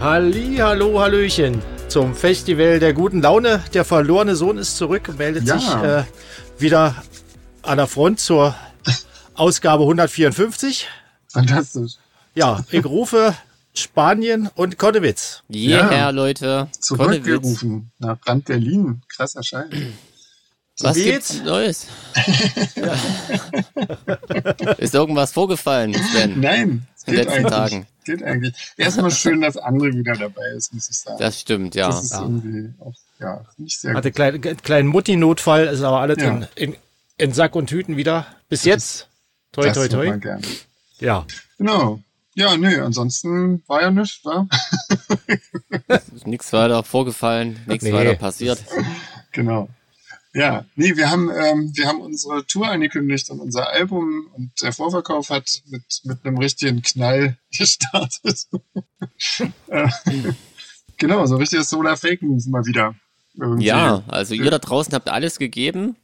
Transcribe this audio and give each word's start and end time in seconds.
Halli, 0.00 0.56
hallo, 0.56 1.00
hallöchen 1.00 1.60
zum 1.88 2.14
Festival 2.14 2.78
der 2.80 2.92
guten 2.94 3.20
Laune. 3.20 3.62
Der 3.74 3.84
verlorene 3.84 4.34
Sohn 4.36 4.58
ist 4.58 4.76
zurück, 4.76 5.12
meldet 5.18 5.46
Ja. 5.46 5.58
sich 5.58 5.68
äh, 5.70 6.04
wieder 6.58 6.94
an 7.62 7.76
der 7.78 7.86
Front 7.86 8.20
zur 8.20 8.54
Ausgabe 9.34 9.82
154. 9.84 10.88
Fantastisch. 11.28 11.92
Ja, 12.34 12.64
ich 12.70 12.84
rufe 12.84 13.34
Spanien 13.74 14.48
und 14.54 14.78
Konnewitz. 14.78 15.42
Yeah, 15.52 15.92
Ja. 15.92 16.10
Leute. 16.10 16.68
Zurückgerufen 16.78 17.90
nach 17.98 18.18
Rand 18.26 18.46
Berlin. 18.46 19.02
Krasser 19.08 19.42
Scheiß. 19.42 19.68
Was 20.82 20.96
geht's? 20.96 21.32
gibt's 21.34 21.44
Neues? 21.44 21.86
Ist 24.78 24.94
irgendwas 24.94 25.30
vorgefallen, 25.32 25.92
Sven? 25.94 26.40
Nein, 26.40 26.86
In 27.06 27.14
den 27.14 27.24
letzten. 27.24 27.46
Tagen. 27.48 27.86
Geht 28.04 28.22
eigentlich. 28.22 28.54
Erstmal 28.76 29.10
schön, 29.10 29.40
dass 29.40 29.56
andere 29.56 29.92
wieder 29.92 30.14
dabei 30.14 30.42
ist, 30.56 30.72
muss 30.74 30.88
ich 30.90 30.98
sagen. 30.98 31.18
Das 31.18 31.40
stimmt, 31.40 31.74
ja. 31.74 31.86
Das 31.88 32.04
ist 32.04 32.12
Ja. 32.12 32.22
irgendwie 32.22 32.72
auch, 32.80 32.94
ja, 33.20 33.44
nicht 33.58 33.78
sehr 33.80 33.94
Hatte 33.94 34.10
gut. 34.10 34.16
kleinen, 34.16 34.56
kleinen 34.62 34.88
Mutti-Notfall, 34.88 35.66
ist 35.66 35.82
aber 35.82 36.00
alles 36.00 36.18
Ja. 36.20 36.28
in, 36.28 36.46
in, 36.56 36.76
in 37.18 37.32
Sack 37.32 37.54
und 37.56 37.66
Tüten 37.68 37.96
wieder. 37.96 38.26
Bis 38.48 38.64
jetzt. 38.64 39.08
Toi, 39.52 39.64
Das 39.66 39.74
toi, 39.76 39.88
toi. 39.88 40.06
man 40.08 40.20
gerne. 40.20 40.42
Ja. 40.98 41.26
Genau. 41.58 42.00
Ja, 42.34 42.56
nö, 42.56 42.84
ansonsten 42.84 43.62
war 43.66 43.82
ja 43.82 43.90
nichts, 43.90 44.20
wa? 44.24 44.46
Nichts 46.24 46.52
weiter 46.52 46.82
vorgefallen, 46.84 47.58
nichts 47.66 47.84
Nee. 47.84 47.92
weiter 47.92 48.14
passiert. 48.14 48.62
Genau. 49.32 49.68
Ja, 50.32 50.64
nee, 50.76 50.96
wir 50.96 51.10
haben, 51.10 51.28
ähm, 51.30 51.72
wir 51.74 51.86
haben 51.88 52.00
unsere 52.00 52.46
Tour 52.46 52.68
angekündigt 52.68 53.30
und 53.30 53.40
unser 53.40 53.68
Album 53.70 54.28
und 54.34 54.52
der 54.62 54.72
Vorverkauf 54.72 55.28
hat 55.30 55.62
mit, 55.66 55.82
mit 56.04 56.24
einem 56.24 56.38
richtigen 56.38 56.82
Knall 56.82 57.36
gestartet. 57.58 58.46
Äh, 59.66 59.88
genau, 60.98 61.26
so 61.26 61.36
richtiges 61.36 61.68
Solar 61.70 61.96
Fake 61.96 62.22
Move 62.22 62.48
mal 62.48 62.64
wieder. 62.64 62.94
Irgendwie. 63.34 63.66
Ja, 63.66 64.02
also 64.08 64.34
ihr 64.34 64.50
da 64.50 64.58
draußen 64.58 64.92
habt 64.94 65.08
alles 65.08 65.38
gegeben 65.38 65.96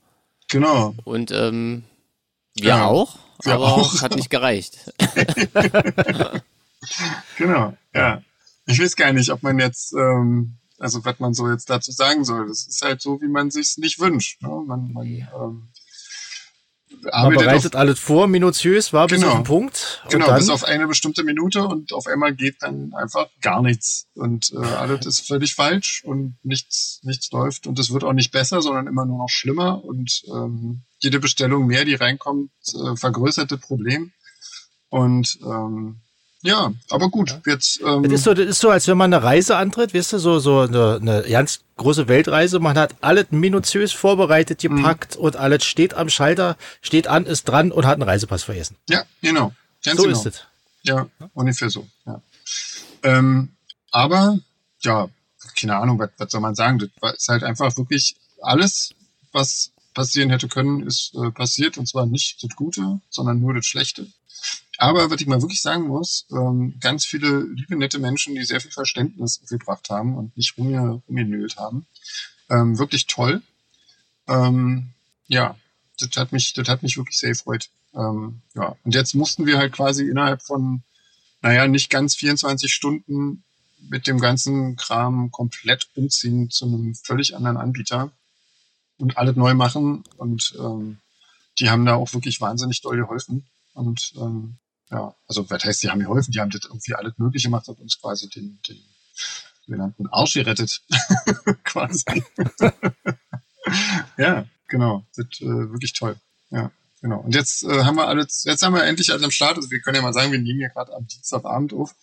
Genau. 0.49 0.95
und 1.05 1.31
ähm, 1.31 1.85
wir 2.55 2.69
Ja, 2.69 2.87
auch, 2.87 3.17
wir 3.43 3.55
aber 3.55 3.65
auch. 3.75 4.03
hat 4.03 4.17
nicht 4.17 4.31
gereicht. 4.31 4.93
Genau, 7.39 7.77
ja. 7.95 8.23
Ich 8.67 8.81
weiß 8.81 8.97
gar 8.97 9.13
nicht, 9.13 9.31
ob 9.31 9.43
man 9.43 9.59
jetzt, 9.59 9.93
ähm, 9.93 10.59
also 10.79 11.05
was 11.05 11.19
man 11.19 11.35
so 11.35 11.51
jetzt 11.51 11.71
dazu 11.71 11.93
sagen 11.93 12.25
soll. 12.25 12.47
Das 12.49 12.67
ist 12.67 12.83
halt 12.83 13.01
so, 13.03 13.21
wie 13.21 13.29
man 13.29 13.51
sich's 13.51 13.77
nicht 13.79 13.99
wünscht. 13.99 14.43
Ne? 14.43 14.49
Man, 14.67 14.93
man 14.93 15.07
ähm, 15.07 15.69
Man 17.03 17.13
arbeitet 17.13 17.39
auf 17.39 17.45
bereitet 17.45 17.77
alles 17.77 17.99
vor, 17.99 18.27
minutiös, 18.29 18.93
war 18.93 19.07
bis 19.07 19.21
Genau. 19.21 19.33
auf 19.33 19.39
den 19.39 19.45
Punkt. 19.45 20.01
Und 20.05 20.11
Genau, 20.13 20.27
dann, 20.27 20.37
bis 20.39 20.49
auf 20.51 20.65
eine 20.65 20.87
bestimmte 20.87 21.25
Minute 21.25 21.67
und 21.67 21.93
auf 21.93 22.07
einmal 22.07 22.35
geht 22.35 22.57
dann 22.63 22.93
einfach 22.95 23.29
gar 23.43 23.63
nichts. 23.63 24.07
Und 24.15 24.53
äh, 24.53 24.59
alles 24.59 25.05
ist 25.07 25.27
völlig 25.27 25.55
falsch 25.55 26.03
und 26.05 26.37
nichts, 26.43 27.01
nichts 27.03 27.31
läuft. 27.33 27.67
Und 27.67 27.79
es 27.79 27.93
wird 27.93 28.05
auch 28.05 28.13
nicht 28.13 28.33
besser, 28.33 28.63
sondern 28.63 28.87
immer 28.87 29.05
nur 29.05 29.19
noch 29.19 29.29
schlimmer. 29.31 29.85
Und 29.85 30.23
ähm, 30.33 30.83
jede 30.99 31.21
Bestellung 31.21 31.67
mehr, 31.67 31.85
die 31.85 31.95
reinkommt, 31.95 32.51
äh, 32.75 32.97
vergrößert 32.97 33.51
das 33.51 33.61
Problem. 33.61 34.13
Und 34.89 35.39
ähm, 35.43 36.01
ja, 36.47 36.73
aber 36.91 37.09
gut, 37.11 37.39
jetzt 37.47 37.81
ähm, 37.85 38.05
Das 38.05 38.13
ist 38.13 38.25
so, 38.25 38.33
das 38.35 38.47
ist 38.47 38.61
so, 38.61 38.71
als 38.71 38.87
wenn 38.89 38.97
man 38.97 39.13
eine 39.13 39.23
Reise 39.23 39.57
antritt, 39.57 39.93
weißt 39.95 40.15
du, 40.15 40.19
so, 40.19 40.39
so 40.39 40.61
eine, 40.61 40.97
eine 41.01 41.23
ganz 41.29 41.61
große 41.77 42.09
Weltreise. 42.09 42.61
Man 42.61 42.79
hat 42.79 42.95
alles 43.01 43.27
minutiös 43.31 43.93
vorbereitet, 43.93 44.63
Mhm. 44.63 44.77
gepackt 44.77 45.17
und 45.17 45.37
alles 45.37 45.65
steht 45.65 45.95
am 45.95 46.09
Schalter, 46.09 46.57
steht 46.81 47.09
an, 47.09 47.27
ist 47.27 47.45
dran 47.49 47.73
und 47.73 47.85
hat 47.85 47.95
einen 47.95 48.03
Reisepass 48.09 48.45
vergessen. 48.45 48.77
ja, 48.89 49.03
genau. 49.21 49.53
Ganz 49.85 49.99
So 49.99 50.05
genau. 50.05 50.19
ist 50.19 50.27
es. 50.27 50.43
Ja, 50.83 51.07
ungefähr 51.35 51.69
so. 51.69 51.87
Ja. 52.07 52.23
Ähm, 53.03 53.51
aber 53.91 54.39
ja, 54.83 55.09
keine 55.59 55.77
Ahnung, 55.77 55.99
was, 55.99 56.11
was 56.19 56.31
soll 56.31 56.41
man 56.41 56.55
sagen? 56.55 56.79
Das 56.79 57.15
ist 57.17 57.29
halt 57.29 57.43
einfach 57.43 57.77
wirklich 57.77 58.17
alles, 58.41 58.91
was 59.33 59.71
passieren 59.95 60.31
hätte 60.31 60.49
können, 60.49 60.87
ist 60.87 61.13
äh, 61.15 61.31
passiert 61.31 61.79
und 61.79 61.87
zwar 61.89 62.07
nicht 62.07 62.43
das 62.43 62.55
Gute, 62.57 63.01
sondern 63.11 63.41
nur 63.41 63.55
das 63.55 63.65
Schlechte. 63.67 64.07
Aber 64.79 65.11
was 65.11 65.21
ich 65.21 65.27
mal 65.27 65.41
wirklich 65.41 65.63
sagen 65.63 65.87
muss, 65.89 66.27
ähm, 66.31 66.77
ganz 66.81 67.05
viele 67.05 67.41
liebe, 67.41 67.77
nette 67.77 67.99
Menschen, 67.99 68.35
die 68.35 68.45
sehr 68.45 68.61
viel 68.61 68.71
Verständnis 68.71 69.41
gebracht 69.49 69.89
haben 69.91 70.17
und 70.17 70.37
nicht 70.37 70.57
rumge- 70.59 71.03
rumgenölt 71.09 71.57
haben. 71.57 71.87
Ähm, 72.51 72.79
wirklich 72.79 73.07
toll. 73.07 73.43
Ähm, 74.29 74.91
ja, 75.29 75.57
das 75.99 76.11
hat 76.17 76.33
mich, 76.33 76.53
das 76.53 76.69
hat 76.69 76.83
mich 76.83 76.97
wirklich 76.97 77.19
sehr 77.19 77.31
gefreut. 77.31 77.71
Ähm, 77.95 78.43
ja, 78.55 78.77
und 78.85 78.95
jetzt 78.95 79.15
mussten 79.15 79.47
wir 79.47 79.59
halt 79.59 79.73
quasi 79.73 80.09
innerhalb 80.09 80.43
von, 80.43 80.83
naja, 81.41 81.67
nicht 81.67 81.91
ganz 81.91 82.15
24 82.17 82.73
Stunden 82.73 83.45
mit 83.89 84.07
dem 84.07 84.19
ganzen 84.19 84.77
Kram 84.77 85.31
komplett 85.31 85.89
umziehen 85.95 86.51
zu 86.51 86.67
einem 86.67 86.95
völlig 86.95 87.35
anderen 87.37 87.57
Anbieter 87.57 88.13
und 88.99 89.17
alles 89.17 89.37
neu 89.37 89.55
machen. 89.55 90.05
Und 90.17 90.55
ähm, 90.59 90.99
die 91.59 91.71
haben 91.71 91.87
da 91.87 91.95
auch 91.95 92.13
wirklich 92.13 92.41
wahnsinnig 92.41 92.83
doll 92.83 92.97
geholfen. 92.97 93.47
Und 93.75 94.13
ähm, 94.17 94.57
ja, 94.91 95.15
also 95.27 95.49
was 95.51 95.65
heißt, 95.65 95.83
die 95.83 95.91
haben 95.91 96.01
geholfen? 96.01 96.33
Die 96.33 96.41
haben 96.41 96.51
das 96.51 96.65
irgendwie 96.65 96.95
alles 96.95 97.15
Mögliche 97.17 97.49
gemacht 97.49 97.69
und 97.69 97.81
uns 97.81 98.01
quasi 98.01 98.29
den, 98.29 98.61
den 98.69 98.79
sogenannten 99.67 100.07
Arsch 100.09 100.35
gerettet. 100.35 100.83
quasi. 101.65 102.05
ja, 104.17 104.47
genau. 104.69 105.05
Das 105.17 105.27
äh, 105.41 105.47
wirklich 105.47 105.93
toll. 105.93 106.17
Ja, 106.51 106.71
genau. 107.01 107.21
Und 107.21 107.35
jetzt 107.35 107.65
äh, 107.65 107.85
haben 107.85 107.97
wir 107.97 108.07
alles, 108.07 108.45
jetzt 108.45 108.63
haben 108.63 108.75
wir 108.75 108.85
endlich 108.85 109.11
alles 109.11 109.25
am 109.25 109.31
Start. 109.31 109.57
Also 109.57 109.71
wir 109.71 109.81
können 109.81 109.97
ja 109.97 110.03
mal 110.03 110.13
sagen, 110.13 110.31
wir 110.31 110.39
nehmen 110.39 110.61
hier 110.61 110.71
gerade 110.71 110.95
am 110.95 111.07
Dienstagabend 111.07 111.73
auf. 111.73 111.95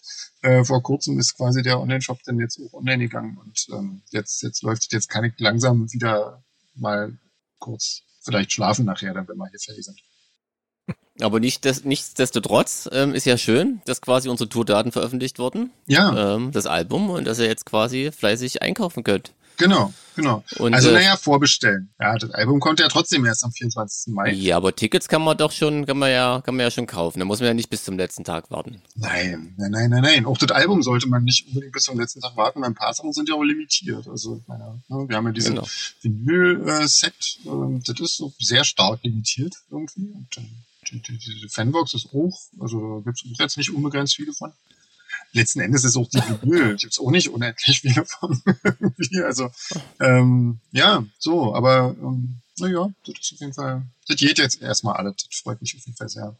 Äh, 0.41 0.65
vor 0.65 0.83
kurzem 0.83 1.17
ist 1.19 1.37
quasi 1.37 1.61
der 1.61 1.79
Online-Shop 1.79 2.19
dann 2.25 2.39
jetzt 2.39 2.59
auch 2.59 2.73
online 2.73 3.03
gegangen 3.03 3.37
und 3.37 3.65
ähm, 3.71 4.01
jetzt, 4.11 4.41
jetzt 4.43 4.61
läuft, 4.61 4.91
jetzt 4.91 5.07
kann 5.07 5.23
ich 5.23 5.33
langsam 5.37 5.91
wieder 5.93 6.43
mal 6.75 7.17
kurz 7.59 8.01
vielleicht 8.21 8.51
schlafen 8.51 8.85
nachher, 8.85 9.13
dann 9.13 9.27
wenn 9.27 9.37
wir 9.37 9.47
hier 9.47 9.59
fertig 9.59 9.85
sind. 9.85 10.01
Aber 11.23 11.39
nicht, 11.39 11.65
des, 11.65 11.83
nichtsdestotrotz 11.85 12.89
ähm, 12.91 13.13
ist 13.15 13.25
ja 13.25 13.37
schön, 13.37 13.81
dass 13.85 14.01
quasi 14.01 14.29
unsere 14.29 14.49
Tourdaten 14.49 14.91
veröffentlicht 14.91 15.39
wurden, 15.39 15.71
Ja, 15.87 16.35
ähm, 16.35 16.51
das 16.51 16.65
Album, 16.65 17.09
und 17.09 17.25
dass 17.25 17.39
ihr 17.39 17.47
jetzt 17.47 17.65
quasi 17.65 18.11
fleißig 18.11 18.61
einkaufen 18.61 19.03
könnt. 19.03 19.31
genau, 19.57 19.93
genau. 20.15 20.43
Und, 20.57 20.73
also 20.73 20.89
äh, 20.89 20.93
naja, 20.93 21.15
vorbestellen. 21.15 21.89
Ja, 21.99 22.17
das 22.17 22.31
Album 22.31 22.59
kommt 22.59 22.79
ja 22.79 22.87
trotzdem 22.87 23.23
erst 23.25 23.43
am 23.43 23.51
24. 23.51 24.11
Mai. 24.13 24.31
Ja, 24.33 24.57
aber 24.57 24.75
Tickets 24.75 25.07
kann 25.07 25.21
man 25.21 25.37
doch 25.37 25.51
schon, 25.51 25.85
kann 25.85 25.97
man 25.99 26.09
ja, 26.11 26.41
kann 26.43 26.55
man 26.55 26.63
ja 26.65 26.71
schon 26.71 26.87
kaufen. 26.87 27.19
Da 27.19 27.25
muss 27.25 27.39
man 27.39 27.47
ja 27.47 27.53
nicht 27.53 27.69
bis 27.69 27.83
zum 27.83 27.95
letzten 27.97 28.23
Tag 28.23 28.49
warten. 28.51 28.81
Nein, 28.95 29.53
nein, 29.57 29.69
nein, 29.71 29.89
nein, 29.91 30.01
nein. 30.01 30.25
Auch 30.25 30.37
das 30.39 30.49
Album 30.51 30.81
sollte 30.81 31.07
man 31.07 31.23
nicht 31.23 31.45
unbedingt 31.47 31.71
bis 31.71 31.83
zum 31.83 31.99
letzten 31.99 32.19
Tag 32.21 32.35
warten. 32.35 32.61
Weil 32.61 32.69
ein 32.69 32.75
paar 32.75 32.93
Sachen 32.95 33.13
sind 33.13 33.29
ja 33.29 33.35
auch 33.35 33.43
limitiert. 33.43 34.07
Also, 34.07 34.41
meine, 34.47 34.81
ne, 34.89 35.05
wir 35.07 35.15
haben 35.15 35.27
ja 35.27 35.31
diese 35.31 35.49
Genau. 35.51 35.67
Vinyl-Set. 36.01 37.37
ähm, 37.45 37.81
das 37.85 37.99
ist 37.99 38.17
so 38.17 38.33
sehr 38.39 38.63
stark 38.63 38.99
limitiert 39.03 39.53
irgendwie. 39.69 40.11
Und 40.13 40.27
dann, 40.35 40.49
die, 40.83 41.01
die, 41.01 41.17
diese 41.17 41.49
Fanbox 41.49 41.93
ist 41.93 42.07
auch, 42.13 42.37
also 42.59 43.01
gibt 43.05 43.17
es 43.25 43.39
jetzt 43.39 43.57
nicht 43.57 43.73
unbegrenzt 43.73 44.15
viele 44.15 44.33
von. 44.33 44.51
Letzten 45.31 45.61
Endes 45.61 45.83
ist 45.83 45.95
auch 45.95 46.07
die 46.09 46.19
Vinyl, 46.19 46.75
gibt 46.75 46.93
es 46.93 46.99
auch 46.99 47.11
nicht 47.11 47.29
unendlich 47.29 47.81
viele 47.81 48.05
von. 48.05 48.41
also, 49.23 49.49
ähm, 49.99 50.59
ja, 50.71 51.05
so, 51.19 51.55
aber 51.55 51.95
ähm, 51.99 52.39
naja, 52.57 52.91
das 53.05 53.15
ist 53.19 53.33
auf 53.33 53.39
jeden 53.39 53.53
Fall, 53.53 53.83
das 54.07 54.17
geht 54.17 54.37
jetzt 54.37 54.61
erstmal 54.61 54.95
alles. 54.95 55.15
Das 55.29 55.39
freut 55.39 55.61
mich 55.61 55.75
auf 55.75 55.85
jeden 55.85 55.97
Fall 55.97 56.09
sehr. 56.09 56.35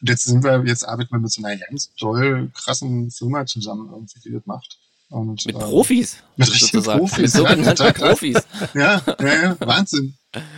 Und 0.00 0.08
jetzt 0.08 0.24
sind 0.24 0.42
wir, 0.42 0.64
jetzt 0.66 0.86
arbeiten 0.86 1.12
wir 1.12 1.20
mit 1.20 1.30
so 1.30 1.44
einer 1.44 1.56
ganz 1.56 1.94
toll 1.96 2.50
krassen 2.54 3.10
Firma 3.10 3.46
zusammen, 3.46 3.88
irgendwie, 3.90 4.20
die 4.20 4.32
das 4.32 4.46
macht. 4.46 4.78
Und, 5.10 5.46
Mit 5.46 5.54
ähm, 5.54 5.60
Profis. 5.60 6.16
mit 6.36 6.48
richtigen 6.48 6.82
sozusagen. 6.82 6.98
Profis, 7.00 7.18
Mit 7.18 7.26
ja, 7.26 7.38
sogenannten 7.38 7.64
total 7.76 7.92
krass. 7.92 8.08
Profis. 8.08 8.36
Ja, 8.74 9.02
ja, 9.20 9.42
ja, 9.42 9.56
Wahnsinn. 9.60 10.16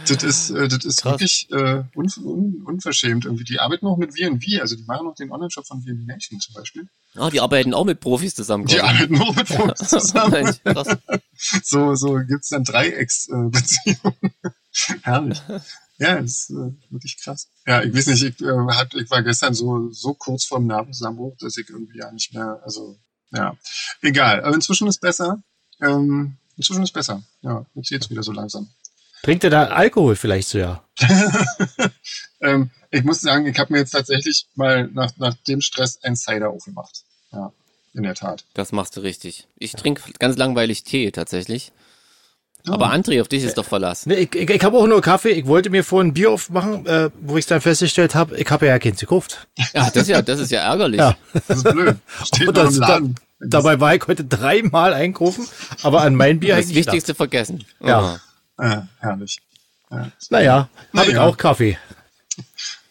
Das 0.09 0.23
ist, 0.23 0.51
äh, 0.51 0.69
das 0.69 0.85
ist 0.85 1.03
Krass. 1.03 1.13
wirklich 1.13 1.49
äh, 1.51 1.83
un, 1.95 2.11
un, 2.25 2.63
unverschämt 2.65 3.27
irgendwie. 3.27 3.45
Die 3.45 3.59
arbeiten 3.61 3.87
auch 3.87 3.99
mit 3.99 4.17
V&V, 4.19 4.61
also 4.63 4.75
die 4.75 4.85
machen 4.85 5.07
auch 5.07 5.15
den 5.15 5.31
Online-Shop 5.31 5.67
von 5.67 5.83
V&V 5.83 6.07
Nation 6.07 6.41
zum 6.41 6.55
Beispiel. 6.55 6.89
Ah, 7.15 7.29
die 7.29 7.41
arbeiten 7.41 7.75
auch 7.75 7.85
mit 7.85 8.01
Profis 8.01 8.35
zusammen. 8.35 8.67
Die 8.67 8.81
arbeiten 8.81 9.15
nur 9.15 9.35
mit 9.35 9.47
Profis 9.47 9.89
zusammen. 9.89 10.33
Mensch, 10.33 10.63
krass. 10.65 10.97
so, 11.65 11.95
so 11.95 12.15
gibt's 12.27 12.49
dann 12.49 12.65
Dreiecksbeziehungen. 12.65 14.33
Herrlich. 15.03 15.43
Ja, 15.99 16.21
das 16.21 16.31
ist 16.31 16.51
äh, 16.51 16.73
wirklich 16.91 17.19
krass. 17.23 17.49
Ja, 17.67 17.83
ich 17.83 17.95
weiß 17.95 18.07
nicht, 18.09 18.23
ich, 18.23 18.41
äh, 18.41 18.75
hat, 18.75 18.95
ich 18.95 19.11
war 19.11 19.23
gestern 19.23 19.55
so, 19.55 19.91
so 19.91 20.15
kurz 20.15 20.45
vorm 20.45 20.67
Nervenzusammenbruch, 20.67 21.37
dass 21.39 21.57
ich 21.57 21.69
irgendwie 21.69 21.99
ja 21.99 22.11
nicht 22.13 22.35
mehr, 22.35 22.61
also, 22.65 22.99
ja, 23.33 23.57
egal. 24.03 24.43
Aber 24.45 24.55
inzwischen 24.55 24.89
ist 24.89 25.01
besser. 25.01 25.43
Ähm, 25.81 26.37
inzwischen 26.57 26.83
ist 26.83 26.93
besser. 26.93 27.23
Ja, 27.43 27.65
jetzt 27.75 27.91
geht's 27.91 28.11
wieder 28.11 28.23
so 28.23 28.33
langsam. 28.33 28.69
Trinkt 29.23 29.45
ihr 29.45 29.51
da 29.51 29.65
Alkohol 29.69 30.17
vielleicht 30.17 30.49
so, 30.49 30.59
ja? 30.59 30.85
ähm, 32.41 32.71
ich 32.91 33.05
muss 33.05 33.21
sagen, 33.21 33.47
ich 33.47 33.59
habe 33.59 33.73
mir 33.73 33.81
jetzt 33.81 33.91
tatsächlich 33.91 34.47
mal 34.55 34.89
nach, 34.93 35.17
nach 35.17 35.35
dem 35.49 35.61
Stress 35.61 35.99
ein 36.03 36.17
Cider 36.17 36.51
aufgemacht. 36.51 37.03
Ja, 37.33 37.53
in 37.93 38.05
der 38.05 38.15
Tat. 38.15 38.45
Das 38.55 38.73
machst 38.73 38.97
du 38.97 39.01
richtig. 39.01 39.49
Ich 39.59 39.73
trinke 39.73 40.13
ganz 40.19 40.37
langweilig 40.37 40.85
Tee 40.85 41.11
tatsächlich. 41.11 41.73
Ja. 42.67 42.75
Aber 42.75 42.93
André, 42.93 43.21
auf 43.21 43.29
dich 43.29 43.45
ist 43.45 43.57
doch 43.59 43.65
Verlass. 43.65 44.07
Nee, 44.07 44.15
ich, 44.15 44.35
ich, 44.35 44.51
ich 44.51 44.65
habe 44.65 44.77
auch 44.77 44.87
nur 44.87 45.01
Kaffee. 45.01 45.31
Ich 45.31 45.47
wollte 45.47 45.71
mir 45.71 45.85
vorhin 45.85 46.09
ein 46.11 46.15
Bier 46.15 46.31
aufmachen, 46.33 46.85
äh, 46.87 47.11
wo 47.21 47.37
ich 47.37 47.47
dann 47.47 47.61
festgestellt 47.61 48.15
habe, 48.15 48.37
ich 48.37 48.51
habe 48.51 48.67
ja 48.67 48.79
keins 48.79 48.99
gekauft. 49.01 49.47
Ja, 49.73 49.85
das 49.91 49.97
ist 49.97 50.09
ja, 50.09 50.23
das 50.23 50.41
ist 50.41 50.51
ja 50.51 50.61
ärgerlich. 50.61 50.99
Ja. 50.99 51.17
Das 51.47 51.59
ist 51.59 51.65
blöd. 51.71 51.97
Steht 52.25 52.49
Und 52.49 52.57
das- 52.57 52.75
im 52.75 52.81
Laden. 52.81 53.15
Dabei 53.39 53.79
war 53.81 53.95
ich 53.95 54.03
heute 54.07 54.25
dreimal 54.25 54.95
einkaufen, 54.95 55.47
aber 55.83 56.01
an 56.01 56.15
mein 56.15 56.41
Bier 56.41 56.57
Das 56.57 56.75
Wichtigste 56.75 57.15
vergessen. 57.15 57.65
Ja. 57.81 58.19
Äh, 58.59 58.79
herrlich. 58.99 59.41
Ja. 59.91 60.11
Naja, 60.31 60.69
habe 60.95 61.07
ich 61.09 61.13
Naja. 61.15 61.27
auch 61.27 61.37
Kaffee. 61.37 61.77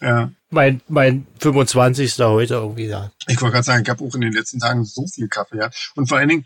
ja. 0.01 0.29
Mein, 0.51 0.81
mein 0.87 1.25
25. 1.39 2.17
heute 2.19 2.53
irgendwie 2.53 2.87
da. 2.87 3.11
Ich 3.27 3.41
wollte 3.41 3.53
gerade 3.53 3.65
sagen, 3.65 3.83
ich 3.83 3.89
habe 3.89 4.05
auch 4.05 4.13
in 4.15 4.21
den 4.21 4.31
letzten 4.31 4.59
Tagen 4.59 4.85
so 4.85 5.05
viel 5.07 5.27
Kaffee, 5.27 5.57
ja. 5.57 5.69
Und 5.95 6.07
vor 6.07 6.17
allen 6.19 6.29
Dingen, 6.29 6.45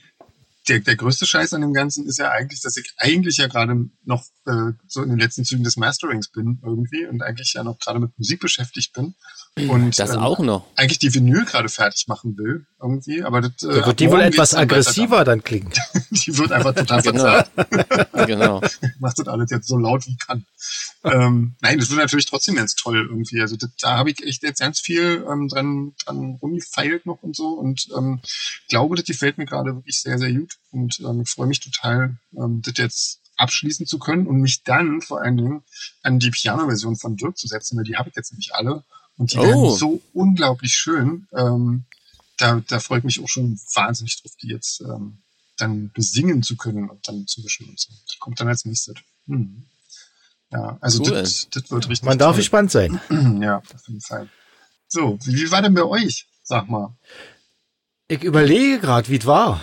der, 0.70 0.80
der 0.80 0.96
größte 0.96 1.26
Scheiß 1.26 1.54
an 1.54 1.62
dem 1.62 1.74
Ganzen 1.74 2.06
ist 2.08 2.18
ja 2.20 2.30
eigentlich, 2.32 2.62
dass 2.62 2.78
ich 2.78 2.94
eigentlich 2.98 3.38
ja 3.38 3.48
gerade 3.48 3.90
noch 4.06 4.24
äh, 4.46 4.72
so 4.88 5.02
in 5.04 5.10
den 5.10 5.20
letzten 5.20 5.44
Zügen 5.46 5.64
des 5.64 5.76
Masterings 5.78 6.30
bin 6.30 6.60
irgendwie 6.64 7.06
und 7.08 7.22
eigentlich 7.22 7.54
ja 7.54 7.64
noch 7.64 7.80
gerade 7.80 8.00
mit 8.00 8.18
Musik 8.18 8.40
beschäftigt 8.40 8.94
bin. 8.94 9.16
Und 9.68 9.98
Das 10.00 10.12
ähm, 10.12 10.20
auch 10.20 10.40
noch. 10.40 10.66
eigentlich 10.76 11.00
die 11.00 11.14
Vinyl 11.14 11.44
gerade 11.46 11.68
fertig 11.70 12.08
machen 12.08 12.38
will 12.38 12.66
irgendwie, 12.82 13.24
aber 13.24 13.42
das, 13.42 13.52
äh, 13.64 13.80
Da 13.82 13.86
wird 13.88 14.00
die 14.00 14.10
wohl 14.10 14.22
etwas 14.22 14.54
aggressiver 14.54 15.26
dann 15.26 15.44
klingen. 15.44 15.72
Die 16.12 16.38
wird 16.38 16.52
einfach 16.52 16.74
total 16.74 17.02
Genau. 17.02 17.24
verzerrt. 17.24 18.10
genau. 18.28 18.62
macht 19.00 19.20
das 19.20 19.28
alles 19.28 19.50
jetzt 19.52 19.68
so 19.68 19.78
laut 19.78 20.06
wie 20.08 20.16
kann. 20.18 20.46
Ähm, 21.04 21.56
nein, 21.62 21.80
das 21.80 21.90
wird 21.90 22.00
natürlich 22.00 22.26
trotzdem 22.26 22.56
ganz 22.56 22.76
toll 22.76 23.08
irgendwie. 23.10 23.42
Also 23.42 23.56
das, 23.56 23.70
da 23.80 23.98
habe 23.98 24.12
ich 24.12 24.24
echt 24.24 24.44
jetzt 24.44 24.60
ganz 24.60 24.80
viel 24.80 25.26
ähm, 25.30 25.48
dran, 25.48 25.94
dran 26.04 26.38
rumgefeilt 26.42 27.06
noch 27.06 27.22
und 27.24 27.36
so 27.36 27.50
und 27.50 27.88
ähm, 27.98 28.22
glaube, 28.68 28.96
das 28.96 29.06
gefällt 29.06 29.38
mir 29.38 29.46
gerade 29.46 29.76
wirklich 29.76 30.02
sehr, 30.02 30.18
sehr 30.18 30.34
gut 30.34 30.58
und 30.72 31.00
ähm, 31.00 31.22
ich 31.22 31.30
freue 31.30 31.48
mich 31.48 31.60
total, 31.60 32.18
ähm, 32.38 32.62
das 32.64 32.74
jetzt 32.78 33.22
abschließen 33.38 33.86
zu 33.86 34.00
können 34.00 34.28
und 34.28 34.42
mich 34.42 34.64
dann 34.64 35.02
vor 35.02 35.22
allen 35.22 35.38
Dingen 35.38 35.64
an 36.04 36.20
die 36.20 36.30
Piano-Version 36.30 36.98
von 36.98 37.16
Dirk 37.16 37.38
zu 37.38 37.48
setzen, 37.48 37.78
weil 37.78 37.86
die 37.86 37.96
habe 37.96 38.10
ich 38.10 38.16
jetzt 38.16 38.32
nämlich 38.32 38.54
alle 38.54 38.84
und 39.18 39.32
die 39.34 39.38
Oh. 39.38 39.44
werden 39.44 39.78
so 39.78 40.02
unglaublich 40.14 40.74
schön. 40.74 41.28
Ähm, 41.34 41.86
da, 42.38 42.62
da 42.68 42.80
freue 42.80 43.00
ich 43.00 43.06
mich 43.06 43.22
auch 43.22 43.28
schon 43.28 43.60
wahnsinnig 43.74 44.22
drauf, 44.22 44.32
die 44.42 44.48
jetzt 44.48 44.82
ähm, 44.82 45.20
dann 45.58 45.92
besingen 45.92 46.42
zu 46.44 46.56
können 46.56 46.90
und 46.90 47.08
dann 47.08 47.28
zu 47.28 47.42
mischen 47.42 47.70
und 47.70 47.80
so. 47.80 47.90
Das 48.06 48.18
kommt 48.20 48.40
dann 48.40 48.48
als 48.48 48.66
nächstes. 48.66 48.96
Hm. 49.28 49.66
Ja, 50.52 50.78
also 50.82 51.04
Cool. 51.04 51.12
das, 51.12 51.48
das 51.52 51.70
wird 51.70 51.90
richtig 51.90 52.06
Man 52.08 52.18
darf 52.18 52.32
toll. 52.32 52.38
gespannt 52.38 52.72
sein. 52.72 53.00
Ja, 53.42 53.58
auf 53.58 53.88
jeden 53.88 54.02
Fall. 54.02 54.28
So, 54.88 55.18
wie, 55.26 55.52
war 55.52 55.62
denn 55.62 55.74
bei 55.76 55.84
euch? 55.84 56.26
Sag 56.44 56.68
mal. 56.70 56.96
Ich 58.08 58.24
überlege 58.24 58.80
gerade, 58.80 59.08
wie 59.10 59.18
es 59.18 59.26
war. 59.28 59.62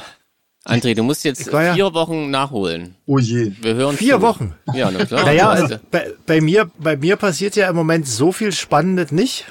André, 0.64 0.94
du 0.94 1.02
musst 1.02 1.24
jetzt 1.24 1.46
ja- 1.46 1.74
vier 1.74 1.92
Wochen 1.94 2.30
nachholen. 2.30 2.94
Oh 3.06 3.18
je. 3.18 3.52
Wir 3.60 3.74
hören 3.74 3.96
Vier 3.96 4.16
zu. 4.16 4.22
Wochen. 4.22 4.54
Ja, 4.72 4.90
na 4.90 5.04
klar. 5.04 5.24
Naja, 5.24 5.48
also 5.50 5.76
bei, 5.90 6.12
bei 6.26 6.40
mir, 6.40 6.70
bei 6.78 6.96
mir 6.96 7.16
passiert 7.16 7.56
ja 7.56 7.68
im 7.68 7.76
Moment 7.76 8.06
so 8.06 8.30
viel 8.32 8.52
Spannendes 8.52 9.10
nicht. 9.12 9.46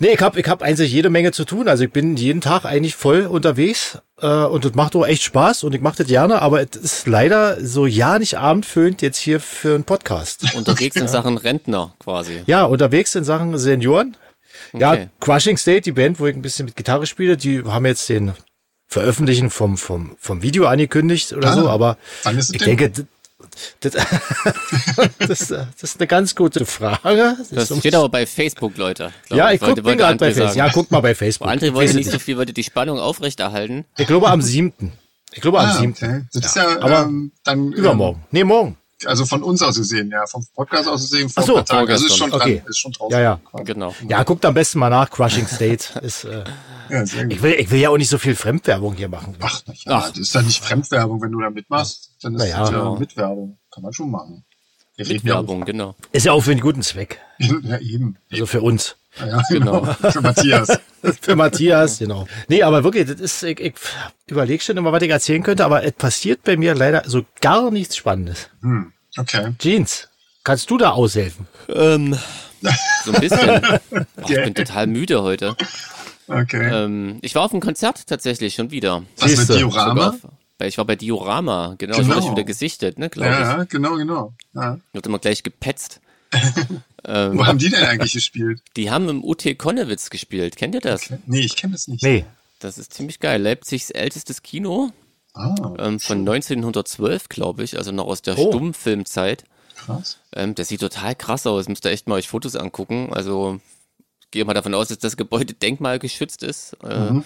Nee, 0.00 0.08
ich 0.14 0.20
habe 0.20 0.38
ich 0.40 0.46
hab 0.48 0.62
eigentlich 0.62 0.92
jede 0.92 1.08
Menge 1.10 1.32
zu 1.32 1.44
tun. 1.44 1.68
Also 1.68 1.84
ich 1.84 1.92
bin 1.92 2.16
jeden 2.16 2.40
Tag 2.40 2.64
eigentlich 2.64 2.94
voll 2.96 3.26
unterwegs 3.26 3.98
äh, 4.20 4.26
und 4.26 4.64
das 4.64 4.74
macht 4.74 4.96
auch 4.96 5.06
echt 5.06 5.22
Spaß 5.22 5.64
und 5.64 5.74
ich 5.74 5.80
mache 5.80 5.98
das 5.98 6.06
gerne, 6.08 6.42
aber 6.42 6.60
es 6.60 6.76
ist 6.76 7.06
leider 7.06 7.64
so 7.64 7.86
ja 7.86 8.18
nicht 8.18 8.38
abendfüllend 8.38 9.02
jetzt 9.02 9.18
hier 9.18 9.38
für 9.40 9.74
einen 9.74 9.84
Podcast. 9.84 10.44
unterwegs 10.56 10.96
in 10.96 11.06
Sachen 11.08 11.36
Rentner 11.38 11.94
quasi. 12.00 12.42
Ja, 12.46 12.64
unterwegs 12.64 13.14
in 13.14 13.24
Sachen 13.24 13.56
Senioren. 13.58 14.16
Ja, 14.72 14.92
Okay. 14.92 15.08
Crushing 15.20 15.56
State, 15.56 15.82
die 15.82 15.92
Band, 15.92 16.18
wo 16.18 16.26
ich 16.26 16.34
ein 16.34 16.42
bisschen 16.42 16.66
mit 16.66 16.74
Gitarre 16.76 17.06
spiele, 17.06 17.36
die 17.36 17.62
haben 17.62 17.86
jetzt 17.86 18.08
den 18.08 18.32
Veröffentlichen 18.86 19.50
vom, 19.50 19.76
vom, 19.76 20.16
vom 20.18 20.42
Video 20.42 20.66
angekündigt 20.66 21.32
oder 21.34 21.50
Ah, 21.50 21.54
so, 21.54 21.68
aber 21.68 21.98
ich 22.24 22.48
denn? 22.58 22.76
denke, 22.76 23.06
das, 23.80 23.92
das, 23.92 24.04
das, 25.18 25.48
das 25.48 25.82
ist 25.82 25.98
eine 26.00 26.06
ganz 26.06 26.34
gute 26.34 26.64
Frage. 26.66 27.36
Das 27.50 27.70
ist- 27.70 27.78
steht 27.78 27.94
aber 27.94 28.08
bei 28.08 28.26
Facebook, 28.26 28.76
Leute. 28.76 29.12
glaub 29.26 29.38
ja, 29.38 29.52
ich 29.52 29.60
Wollte- 29.60 29.66
guck 29.66 29.76
bin 29.76 29.84
wollte 29.84 29.98
gerade 29.98 30.16
bei 30.18 30.34
Facebook. 30.34 30.56
Ja, 30.56 30.70
guck 30.72 30.90
mal 30.90 31.00
bei 31.00 31.14
Facebook. 31.14 31.48
André 31.48 31.66
Ich 31.68 31.74
wollte 31.74 31.94
nicht 31.94 32.10
so 32.10 32.18
viel, 32.18 32.36
wollte 32.36 32.52
die 32.52 32.64
Spannung 32.64 32.98
aufrechterhalten. 32.98 33.84
Ich 33.96 34.06
glaube 34.06 34.28
am 34.28 34.42
7. 34.42 34.92
Ich 35.32 35.40
glaube 35.42 35.60
am 35.60 35.66
Ah, 35.68 35.74
7. 35.78 35.92
okay. 35.92 36.24
Das 36.32 36.44
ist 36.46 36.56
ja 36.56 36.80
aber 36.80 37.00
ähm, 37.02 37.32
dann 37.44 37.58
ähm, 37.66 37.72
Übermorgen. 37.74 38.24
Nee, 38.30 38.44
morgen. 38.44 38.76
Also 39.04 39.24
von 39.26 39.44
uns 39.44 39.62
aus 39.62 39.76
gesehen, 39.76 40.10
ja, 40.10 40.26
vom 40.26 40.44
Podcast 40.56 40.88
aus 40.88 41.02
gesehen 41.02 41.28
vor 41.28 41.42
Ach 41.44 41.46
so, 41.46 41.52
ein 41.52 41.64
paar 41.64 41.78
Tagen. 41.78 41.90
Also 41.92 42.06
ist 42.06 42.16
schon 42.16 42.30
dran, 42.30 42.40
Okay. 42.40 42.62
ist 42.66 42.78
schon 42.80 42.90
draußen. 42.90 43.12
Ja, 43.16 43.20
ja. 43.22 43.40
Genau. 43.62 43.94
Ja, 44.08 44.24
guckt 44.24 44.44
am 44.44 44.54
besten 44.54 44.80
mal 44.80 44.90
nach. 44.90 45.08
Crushing 45.08 45.46
State 45.46 46.00
ist. 46.02 46.24
Äh, 46.24 46.42
Ja, 46.90 47.04
ich 47.04 47.42
will, 47.42 47.52
ich 47.52 47.70
will 47.70 47.78
ja 47.78 47.90
auch 47.90 47.96
nicht 47.98 48.08
so 48.08 48.18
viel 48.18 48.34
Fremdwerbung 48.34 48.94
hier 48.94 49.08
machen. 49.08 49.36
Ach, 49.40 49.60
ja, 49.84 49.98
Ach. 49.98 50.08
das 50.08 50.18
ist 50.18 50.34
ja 50.34 50.42
nicht 50.42 50.64
Fremdwerbung, 50.64 51.22
wenn 51.22 51.30
du 51.30 51.40
da 51.40 51.50
mitmachst, 51.50 52.07
dann 52.22 52.34
ist 52.34 52.40
Na 52.40 52.44
das 52.44 52.70
ja. 52.70 52.78
Genau. 52.78 52.96
Mitwerbung. 52.96 53.58
Kann 53.72 53.82
man 53.82 53.92
schon 53.92 54.10
machen. 54.10 54.44
Wir 54.96 55.06
Mit 55.06 55.14
reden 55.14 55.28
ja 55.28 55.34
Werbung, 55.34 55.64
genau. 55.64 55.94
Ist 56.10 56.26
ja 56.26 56.32
auch 56.32 56.40
für 56.40 56.50
einen 56.50 56.60
guten 56.60 56.82
Zweck. 56.82 57.20
Ja, 57.38 57.78
eben. 57.78 58.16
Also 58.32 58.46
für 58.46 58.60
uns. 58.60 58.96
Ja, 59.18 59.26
ja, 59.26 59.42
genau. 59.48 59.84
Für 59.94 60.20
Matthias. 60.20 60.80
Für 61.20 61.36
Matthias, 61.36 61.98
genau. 61.98 62.26
Nee, 62.48 62.62
aber 62.62 62.84
wirklich, 62.84 63.06
das 63.06 63.20
ist, 63.20 63.42
ich, 63.42 63.60
ich 63.60 63.74
überlege 64.26 64.62
schon 64.62 64.76
immer, 64.76 64.92
was 64.92 65.02
ich 65.02 65.10
erzählen 65.10 65.42
könnte, 65.42 65.64
aber 65.64 65.84
es 65.84 65.92
passiert 65.92 66.42
bei 66.44 66.56
mir 66.56 66.74
leider 66.74 67.02
so 67.06 67.24
gar 67.40 67.70
nichts 67.70 67.96
Spannendes. 67.96 68.48
Hm, 68.60 68.92
okay. 69.16 69.54
Jeans, 69.58 70.08
kannst 70.44 70.70
du 70.70 70.78
da 70.78 70.90
aushelfen? 70.90 71.46
Ähm, 71.68 72.16
so 73.04 73.12
ein 73.12 73.20
bisschen. 73.20 73.62
Ach, 73.64 74.28
ich 74.28 74.34
bin 74.42 74.54
total 74.54 74.86
müde 74.86 75.22
heute. 75.22 75.56
Okay. 76.28 76.84
Ähm, 76.84 77.18
ich 77.22 77.34
war 77.34 77.42
auf 77.42 77.52
einem 77.52 77.60
Konzert 77.60 78.06
tatsächlich 78.06 78.54
schon 78.54 78.70
wieder. 78.70 79.02
Was 79.16 79.30
mit 79.30 79.38
siehste. 79.38 79.54
Sogar 79.54 79.94
Diorama? 79.94 80.08
auf, 80.08 80.16
weil 80.58 80.68
ich 80.68 80.78
war 80.78 80.84
bei 80.84 80.96
Diorama, 80.96 81.74
genau, 81.78 81.92
ich 81.94 82.02
Genau. 82.02 82.14
wurde 82.14 82.22
schon 82.26 82.32
wieder 82.32 82.44
gesichtet, 82.44 82.98
ne, 82.98 83.08
glaube 83.08 83.30
Ja, 83.30 83.40
ich. 83.52 83.58
ja, 83.58 83.64
genau, 83.64 83.96
genau. 83.96 84.32
Ja. 84.54 84.78
Wird 84.92 85.06
immer 85.06 85.18
gleich 85.18 85.42
gepetzt. 85.42 86.00
Wo 86.32 87.10
ähm, 87.10 87.46
haben 87.46 87.58
die 87.58 87.70
denn 87.70 87.84
eigentlich 87.84 88.12
gespielt? 88.12 88.60
die 88.76 88.90
haben 88.90 89.08
im 89.08 89.24
UT 89.24 89.44
Konnewitz 89.58 90.10
gespielt. 90.10 90.56
Kennt 90.56 90.74
ihr 90.74 90.80
das? 90.80 91.10
Nee, 91.26 91.40
ich 91.40 91.56
kenne 91.56 91.72
das 91.72 91.88
nicht. 91.88 92.02
Nee. 92.02 92.24
Das 92.58 92.76
ist 92.76 92.92
ziemlich 92.92 93.20
geil. 93.20 93.40
Leipzigs 93.40 93.90
ältestes 93.90 94.42
Kino 94.42 94.90
Ah, 95.32 95.54
ähm, 95.78 96.00
von 96.00 96.18
1912, 96.18 97.28
glaube 97.28 97.62
ich, 97.62 97.78
also 97.78 97.92
noch 97.92 98.06
aus 98.06 98.20
der 98.22 98.36
Oh. 98.36 98.48
Stummfilmzeit. 98.50 99.44
krass. 99.76 100.18
Ähm, 100.34 100.56
der 100.56 100.64
sieht 100.64 100.80
total 100.80 101.14
krass 101.14 101.46
aus. 101.46 101.68
Müsst 101.68 101.84
ihr 101.86 101.92
echt 101.92 102.08
mal 102.08 102.16
euch 102.16 102.28
Fotos 102.28 102.56
angucken. 102.56 103.10
Also 103.12 103.60
ich 104.20 104.30
gehe 104.32 104.44
mal 104.44 104.54
davon 104.54 104.74
aus, 104.74 104.88
dass 104.88 104.98
das 104.98 105.16
Gebäude 105.16 105.54
denkmalgeschützt 105.54 106.42
ist. 106.42 106.76
Äh, 106.82 107.10
Mhm. 107.12 107.24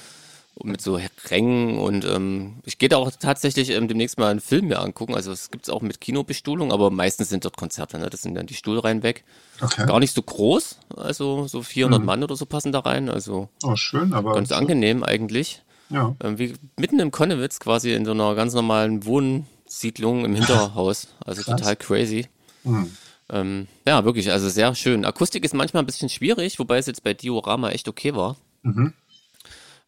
Mit 0.63 0.81
so 0.83 1.01
Rängen 1.31 1.79
und 1.79 2.05
ähm, 2.05 2.57
ich 2.65 2.79
gehe 2.79 2.89
da 2.89 2.99
auch 2.99 3.11
tatsächlich 3.19 3.71
ähm, 3.71 3.89
demnächst 3.89 4.19
mal 4.19 4.31
einen 4.31 4.41
Film 4.41 4.69
mir 4.69 4.81
angucken. 4.81 5.15
Also 5.15 5.33
es 5.33 5.51
gibt's 5.51 5.71
auch 5.71 5.81
mit 5.81 6.01
Kinobestuhlung, 6.01 6.73
aber 6.73 6.91
meistens 6.91 7.31
sind 7.31 7.45
dort 7.45 7.57
Konzerte. 7.57 7.99
Ne? 7.99 8.11
Das 8.11 8.23
sind 8.23 8.35
dann 8.35 8.47
die 8.47 8.55
Stuhlreihen 8.55 9.03
weg. 9.03 9.25
Okay. 9.61 9.87
Gar 9.87 9.99
nicht 10.01 10.15
so 10.15 10.23
groß, 10.23 10.79
also 10.97 11.47
so 11.49 11.63
400 11.63 12.05
Mann 12.05 12.23
oder 12.23 12.37
so 12.37 12.45
passen 12.47 12.71
da 12.73 12.81
rein. 12.81 13.09
Also 13.09 13.49
Oh, 13.63 13.77
schön, 13.77 14.13
aber. 14.13 14.35
ganz 14.35 14.53
angenehm 14.53 15.03
eigentlich. 15.03 15.63
Ja. 15.89 16.15
Ähm, 16.23 16.39
wie 16.39 16.55
mitten 16.79 17.01
im 17.01 17.11
Konnewitz 17.11 17.59
quasi 17.59 17.93
in 17.93 18.05
so 18.05 18.13
einer 18.13 18.35
ganz 18.35 18.55
normalen 18.55 19.05
Wohnsiedlung 19.07 20.25
im 20.25 20.35
Hinterhaus. 20.35 21.09
Also 21.25 21.43
total 21.43 21.77
crazy. 21.77 22.27
Hm. 22.65 22.91
Ähm, 23.31 23.67
ja, 23.87 24.05
wirklich, 24.05 24.31
also 24.31 24.49
sehr 24.49 24.75
schön. 24.75 25.05
Akustik 25.05 25.45
ist 25.45 25.55
manchmal 25.55 25.83
ein 25.83 25.87
bisschen 25.87 26.09
schwierig, 26.09 26.59
wobei 26.59 26.79
es 26.79 26.87
jetzt 26.87 27.03
bei 27.05 27.15
Diorama 27.15 27.71
echt 27.71 27.89
okay 27.89 28.15
war. 28.15 28.37
Mhm. 28.63 28.93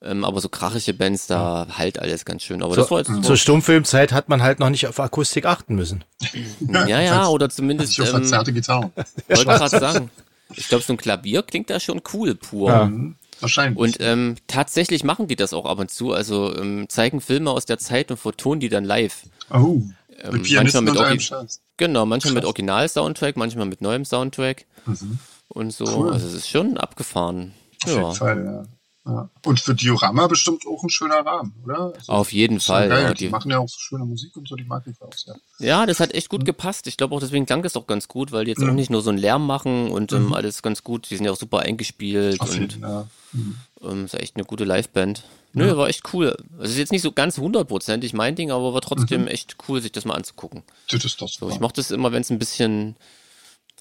Ähm, 0.04 0.24
aber 0.24 0.40
so 0.40 0.48
krachige 0.50 0.92
Bands, 0.92 1.26
da 1.26 1.66
halt 1.78 1.98
alles 1.98 2.24
ganz 2.24 2.42
schön. 2.42 2.62
Aber 2.62 2.76
das 2.76 2.90
war 2.90 2.98
jetzt 2.98 3.24
Zur 3.24 3.36
Stummfilmzeit 3.36 4.12
hat 4.12 4.28
man 4.28 4.42
halt 4.42 4.60
noch 4.60 4.68
nicht 4.68 4.86
auf 4.86 5.00
Akustik 5.00 5.46
achten 5.46 5.74
müssen. 5.74 6.04
ja, 6.68 7.00
ja, 7.00 7.26
oder 7.28 7.48
zumindest 7.48 7.92
Ich 7.92 7.98
ähm, 8.00 8.06
verzerrte 8.06 8.52
Gitarren. 8.52 8.92
wollte 9.28 9.44
gerade 9.44 9.68
sagen. 9.78 10.10
Ich 10.54 10.68
glaube, 10.68 10.84
so 10.84 10.92
ein 10.92 10.98
Klavier 10.98 11.42
klingt 11.42 11.70
da 11.70 11.80
schon 11.80 12.02
cool, 12.12 12.34
pur. 12.34 12.70
Ja. 12.70 12.84
Mhm. 12.84 13.16
Wahrscheinlich. 13.40 13.78
Und 13.78 13.96
ähm, 14.00 14.36
tatsächlich 14.46 15.04
machen 15.04 15.26
die 15.26 15.36
das 15.36 15.52
auch 15.54 15.64
ab 15.64 15.78
und 15.78 15.90
zu. 15.90 16.12
Also 16.12 16.54
ähm, 16.56 16.86
zeigen 16.88 17.20
Filme 17.20 17.50
aus 17.50 17.64
der 17.64 17.78
Zeit 17.78 18.10
und 18.10 18.18
vertonen 18.18 18.60
die 18.60 18.68
dann 18.68 18.84
live. 18.84 19.24
oh, 19.50 19.80
ähm, 20.22 20.32
mit 20.32 20.52
manchmal 20.52 20.82
mit 20.82 20.96
Orgi-. 20.96 21.58
Genau, 21.76 22.06
manchmal 22.06 22.34
mit. 22.34 22.44
Original-Soundtrack, 22.44 23.36
manchmal 23.36 23.66
mit 23.66 23.80
neuem 23.80 24.04
Soundtrack 24.04 24.66
und 25.48 25.72
so. 25.72 25.84
Cool. 25.86 26.12
Also 26.12 26.26
es 26.28 26.34
ist 26.34 26.48
schon 26.48 26.76
abgefahren. 26.76 27.54
Auf 27.84 27.90
jeden 27.90 28.14
Fall, 28.14 28.44
ja. 28.44 28.64
Ja. 29.06 29.28
Und 29.44 29.60
für 29.60 29.74
Diorama 29.74 30.26
bestimmt 30.26 30.64
auch 30.66 30.82
ein 30.82 30.88
schöner 30.90 31.24
Rahmen, 31.26 31.52
oder? 31.64 31.92
Also, 31.94 32.12
Auf 32.12 32.32
jeden 32.32 32.54
ja 32.54 32.60
Fall. 32.60 32.88
Geil. 32.88 33.02
Ja, 33.02 33.14
die, 33.14 33.24
die, 33.24 33.28
machen 33.30 33.50
ja 33.50 33.58
auch 33.58 33.68
so 33.68 33.78
schöne 33.78 34.04
Musik 34.04 34.36
und 34.36 34.48
so, 34.48 34.56
die 34.56 34.64
mag 34.64 34.82
ich 34.86 35.00
auch 35.02 35.12
sehr. 35.12 35.36
ja, 35.58 35.84
das 35.86 36.00
hat 36.00 36.14
echt 36.14 36.32
Mhm. 36.32 36.36
gut 36.38 36.44
gepasst. 36.46 36.86
Ich 36.86 36.96
glaube 36.96 37.14
auch 37.14 37.20
deswegen 37.20 37.46
klang 37.46 37.62
das 37.62 37.76
auch 37.76 37.86
ganz 37.86 38.08
gut, 38.08 38.32
weil 38.32 38.44
die 38.46 38.50
jetzt 38.52 38.62
auch 38.62 38.72
nicht 38.72 38.90
nur 38.90 39.02
so 39.02 39.10
einen 39.10 39.18
Lärm 39.18 39.46
machen 39.46 39.90
und 39.90 40.12
ähm, 40.12 40.32
alles 40.32 40.62
ganz 40.62 40.82
gut. 40.82 41.10
Die 41.10 41.16
sind 41.16 41.26
ja 41.26 41.32
auch 41.32 41.36
super 41.36 41.60
eingespielt 41.60 42.36
Mhm. 42.36 42.40
Auf 42.40 42.54
und. 42.58 42.78
Ja. 42.80 43.06
ähm, 43.82 44.04
ist 44.06 44.14
echt 44.14 44.36
eine 44.36 44.44
gute 44.44 44.64
Liveband. 44.64 45.24
Nö, 45.56 45.76
war 45.76 45.88
echt 45.88 46.12
cool. 46.12 46.36
Es 46.60 46.70
ist 46.70 46.78
jetzt 46.78 46.90
nicht 46.90 47.02
so 47.02 47.12
ganz 47.12 47.38
hundertprozentig 47.38 48.12
mein 48.12 48.34
Ding, 48.34 48.50
aber 48.50 48.74
war 48.74 48.80
trotzdem 48.80 49.22
Mhm. 49.22 49.28
echt 49.28 49.56
cool, 49.68 49.80
sich 49.80 49.92
das 49.92 50.04
mal 50.04 50.14
anzugucken. 50.14 50.62
Das 50.90 51.04
ist 51.04 51.20
doch 51.20 51.28
So, 51.28 51.48
ich 51.48 51.60
mochte 51.60 51.80
es 51.80 51.92
immer, 51.92 52.10
wenn 52.10 52.22
es 52.22 52.30
ein 52.30 52.40
bisschen, 52.40 52.96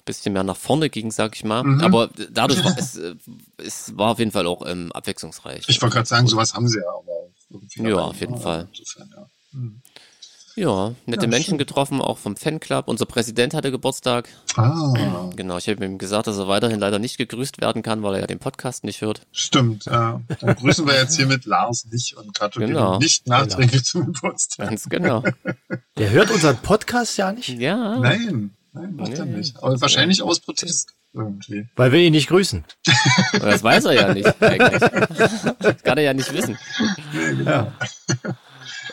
bisschen 0.05 0.33
mehr 0.33 0.43
nach 0.43 0.57
vorne 0.57 0.89
ging, 0.89 1.11
sag 1.11 1.35
ich 1.35 1.43
mal. 1.43 1.63
Mhm. 1.63 1.81
Aber 1.81 2.09
dadurch 2.31 2.63
war 2.63 2.75
es, 2.77 2.97
äh, 2.97 3.15
es 3.57 3.97
war 3.97 4.11
auf 4.11 4.19
jeden 4.19 4.31
Fall 4.31 4.47
auch 4.47 4.65
ähm, 4.67 4.91
abwechslungsreich. 4.91 5.65
Ich 5.67 5.81
wollte 5.81 5.95
gerade 5.95 6.07
sagen, 6.07 6.27
sowas 6.27 6.53
haben 6.53 6.67
sie 6.67 6.79
ja 6.79 6.87
aber 6.89 7.11
auch 7.11 7.31
irgendwie. 7.49 7.89
Ja, 7.89 7.95
auf 7.99 8.19
jeden? 8.19 8.37
Fall. 8.37 8.67
Insofern, 8.77 9.09
ja. 9.15 9.25
Mhm. 9.51 9.81
Ja, 10.55 10.93
nette 11.07 11.23
Ja, 11.23 11.29
Menschen 11.29 11.51
schön. 11.53 11.57
getroffen, 11.57 11.99
auch 11.99 12.19
vom 12.19 12.35
Fanclub. 12.35 12.87
Unser 12.87 13.07
Präsident 13.07 13.55
hatte 13.55 13.71
Geburtstag. 13.71 14.29
Ah, 14.55 15.29
Genau, 15.35 15.57
ich 15.57 15.67
habe 15.67 15.83
ihm 15.83 15.97
gesagt, 15.97 16.27
dass 16.27 16.37
er 16.37 16.47
weiterhin 16.47 16.79
leider 16.79 16.99
nicht 16.99 17.17
gegrüßt 17.17 17.59
werden 17.59 17.81
kann, 17.81 18.03
weil 18.03 18.13
er 18.13 18.19
ja 18.21 18.27
den 18.27 18.37
Podcast 18.37 18.83
nicht 18.83 19.01
hört. 19.01 19.25
stimmt. 19.31 19.85
Ja. 19.85 20.21
Dann 20.41 20.55
grüßen 20.55 20.85
wir 20.85 20.93
jetzt 20.93 21.15
hier 21.15 21.25
mit 21.25 21.45
Lars 21.45 21.85
nicht 21.85 22.15
und 22.17 22.35
gratulieren 22.35 22.73
Genau. 22.75 22.99
nicht 22.99 23.25
nachträglich 23.27 23.83
zum 23.83 24.13
Geburtstag. 24.13 24.67
Ganz 24.69 24.87
genau. 24.89 25.23
Der 25.97 26.11
hört 26.11 26.29
unseren 26.29 26.57
Podcast 26.57 27.17
ja 27.17 27.31
nicht, 27.31 27.49
Ja. 27.49 27.97
Nein, 27.97 28.55
nein, 28.73 28.95
macht 28.95 29.13
er 29.13 29.25
Nee. 29.25 29.37
nicht. 29.37 29.57
Aber 29.63 29.79
wahrscheinlich 29.79 30.21
aus 30.21 30.39
Protest 30.39 30.93
irgendwie. 31.13 31.67
weil 31.75 31.91
wir 31.91 31.99
ihn 31.99 32.13
nicht 32.13 32.27
grüßen. 32.29 32.63
Das 33.39 33.63
weiß 33.63 33.85
er 33.85 33.93
ja 33.93 34.13
nicht, 34.13 34.41
eigentlich. 34.41 34.81
Das 35.59 35.83
kann 35.83 35.97
er 35.97 36.03
ja 36.03 36.13
nicht 36.13 36.31
wissen. 36.33 36.57
Nee, 37.13 37.35
genau. 37.35 37.71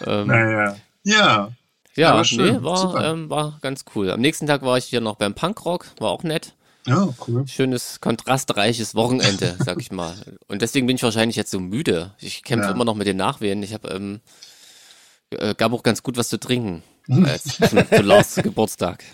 Ähm, 0.06 0.26
Naja. 0.28 0.76
Ja. 1.04 1.50
ja, 1.96 2.12
aber 2.12 2.24
schön, 2.24 2.56
nee, 2.56 2.62
war, 2.62 3.04
ähm, 3.04 3.30
war 3.30 3.58
ganz 3.62 3.84
cool. 3.94 4.10
Am 4.10 4.20
nächsten 4.20 4.46
Tag 4.46 4.62
war 4.62 4.76
ich 4.78 4.84
hier 4.86 5.00
noch 5.00 5.16
beim 5.16 5.34
Punkrock, 5.34 5.86
war 5.98 6.10
auch 6.10 6.22
nett. 6.22 6.54
Ja, 6.86 7.08
cool. 7.28 7.46
Schönes, 7.46 8.00
kontrastreiches 8.00 8.94
Wochenende, 8.94 9.56
sag 9.64 9.80
ich 9.80 9.90
mal. 9.90 10.14
Und 10.48 10.62
deswegen 10.62 10.86
bin 10.86 10.96
ich 10.96 11.02
wahrscheinlich 11.02 11.36
jetzt 11.36 11.50
so 11.50 11.60
müde. 11.60 12.14
Ich 12.18 12.42
kämpfe 12.42 12.68
Ja. 12.68 12.74
immer 12.74 12.84
noch 12.86 12.94
mit 12.94 13.06
den 13.06 13.18
Nachwehen. 13.18 13.62
Ich 13.62 13.74
habe, 13.74 13.88
ähm, 13.88 14.20
äh, 15.30 15.54
gab 15.54 15.72
auch 15.72 15.82
ganz 15.82 16.02
gut 16.02 16.16
was 16.16 16.28
zu 16.30 16.38
trinken. 16.40 16.82
Hm. 17.06 17.24
Äh, 17.24 17.38
zu, 17.40 18.02
Lars 18.02 18.34
Geburtstag. 18.36 19.04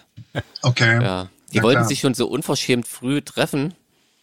Okay. 0.62 1.02
Ja. 1.02 1.28
Die 1.52 1.58
Na 1.58 1.62
wollten 1.62 1.78
klar. 1.80 1.88
sich 1.88 2.00
schon 2.00 2.14
so 2.14 2.26
unverschämt 2.28 2.86
früh 2.88 3.20
treffen. 3.22 3.74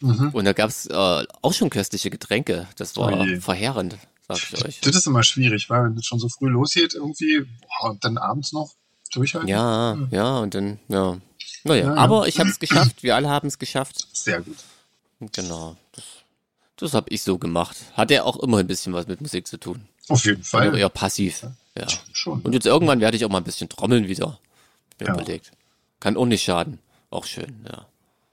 Mhm. 0.02 0.30
Und 0.34 0.46
da 0.46 0.54
gab's 0.54 0.86
äh, 0.88 0.94
auch 1.42 1.54
schon 1.54 1.70
köstliche 1.70 2.10
Getränke. 2.10 2.68
Das 2.76 2.96
war 2.98 3.14
Oh 3.14 3.26
verheerend, 3.40 3.98
sag 4.28 4.38
ich 4.38 4.66
euch. 4.66 4.82
Das 4.82 4.96
ist 4.96 5.08
immer 5.08 5.24
schwierig, 5.24 5.70
weil 5.70 5.86
wenn 5.86 5.96
das 5.96 6.06
schon 6.06 6.20
so 6.20 6.28
früh 6.28 6.50
losgeht 6.50 6.94
irgendwie 6.94 7.46
boah, 7.80 7.92
und 7.92 8.04
dann 8.04 8.18
abends 8.18 8.52
noch 8.52 8.74
durchhalten. 9.14 9.48
Ja, 9.48 9.98
ja, 10.12 10.40
und 10.40 10.54
dann, 10.56 10.80
ja. 10.90 11.18
Naja, 11.64 11.86
Ja, 11.86 11.94
ja. 11.94 11.96
aber 11.96 12.28
ich 12.28 12.40
habe 12.40 12.50
es 12.50 12.60
geschafft. 12.60 13.02
Wir 13.04 13.16
alle 13.16 13.30
haben 13.30 13.48
es 13.48 13.58
geschafft. 13.58 14.06
Sehr 14.12 14.42
gut. 14.42 14.58
Genau. 15.32 15.78
Das, 15.94 16.04
das 16.76 16.94
habe 16.94 17.10
ich 17.10 17.24
so 17.24 17.38
gemacht. 17.38 17.78
Hat 17.94 18.12
ja 18.12 18.24
auch 18.24 18.38
immer 18.44 18.58
ein 18.58 18.68
bisschen 18.68 18.92
was 18.92 19.08
mit 19.08 19.22
Musik 19.22 19.48
zu 19.48 19.58
tun. 19.58 19.88
Auf 20.10 20.26
jeden 20.26 20.44
Fall. 20.44 20.78
eher 20.78 20.90
passiv. 20.90 21.46
Ja. 21.78 21.88
Schon. 22.12 22.42
Und 22.42 22.54
jetzt 22.54 22.66
irgendwann 22.66 23.00
werde 23.00 23.18
ich 23.18 23.26
auch 23.26 23.30
mal 23.30 23.40
ein 23.40 23.44
bisschen 23.44 23.70
trommeln 23.70 24.08
wieder. 24.08 24.40
Mir 25.00 25.08
Ja. 25.08 25.14
überlegt. 25.14 25.52
Kann 26.00 26.18
auch 26.18 26.26
nicht 26.26 26.44
schaden. 26.44 26.80
Auch 27.10 27.26
schön, 27.26 27.66
ja. 27.68 27.86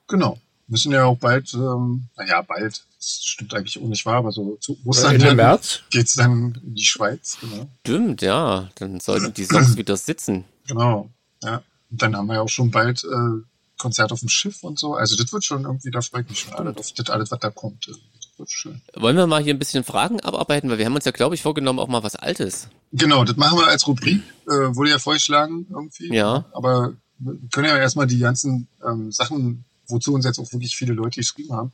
Genau. 0.08 0.38
Müssen 0.66 0.92
ja 0.92 1.04
auch 1.04 1.16
bald, 1.18 1.52
ähm, 1.54 2.04
naja, 2.16 2.42
bald, 2.42 2.84
das 2.96 3.24
stimmt 3.24 3.52
eigentlich 3.54 3.76
auch 3.78 3.86
nicht 3.86 4.06
wahr, 4.06 4.16
aber 4.16 4.30
so 4.30 4.56
zu 4.60 4.78
Ostern 4.84 5.14
Ende 5.16 5.34
März. 5.34 5.80
geht's 5.90 6.14
dann 6.14 6.60
in 6.64 6.74
die 6.76 6.84
Schweiz, 6.84 7.38
genau. 7.40 7.66
Stimmt, 7.80 8.22
ja. 8.22 8.70
Dann 8.76 9.00
sollten 9.00 9.34
die 9.34 9.44
Songs 9.44 9.76
wieder 9.76 9.96
sitzen. 9.96 10.44
Genau. 10.68 11.10
Ja. 11.42 11.62
Und 11.90 12.02
dann 12.02 12.16
haben 12.16 12.26
wir 12.26 12.34
ja 12.36 12.40
auch 12.42 12.48
schon 12.48 12.70
bald 12.70 13.02
äh, 13.02 13.42
Konzert 13.78 14.12
auf 14.12 14.20
dem 14.20 14.28
Schiff 14.28 14.62
und 14.62 14.78
so. 14.78 14.94
Also 14.94 15.16
das 15.16 15.32
wird 15.32 15.44
schon 15.44 15.64
irgendwie, 15.64 15.90
da 15.90 16.02
freut 16.02 16.28
mich 16.28 16.40
schon 16.40 16.52
alles 16.54 16.76
auf 16.76 16.92
das 16.92 17.10
alles, 17.10 17.30
was 17.32 17.38
da 17.40 17.50
kommt. 17.50 17.88
Das 17.88 17.96
wird 18.40 18.50
schön. 18.50 18.80
Wollen 18.94 19.16
wir 19.16 19.26
mal 19.26 19.42
hier 19.42 19.54
ein 19.54 19.58
bisschen 19.58 19.84
Fragen 19.84 20.20
abarbeiten? 20.20 20.68
Weil 20.70 20.78
wir 20.78 20.86
haben 20.86 20.94
uns 20.94 21.04
ja, 21.04 21.12
glaube 21.12 21.34
ich, 21.34 21.42
vorgenommen, 21.42 21.78
auch 21.78 21.88
mal 21.88 22.02
was 22.02 22.16
Altes. 22.16 22.68
Genau, 22.92 23.24
das 23.24 23.36
machen 23.36 23.58
wir 23.58 23.68
als 23.68 23.86
Rubrik. 23.86 24.22
Äh, 24.48 24.74
wurde 24.74 24.90
ja 24.90 24.98
vorgeschlagen 24.98 25.66
irgendwie. 25.70 26.12
Ja. 26.12 26.46
Aber 26.52 26.94
wir 27.18 27.38
können 27.52 27.68
ja 27.68 27.76
erstmal 27.78 28.06
die 28.06 28.18
ganzen 28.18 28.66
ähm, 28.84 29.12
Sachen, 29.12 29.64
wozu 29.86 30.14
uns 30.14 30.24
jetzt 30.24 30.38
auch 30.40 30.52
wirklich 30.52 30.76
viele 30.76 30.94
Leute 30.94 31.20
geschrieben 31.20 31.52
haben. 31.52 31.72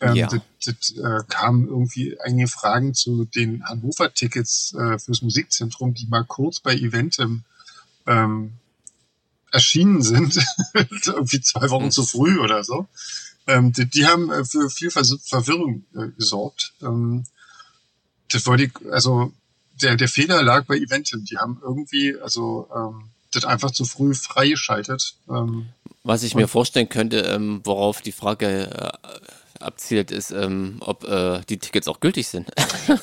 Ähm, 0.00 0.14
Ja. 0.14 0.26
Das, 0.26 0.40
das 0.64 0.96
äh, 0.96 1.22
kamen 1.28 1.68
irgendwie 1.68 2.18
einige 2.20 2.48
Fragen 2.48 2.94
zu 2.94 3.26
den 3.26 3.64
Hannover-Tickets 3.64 4.74
äh, 4.74 4.98
fürs 4.98 5.22
Musikzentrum, 5.22 5.94
die 5.94 6.06
mal 6.06 6.24
kurz 6.24 6.60
bei 6.60 6.74
Eventim 6.74 7.44
ähm, 8.06 8.52
erschienen 9.52 10.02
sind. 10.02 10.44
irgendwie 11.06 11.40
zwei 11.40 11.70
Wochen 11.70 11.90
zu 11.90 12.04
früh 12.04 12.38
oder 12.38 12.64
so. 12.64 12.88
Ähm, 13.46 13.72
die, 13.72 13.86
die 13.86 14.06
haben 14.06 14.30
äh, 14.30 14.44
für 14.44 14.68
viel 14.70 14.90
Verwirrung 14.90 15.84
äh, 15.94 16.08
gesorgt. 16.16 16.72
Ähm, 16.82 17.24
das 18.30 18.46
wollte 18.46 18.64
ich, 18.64 18.72
also 18.90 19.32
der, 19.80 19.96
der 19.96 20.08
Fehler 20.08 20.42
lag 20.42 20.64
bei 20.66 20.76
Eventim. 20.76 21.24
Die 21.24 21.38
haben 21.38 21.60
irgendwie, 21.62 22.16
also 22.20 22.68
ähm, 22.74 23.10
das 23.32 23.44
einfach 23.44 23.70
zu 23.70 23.84
früh 23.84 24.14
freigeschaltet. 24.14 25.14
Ähm, 25.28 25.68
Was 26.02 26.22
ich 26.22 26.34
mir 26.34 26.48
vorstellen 26.48 26.88
könnte, 26.88 27.18
ähm, 27.20 27.60
worauf 27.64 28.00
die 28.00 28.12
Frage 28.12 28.70
äh, 28.70 29.62
abzielt, 29.62 30.10
ist, 30.10 30.30
ähm, 30.30 30.76
ob 30.80 31.04
äh, 31.04 31.40
die 31.48 31.58
Tickets 31.58 31.88
auch 31.88 32.00
gültig 32.00 32.28
sind. 32.28 32.50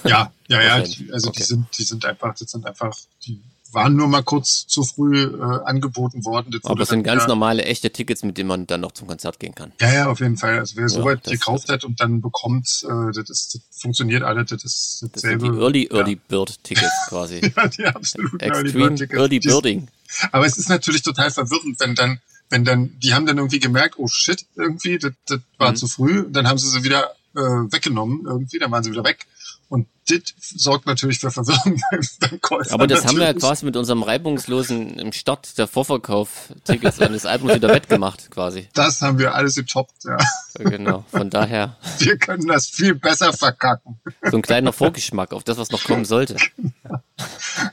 ja, 0.04 0.32
ja, 0.48 0.62
ja. 0.62 0.82
Die, 0.82 1.12
also 1.12 1.30
Okay. 1.30 1.40
die 1.40 1.44
sind, 1.44 1.68
die 1.78 1.84
sind 1.84 2.06
einfach, 2.06 2.36
das 2.36 2.52
sind 2.52 2.66
einfach, 2.66 2.98
die 3.26 3.40
waren 3.74 3.96
nur 3.96 4.08
mal 4.08 4.24
kurz 4.24 4.68
zu 4.68 4.84
früh 4.84 5.24
äh, 5.24 5.42
angeboten 5.66 6.24
worden. 6.26 6.52
Das 6.52 6.64
Aber 6.66 6.82
es 6.84 6.90
sind 6.90 7.04
ganz 7.04 7.28
normale, 7.28 7.64
echte 7.66 7.90
Tickets, 7.92 8.24
mit 8.24 8.38
denen 8.38 8.48
man 8.50 8.68
dann 8.68 8.82
noch 8.82 8.92
zum 8.92 9.08
Konzert 9.08 9.40
gehen 9.40 9.56
kann. 9.56 9.72
Ja, 9.82 9.94
ja, 9.94 10.08
auf 10.10 10.20
jeden 10.20 10.38
Fall. 10.38 10.60
Also 10.60 10.76
wer 10.76 10.84
Ja, 10.84 10.90
so 10.90 11.04
weit 11.04 11.26
das- 11.26 11.32
gekauft 11.34 11.70
hat 11.70 11.84
und 11.84 12.00
dann 12.00 12.22
bekommt, 12.22 12.86
äh, 12.88 13.12
das, 13.14 13.30
ist, 13.30 13.56
das 13.56 13.62
funktioniert 13.82 14.24
alles, 14.24 14.50
das 14.50 14.64
ist 14.64 14.74
Das 14.74 15.00
sind 15.00 15.16
dasselbe. 15.16 15.52
die 15.52 15.58
Early, 15.60 15.90
ja. 15.92 15.98
Early 16.00 16.16
Bird 16.16 16.64
Tickets 16.64 16.92
quasi. 17.10 17.42
Ja, 17.56 17.68
die 17.68 17.86
absoluten 17.86 18.40
Early 18.40 18.72
Bird 18.72 18.98
Tickets. 18.98 19.20
Early 19.20 19.40
Birding. 19.40 19.88
Aber 20.32 20.46
es 20.46 20.58
ist 20.58 20.70
natürlich 20.70 21.02
total 21.02 21.32
verwirrend, 21.32 21.80
wenn 21.80 21.96
dann, 21.96 22.20
wenn 22.50 22.64
dann, 22.66 23.00
die 23.00 23.14
haben 23.14 23.26
dann 23.26 23.38
irgendwie 23.38 23.60
gemerkt, 23.60 23.96
oh 23.98 24.08
shit, 24.08 24.46
irgendwie, 24.56 25.00
das, 25.00 25.14
das 25.28 25.40
war 25.58 25.72
Mhm. 25.72 25.76
zu 25.78 25.88
früh. 25.88 26.26
Dann 26.30 26.48
haben 26.48 26.58
sie 26.60 26.70
sie 26.70 26.84
wieder 26.84 27.12
äh, 27.36 27.40
weggenommen 27.40 28.22
irgendwie, 28.26 28.60
dann 28.60 28.70
waren 28.70 28.84
sie 28.84 28.92
wieder 28.92 29.04
weg. 29.04 29.26
Und 29.70 29.88
das 30.08 30.22
sorgt 30.56 30.86
natürlich 30.86 31.20
für 31.20 31.32
Verwirrung 31.32 31.80
beim, 32.20 32.42
Käufer. 32.42 32.74
Aber 32.74 32.88
das 32.88 33.06
haben 33.06 33.16
wir 33.16 33.24
ja 33.24 33.28
natürlich. 33.30 33.44
quasi 33.44 33.66
mit 33.66 33.78
unserem 33.78 34.04
reibungslosen 34.04 35.00
im 35.00 35.12
Start 35.14 35.58
der 35.58 35.68
Vorverkauf 35.68 36.54
Tickets 36.66 37.00
eines 37.00 37.26
Albums 37.26 37.56
wieder 37.56 37.70
wettgemacht 37.70 38.30
quasi. 38.32 38.68
Das 38.74 39.02
haben 39.02 39.18
wir 39.20 39.34
alles 39.36 39.56
getoppt, 39.56 40.04
ja. 40.06 40.18
Genau. 40.60 41.04
Von 41.10 41.30
daher 41.30 41.78
Wir 42.00 42.18
können 42.18 42.48
das 42.48 42.68
viel 42.68 42.96
besser 42.96 43.34
verkacken. 43.34 44.00
so 44.30 44.38
ein 44.38 44.42
kleiner 44.42 44.72
Vorgeschmack 44.74 45.34
auf 45.34 45.44
das, 45.44 45.58
was 45.58 45.72
noch 45.72 45.84
kommen 45.84 46.06
sollte. 46.06 46.36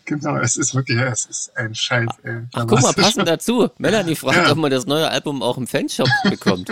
Genau, 0.05 0.37
es 0.37 0.57
ist 0.57 0.75
wirklich, 0.75 0.99
es 0.99 1.27
ist 1.27 1.57
ein 1.57 1.75
Scheiß, 1.75 2.09
ey. 2.23 2.41
Ach, 2.55 2.67
guck 2.67 2.81
mal, 2.83 2.93
passend 2.93 3.27
dazu. 3.29 3.69
Melanie 3.79 4.15
fragt, 4.15 4.37
Ja. 4.37 4.51
ob 4.53 4.59
man 4.59 4.71
das 4.71 4.87
neue 4.87 5.09
Album 5.11 5.43
auch 5.43 5.57
im 5.57 5.67
Fanshop 5.67 6.09
bekommt. 6.25 6.69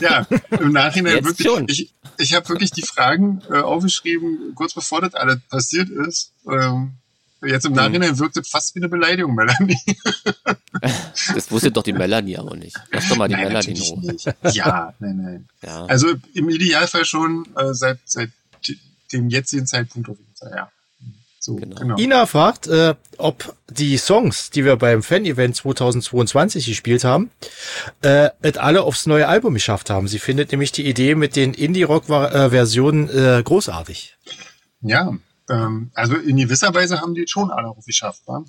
Ja, 0.00 0.26
im 0.50 0.72
Nachhinein 0.72 1.16
Jetzt 1.16 1.26
wirklich. 1.26 1.46
schon. 1.46 1.66
Ich, 1.68 1.92
ich 2.18 2.34
habe 2.34 2.48
wirklich 2.48 2.70
die 2.70 2.82
Fragen 2.82 3.42
äh, 3.50 3.58
aufgeschrieben, 3.60 4.52
kurz 4.54 4.74
bevor 4.74 4.99
das 5.00 5.14
alles 5.14 5.38
passiert 5.48 5.88
ist. 5.90 6.32
Ähm, 6.50 6.92
jetzt 7.44 7.66
im 7.66 7.72
Nachhinein 7.72 8.18
wirkt 8.18 8.36
es 8.36 8.48
fast 8.48 8.74
wie 8.74 8.80
eine 8.80 8.88
Beleidigung, 8.88 9.34
Melanie. 9.34 9.78
Das 11.34 11.50
wusste 11.50 11.70
doch 11.72 11.82
die 11.82 11.92
Melanie 11.92 12.36
aber 12.38 12.56
nicht. 12.56 12.76
Lass 12.92 13.08
doch 13.08 13.16
mal 13.16 13.28
die 13.28 13.34
Nein, 13.34 13.48
Melanie 13.48 13.68
in 13.68 13.74
natürlich 13.74 13.90
Ruhe. 13.92 14.12
nicht. 14.12 14.56
Ja, 14.56 14.94
nein, 15.00 15.16
nein. 15.22 15.48
Ja. 15.62 15.84
Also 15.86 16.14
im 16.32 16.48
Idealfall 16.48 17.04
schon 17.04 17.44
äh, 17.56 17.74
seit, 17.74 17.98
seit 18.04 18.30
dem 19.12 19.28
jetzigen 19.28 19.66
Zeitpunkt 19.66 20.08
auf 20.08 20.16
jeden 20.18 20.34
Fall, 20.36 20.52
ja. 20.56 20.70
So, 21.38 21.56
Genau. 21.56 21.74
genau. 21.74 21.96
Ina 21.98 22.26
fragt, 22.26 22.66
äh, 22.68 22.94
ob 23.18 23.54
die 23.68 23.96
Songs, 23.96 24.50
die 24.50 24.64
wir 24.64 24.76
beim 24.76 25.02
Fan-Event 25.02 25.56
2022 25.56 26.66
gespielt 26.66 27.02
haben, 27.04 27.30
äh, 28.02 28.30
es 28.42 28.56
alle 28.56 28.82
aufs 28.82 29.06
neue 29.06 29.26
Album 29.26 29.54
geschafft 29.54 29.90
haben. 29.90 30.06
Sie 30.06 30.18
findet 30.18 30.52
nämlich 30.52 30.70
die 30.72 30.86
Idee 30.86 31.14
mit 31.14 31.36
den 31.36 31.52
Indie-Rock-Versionen 31.54 33.08
äh, 33.10 33.42
großartig. 33.42 34.16
Ja, 34.82 35.12
ähm, 35.50 35.90
also 35.94 36.14
in 36.14 36.36
gewisser 36.36 36.72
Weise 36.72 37.00
haben 37.00 37.14
die 37.14 37.26
schon 37.26 37.50
alle 37.50 37.68
aufgeschafft, 37.68 38.22
wa? 38.26 38.44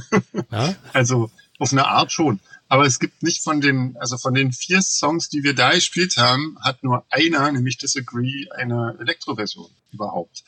Ja? 0.50 0.74
Also 0.92 1.30
auf 1.58 1.72
eine 1.72 1.86
Art 1.86 2.12
schon. 2.12 2.40
Aber 2.68 2.84
es 2.84 2.98
gibt 2.98 3.22
nicht 3.22 3.42
von 3.42 3.60
den, 3.60 3.96
also 3.98 4.18
von 4.18 4.34
den 4.34 4.52
vier 4.52 4.82
Songs, 4.82 5.28
die 5.28 5.42
wir 5.42 5.54
da 5.54 5.72
gespielt 5.72 6.16
haben, 6.16 6.56
hat 6.60 6.82
nur 6.84 7.04
einer, 7.10 7.50
nämlich 7.50 7.78
Disagree, 7.78 8.46
eine 8.56 8.96
Elektroversion 9.00 9.70
überhaupt. 9.92 10.44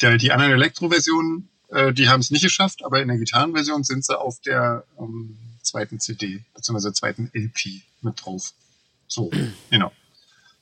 Der, 0.00 0.16
die 0.16 0.32
anderen 0.32 0.52
Elektroversionen, 0.52 1.48
äh, 1.68 1.92
die 1.92 2.08
haben 2.08 2.20
es 2.20 2.30
nicht 2.30 2.42
geschafft, 2.42 2.84
aber 2.84 3.02
in 3.02 3.08
der 3.08 3.18
Gitarrenversion 3.18 3.84
sind 3.84 4.04
sie 4.04 4.18
auf 4.18 4.40
der 4.40 4.84
ähm, 4.98 5.36
zweiten 5.62 6.00
CD, 6.00 6.44
beziehungsweise 6.54 6.92
zweiten 6.92 7.30
LP 7.34 7.82
mit 8.02 8.24
drauf. 8.24 8.52
So, 9.08 9.30
genau. 9.70 9.92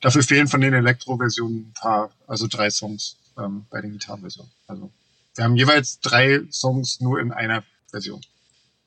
Dafür 0.01 0.23
fehlen 0.23 0.47
von 0.47 0.61
den 0.61 0.73
Elektroversionen 0.73 1.67
ein 1.69 1.73
paar, 1.73 2.11
also 2.27 2.47
drei 2.47 2.69
Songs 2.69 3.17
ähm, 3.37 3.65
bei 3.69 3.81
den 3.81 3.93
Gitarrenversionen. 3.93 4.51
Also 4.67 4.91
wir 5.35 5.43
haben 5.43 5.55
jeweils 5.55 5.99
drei 5.99 6.41
Songs 6.51 6.99
nur 6.99 7.19
in 7.19 7.31
einer 7.31 7.63
Version. 7.89 8.21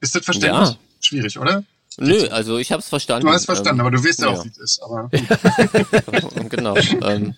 Ist 0.01 0.15
das 0.15 0.25
verständlich? 0.25 0.71
Ja. 0.71 0.79
Schwierig, 1.01 1.39
oder? 1.39 1.65
Nö, 1.99 2.27
also 2.29 2.59
ich 2.59 2.73
hab's 2.73 2.89
verstanden. 2.89 3.27
Du 3.27 3.33
hast 3.33 3.47
verstanden, 3.47 3.81
Ähm, 3.81 3.87
aber 3.87 3.97
du 3.97 4.05
weißt 4.05 4.21
ja 4.21 4.31
ja. 4.31 4.39
auch, 4.39 4.45
wie 4.45 4.49
es 4.49 4.59
ist. 4.59 4.83
Aber 4.83 5.09
genau. 6.51 6.77
Ähm, 6.77 7.35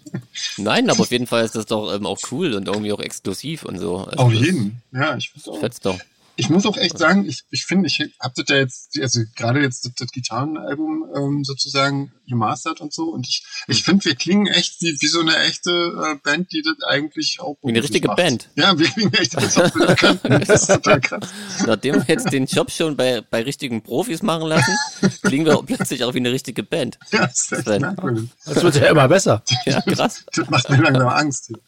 nein, 0.56 0.90
aber 0.90 1.00
auf 1.00 1.10
jeden 1.12 1.28
Fall 1.28 1.44
ist 1.44 1.54
das 1.54 1.66
doch 1.66 1.94
ähm, 1.94 2.06
auch 2.06 2.18
cool 2.32 2.54
und 2.54 2.66
irgendwie 2.66 2.92
auch 2.92 2.98
exklusiv 3.00 3.64
und 3.64 3.78
so. 3.78 3.98
Also 3.98 4.18
auf 4.18 4.32
jeden. 4.32 4.82
Ja, 4.90 5.16
ich 5.16 5.30
finde 5.30 5.50
auch. 5.50 5.60
Fetzt 5.60 5.86
doch. 5.86 5.98
Ich 6.34 6.50
muss 6.50 6.66
auch 6.66 6.76
echt 6.76 6.98
sagen, 6.98 7.24
ich, 7.24 7.44
ich 7.50 7.66
finde, 7.66 7.86
ich 7.86 8.00
habe 8.20 8.34
das 8.36 8.44
ja 8.48 8.56
jetzt, 8.56 8.98
also 9.00 9.20
gerade 9.36 9.60
jetzt 9.60 9.84
das, 9.84 9.94
das 9.94 10.10
Gitarrenalbum 10.10 11.06
ähm, 11.14 11.44
sozusagen 11.44 12.12
gemastert 12.28 12.80
und 12.80 12.92
so. 12.92 13.04
Und 13.10 13.26
ich, 13.26 13.44
ich 13.66 13.82
finde, 13.84 14.04
wir 14.04 14.14
klingen 14.14 14.46
echt 14.46 14.80
wie, 14.80 14.96
wie 15.00 15.06
so 15.08 15.20
eine 15.20 15.36
echte 15.38 15.70
äh, 15.70 16.14
Band, 16.22 16.52
die 16.52 16.62
das 16.62 16.74
eigentlich 16.88 17.40
auch 17.40 17.56
Wie 17.62 17.68
eine 17.70 17.82
richtige 17.82 18.08
macht. 18.08 18.16
Band. 18.18 18.48
Ja, 18.56 18.78
wir 18.78 18.86
klingen 18.88 19.12
echt, 19.14 19.36
als 19.36 19.56
ob 19.56 19.74
wir 19.74 19.86
das 19.86 19.98
könnten. 19.98 20.28
Das 20.46 20.62
ist 20.62 20.66
total 20.68 21.00
krass. 21.00 21.24
Nachdem 21.66 21.94
wir 21.96 22.04
jetzt 22.06 22.32
den 22.32 22.46
Job 22.46 22.70
schon 22.70 22.96
bei, 22.96 23.20
bei 23.22 23.42
richtigen 23.42 23.82
Profis 23.82 24.22
machen 24.22 24.48
lassen, 24.48 24.76
klingen 25.22 25.46
wir 25.46 25.62
plötzlich 25.62 26.04
auch 26.04 26.14
wie 26.14 26.18
eine 26.18 26.30
richtige 26.32 26.62
Band. 26.62 26.98
Ja, 27.12 27.26
das 27.26 27.50
ist 27.50 27.66
echt 27.66 27.80
merkwürdig. 27.80 28.28
Das 28.44 28.62
wird 28.62 28.76
ja 28.76 28.86
immer 28.90 29.08
besser. 29.08 29.42
Ja, 29.66 29.80
krass. 29.82 30.24
Das 30.34 30.48
macht 30.50 30.68
mir 30.70 30.76
langsam 30.82 31.08
Angst. 31.08 31.52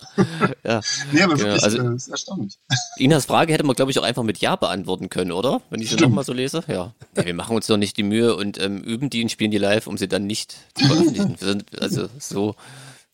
Ja. 0.62 0.80
Nee, 1.12 1.22
aber 1.22 1.34
Genau, 1.34 1.46
wirklich, 1.46 1.64
also- 1.64 1.78
äh, 1.90 1.94
ist 1.96 2.08
erstaunlich. 2.08 2.58
Inas 2.96 3.24
Frage 3.24 3.52
hätte 3.52 3.64
man, 3.64 3.74
glaube 3.76 3.90
ich, 3.90 3.98
auch 3.98 4.02
einfach 4.02 4.22
mit 4.22 4.38
Ja 4.38 4.56
beantworten 4.56 5.08
können, 5.08 5.32
oder? 5.32 5.62
Wenn 5.70 5.80
ich 5.80 5.90
sie 5.90 5.96
nochmal 5.96 6.24
so 6.24 6.32
lese. 6.32 6.62
Ja. 6.68 6.94
Ja. 7.16 7.24
Wir 7.24 7.34
machen 7.34 7.56
uns 7.56 7.66
doch 7.66 7.76
nicht 7.76 7.96
die 7.96 8.02
Mühe 8.02 8.34
und 8.36 8.60
ähm, 8.60 8.78
üben 8.78 9.10
die 9.10 9.22
und 9.22 9.30
spielen 9.30 9.50
die 9.50 9.58
live, 9.58 9.86
um 9.86 9.96
sie 9.98 10.08
dann 10.08 10.26
nicht 10.26 10.56
zu 10.74 10.86
veröffentlichen. 10.86 11.36
Wir 11.38 11.48
sind 11.48 11.80
also 11.82 12.08
so, 12.18 12.54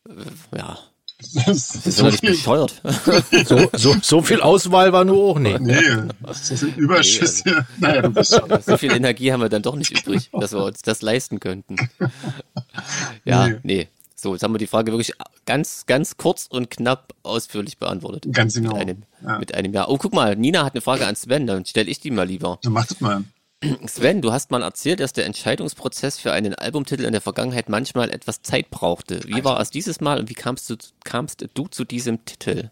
äh, 0.07 0.57
ja, 0.57 0.77
Das 1.19 1.47
ist 1.47 1.85
wir 1.85 1.91
sind 1.91 1.93
so 1.93 2.05
nicht 2.05 2.19
viel, 2.19 2.29
bescheuert. 2.31 2.81
So, 3.45 3.69
so, 3.73 3.95
so 4.01 4.21
viel 4.21 4.41
Auswahl 4.41 4.93
war 4.93 5.03
nur 5.03 5.23
auch 5.31 5.39
nicht. 5.39 5.59
nee, 5.61 5.79
so 6.31 6.55
viel 6.55 6.69
Überschüsse. 6.75 7.65
Naja, 7.79 8.03
du 8.03 8.09
bist 8.11 8.35
schon. 8.39 8.61
So 8.61 8.77
viel 8.77 8.91
Energie 8.91 9.31
haben 9.31 9.41
wir 9.41 9.49
dann 9.49 9.63
doch 9.63 9.75
nicht 9.75 9.91
übrig, 9.91 10.29
dass 10.31 10.53
wir 10.53 10.63
uns 10.63 10.81
das 10.83 11.01
leisten 11.01 11.39
könnten. 11.39 11.75
Ja, 13.25 13.47
Nee. 13.47 13.55
nee. 13.63 13.87
So, 14.19 14.33
jetzt 14.33 14.41
haben 14.41 14.53
wir 14.53 14.57
die 14.57 14.65
Frage 14.67 14.91
wirklich 14.91 15.13
ganz, 15.45 15.85
ganz 15.85 16.17
kurz 16.17 16.47
und 16.49 16.71
knapp 16.71 17.13
ausführlich 17.21 17.77
beantwortet. 17.77 18.25
Ganz 18.33 18.55
genau. 18.55 18.71
Mit 18.73 18.81
einem, 18.81 19.03
Ja. 19.23 19.37
mit 19.37 19.53
einem 19.53 19.73
Ja. 19.73 19.87
Oh, 19.87 19.97
guck 19.99 20.11
mal, 20.13 20.35
Nina 20.35 20.65
hat 20.65 20.73
eine 20.73 20.81
Frage 20.81 21.05
an 21.05 21.15
Sven, 21.15 21.45
dann 21.45 21.65
stelle 21.65 21.89
ich 21.89 21.99
die 21.99 22.09
mal 22.09 22.25
lieber. 22.27 22.57
So, 22.63 22.71
mach 22.71 22.87
das 22.87 22.99
mal. 22.99 23.23
Sven, 23.87 24.21
du 24.21 24.31
hast 24.31 24.51
mal 24.51 24.61
erzählt, 24.61 24.99
dass 24.99 25.13
der 25.13 25.25
Entscheidungsprozess 25.25 26.19
für 26.19 26.31
einen 26.31 26.53
Albumtitel 26.53 27.05
in 27.05 27.11
der 27.11 27.21
Vergangenheit 27.21 27.69
manchmal 27.69 28.11
etwas 28.11 28.43
Zeit 28.43 28.69
brauchte. 28.69 29.21
Wie 29.25 29.43
war 29.43 29.59
es 29.59 29.71
dieses 29.71 29.99
Mal 29.99 30.19
und 30.19 30.29
wie 30.29 30.35
kamst 30.35 30.69
du, 30.69 30.75
kamst 31.03 31.43
du 31.55 31.67
zu 31.67 31.83
diesem 31.83 32.23
Titel? 32.25 32.69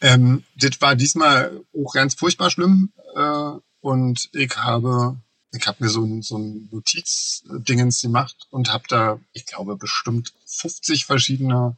Ähm, 0.00 0.44
das 0.56 0.80
war 0.80 0.96
diesmal 0.96 1.60
auch 1.74 1.92
ganz 1.92 2.14
furchtbar 2.14 2.50
schlimm. 2.50 2.92
Äh, 3.16 3.50
und 3.80 4.30
ich 4.32 4.56
habe, 4.56 5.18
ich 5.52 5.66
habe 5.66 5.84
mir 5.84 5.90
so 5.90 6.02
ein, 6.02 6.22
so 6.22 6.38
ein 6.38 6.68
Notizdingens 6.72 8.00
gemacht 8.00 8.46
und 8.50 8.72
habe 8.72 8.84
da, 8.88 9.20
ich 9.32 9.44
glaube, 9.44 9.76
bestimmt 9.76 10.32
50 10.46 11.04
verschiedene 11.04 11.76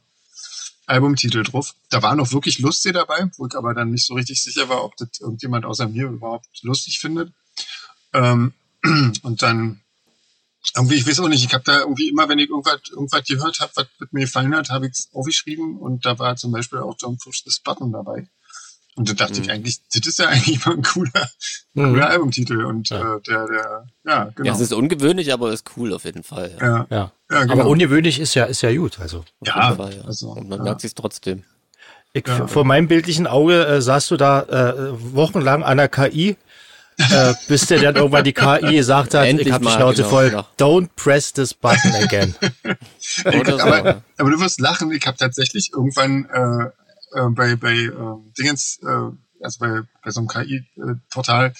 Albumtitel 0.85 1.43
drauf. 1.43 1.75
Da 1.89 2.01
waren 2.01 2.19
auch 2.21 2.31
wirklich 2.31 2.59
lustige 2.59 2.93
dabei, 2.93 3.29
wo 3.37 3.45
ich 3.45 3.55
aber 3.55 3.73
dann 3.73 3.91
nicht 3.91 4.05
so 4.05 4.13
richtig 4.13 4.41
sicher 4.41 4.69
war, 4.69 4.85
ob 4.85 4.95
das 4.97 5.19
irgendjemand 5.19 5.65
außer 5.65 5.87
mir 5.87 6.07
überhaupt 6.07 6.47
lustig 6.63 6.99
findet. 6.99 7.33
Ähm, 8.13 8.53
und 9.23 9.41
dann 9.41 9.79
irgendwie, 10.75 10.95
ich 10.95 11.07
weiß 11.07 11.19
auch 11.19 11.27
nicht, 11.27 11.43
ich 11.43 11.53
habe 11.53 11.63
da 11.63 11.79
irgendwie 11.79 12.09
immer, 12.09 12.29
wenn 12.29 12.39
ich 12.39 12.49
irgendwas, 12.49 12.79
irgendwas 12.91 13.23
gehört 13.25 13.59
habe, 13.59 13.71
was, 13.75 13.85
was 13.99 14.07
mir 14.11 14.21
gefallen 14.21 14.55
hat, 14.55 14.69
habe 14.69 14.85
ich 14.87 14.93
es 14.93 15.09
aufgeschrieben 15.13 15.77
und 15.77 16.05
da 16.05 16.17
war 16.19 16.35
zum 16.35 16.51
Beispiel 16.51 16.79
auch 16.79 16.95
Don't 16.97 17.21
Push 17.23 17.43
This 17.43 17.59
Button 17.59 17.91
dabei. 17.91 18.27
Und 18.95 19.09
da 19.09 19.13
dachte 19.13 19.41
ich 19.41 19.49
eigentlich, 19.49 19.79
das 19.93 20.05
ist 20.05 20.19
ja 20.19 20.27
eigentlich 20.29 20.63
mal 20.65 20.75
ein 20.75 20.83
cooler, 20.83 21.29
Mhm. 21.73 21.83
cooler 21.93 22.09
Albumtitel 22.09 22.65
und 22.65 22.89
Ja. 22.89 23.15
äh, 23.15 23.21
der, 23.21 23.47
der, 23.47 23.87
ja, 24.05 24.23
genau. 24.35 24.47
Ja, 24.49 24.53
es 24.53 24.59
ist 24.59 24.73
ungewöhnlich, 24.73 25.31
aber 25.33 25.51
ist 25.53 25.65
cool 25.77 25.93
auf 25.93 26.03
jeden 26.03 26.23
Fall. 26.23 26.55
ja, 26.59 26.85
Ja. 26.89 27.11
ja, 27.31 27.41
genau. 27.41 27.53
Aber 27.53 27.65
ungewöhnlich 27.67 28.19
ist 28.19 28.33
ja, 28.35 28.43
ist 28.45 28.61
ja 28.61 28.75
gut. 28.75 28.99
Also 28.99 29.23
ja, 29.45 29.73
Fall, 29.75 29.95
ja. 29.95 30.01
also, 30.03 30.31
Und 30.31 30.49
man 30.49 30.59
ja. 30.59 30.63
merkt 30.65 30.81
sich 30.81 30.93
trotzdem. 30.93 31.43
ich, 32.13 32.27
Ja. 32.27 32.45
vor 32.47 32.65
meinem 32.65 32.87
bildlichen 32.89 33.25
Auge 33.25 33.65
äh, 33.65 33.81
saßt 33.81 34.11
du 34.11 34.17
da 34.17 34.41
äh, 34.43 34.89
wochenlang 35.15 35.63
an 35.63 35.77
der 35.77 35.87
KI, 35.87 36.35
äh, 37.11 37.33
bis 37.47 37.67
der 37.67 37.79
dann 37.81 37.95
irgendwann 37.95 38.23
die 38.23 38.33
KI 38.33 38.75
gesagt 38.75 39.13
hat, 39.13 39.25
Endlich 39.25 39.47
ich 39.47 39.53
habe 39.53 39.65
die 39.65 39.71
Schnauze 39.71 39.97
genau, 40.03 40.09
voll, 40.09 40.29
genau. 40.29 40.47
don't 40.57 40.89
press 40.95 41.33
this 41.33 41.53
button 41.53 41.93
again. 41.95 42.35
Oder 43.25 43.57
so. 43.57 43.63
aber, 43.63 44.03
aber 44.17 44.31
du 44.31 44.39
wirst 44.39 44.59
lachen, 44.59 44.91
ich 44.91 45.05
habe 45.07 45.17
tatsächlich 45.17 45.71
irgendwann 45.73 46.25
äh, 46.25 47.19
äh, 47.19 47.29
bei, 47.29 47.55
bei 47.55 47.73
äh, 47.73 47.91
Dingens, 48.37 48.79
äh, 48.83 48.87
also 49.43 49.59
bei, 49.59 49.81
bei 50.03 50.11
so 50.11 50.19
einem 50.21 50.27
KI-Portal, 50.27 51.53